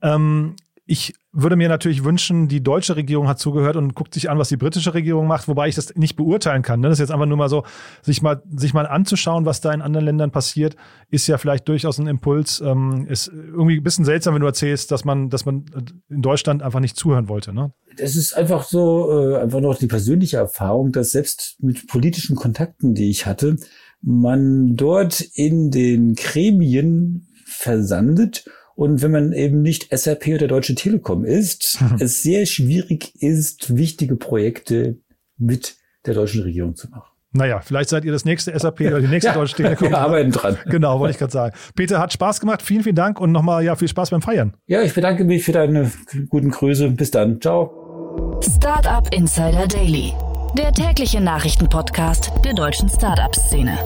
Ähm, 0.00 0.56
ich 0.84 1.14
würde 1.30 1.54
mir 1.54 1.68
natürlich 1.68 2.04
wünschen, 2.04 2.48
die 2.48 2.62
deutsche 2.62 2.96
Regierung 2.96 3.28
hat 3.28 3.38
zugehört 3.38 3.76
und 3.76 3.94
guckt 3.94 4.12
sich 4.12 4.28
an, 4.28 4.38
was 4.38 4.48
die 4.48 4.56
britische 4.56 4.94
Regierung 4.94 5.28
macht, 5.28 5.46
wobei 5.46 5.68
ich 5.68 5.76
das 5.76 5.94
nicht 5.94 6.16
beurteilen 6.16 6.62
kann. 6.62 6.80
Ne? 6.80 6.88
Das 6.88 6.96
ist 6.96 7.00
jetzt 7.00 7.12
einfach 7.12 7.26
nur 7.26 7.36
mal 7.36 7.48
so, 7.48 7.64
sich 8.02 8.20
mal, 8.20 8.42
sich 8.54 8.74
mal 8.74 8.86
anzuschauen, 8.86 9.46
was 9.46 9.60
da 9.60 9.72
in 9.72 9.80
anderen 9.80 10.04
Ländern 10.04 10.32
passiert, 10.32 10.76
ist 11.08 11.28
ja 11.28 11.38
vielleicht 11.38 11.68
durchaus 11.68 11.98
ein 11.98 12.08
Impuls. 12.08 12.60
Ähm, 12.60 13.06
ist 13.08 13.28
irgendwie 13.28 13.76
ein 13.76 13.82
bisschen 13.82 14.04
seltsam, 14.04 14.34
wenn 14.34 14.40
du 14.40 14.46
erzählst, 14.46 14.90
dass 14.90 15.04
man, 15.04 15.30
dass 15.30 15.46
man 15.46 15.64
in 16.08 16.20
Deutschland 16.20 16.62
einfach 16.62 16.80
nicht 16.80 16.96
zuhören 16.96 17.28
wollte. 17.28 17.54
Ne? 17.54 17.72
Das 17.96 18.16
ist 18.16 18.36
einfach 18.36 18.64
so, 18.64 19.10
äh, 19.12 19.36
einfach 19.36 19.60
noch 19.60 19.78
die 19.78 19.86
persönliche 19.86 20.38
Erfahrung, 20.38 20.90
dass 20.90 21.12
selbst 21.12 21.56
mit 21.60 21.86
politischen 21.86 22.34
Kontakten, 22.34 22.94
die 22.94 23.08
ich 23.08 23.24
hatte, 23.24 23.56
man 24.02 24.74
dort 24.74 25.20
in 25.20 25.70
den 25.70 26.14
Gremien 26.14 27.28
versandet 27.46 28.44
und 28.74 29.02
wenn 29.02 29.10
man 29.10 29.32
eben 29.32 29.62
nicht 29.62 29.88
SAP 29.96 30.28
oder 30.28 30.48
Deutsche 30.48 30.74
Telekom 30.74 31.24
ist, 31.24 31.80
mhm. 31.80 31.96
es 32.00 32.22
sehr 32.22 32.46
schwierig 32.46 33.12
ist, 33.22 33.76
wichtige 33.76 34.16
Projekte 34.16 34.98
mit 35.38 35.76
der 36.06 36.14
deutschen 36.14 36.42
Regierung 36.42 36.74
zu 36.74 36.88
machen. 36.90 37.12
Naja, 37.34 37.60
vielleicht 37.60 37.88
seid 37.88 38.04
ihr 38.04 38.12
das 38.12 38.26
nächste 38.26 38.56
SAP 38.58 38.80
oder 38.82 39.00
die 39.00 39.08
nächste 39.08 39.28
ja, 39.30 39.34
Deutsche 39.34 39.56
Telekom. 39.56 39.90
Wir 39.90 39.98
arbeiten 39.98 40.32
dran. 40.32 40.58
Genau, 40.66 41.00
wollte 41.00 41.12
ich 41.12 41.18
gerade 41.18 41.32
sagen. 41.32 41.56
Peter, 41.74 41.98
hat 41.98 42.12
Spaß 42.12 42.40
gemacht. 42.40 42.62
Vielen, 42.62 42.82
vielen 42.82 42.94
Dank 42.94 43.20
und 43.20 43.32
nochmal 43.32 43.64
ja, 43.64 43.74
viel 43.74 43.88
Spaß 43.88 44.10
beim 44.10 44.22
Feiern. 44.22 44.54
Ja, 44.66 44.82
ich 44.82 44.92
bedanke 44.92 45.24
mich 45.24 45.44
für 45.44 45.52
deine 45.52 45.90
guten 46.28 46.50
Grüße. 46.50 46.90
Bis 46.90 47.10
dann. 47.10 47.40
Ciao. 47.40 48.40
Startup 48.42 49.08
Insider 49.14 49.66
Daily, 49.66 50.12
der 50.58 50.72
tägliche 50.72 51.20
Nachrichtenpodcast 51.20 52.32
der 52.44 52.52
deutschen 52.52 52.88
Startup-Szene. 52.88 53.78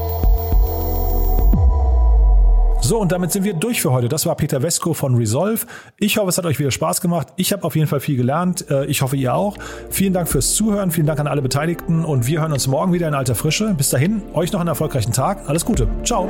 So, 2.80 2.98
und 3.00 3.10
damit 3.12 3.32
sind 3.32 3.44
wir 3.44 3.54
durch 3.54 3.80
für 3.80 3.92
heute. 3.92 4.08
Das 4.08 4.26
war 4.26 4.34
Peter 4.36 4.60
Vesco 4.60 4.94
von 4.94 5.16
Resolve. 5.16 5.66
Ich 5.98 6.18
hoffe, 6.18 6.28
es 6.28 6.38
hat 6.38 6.46
euch 6.46 6.58
wieder 6.58 6.70
Spaß 6.70 7.00
gemacht. 7.00 7.28
Ich 7.36 7.52
habe 7.52 7.64
auf 7.64 7.74
jeden 7.74 7.88
Fall 7.88 8.00
viel 8.00 8.16
gelernt. 8.16 8.70
Äh, 8.70 8.86
ich 8.86 9.02
hoffe, 9.02 9.16
ihr 9.16 9.34
auch. 9.34 9.56
Vielen 9.90 10.12
Dank 10.12 10.28
fürs 10.28 10.54
Zuhören. 10.54 10.90
Vielen 10.90 11.06
Dank 11.06 11.18
an 11.18 11.26
alle 11.26 11.42
Beteiligten. 11.42 12.04
Und 12.04 12.26
wir 12.26 12.40
hören 12.40 12.52
uns 12.52 12.66
morgen 12.66 12.92
wieder 12.92 13.08
in 13.08 13.14
alter 13.14 13.34
Frische. 13.34 13.74
Bis 13.74 13.90
dahin, 13.90 14.22
euch 14.34 14.52
noch 14.52 14.60
einen 14.60 14.68
erfolgreichen 14.68 15.12
Tag. 15.12 15.48
Alles 15.48 15.64
Gute. 15.64 15.88
Ciao. 16.04 16.28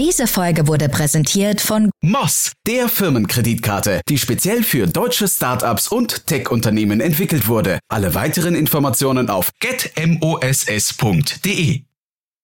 Diese 0.00 0.26
Folge 0.26 0.66
wurde 0.66 0.88
präsentiert 0.88 1.60
von 1.60 1.90
Moss, 2.00 2.52
der 2.66 2.88
Firmenkreditkarte, 2.88 4.00
die 4.08 4.16
speziell 4.16 4.62
für 4.62 4.86
deutsche 4.86 5.28
Startups 5.28 5.88
und 5.88 6.26
Tech-Unternehmen 6.26 7.02
entwickelt 7.02 7.48
wurde. 7.48 7.80
Alle 7.90 8.14
weiteren 8.14 8.54
Informationen 8.54 9.28
auf 9.28 9.50
getmoss.de. 9.60 10.30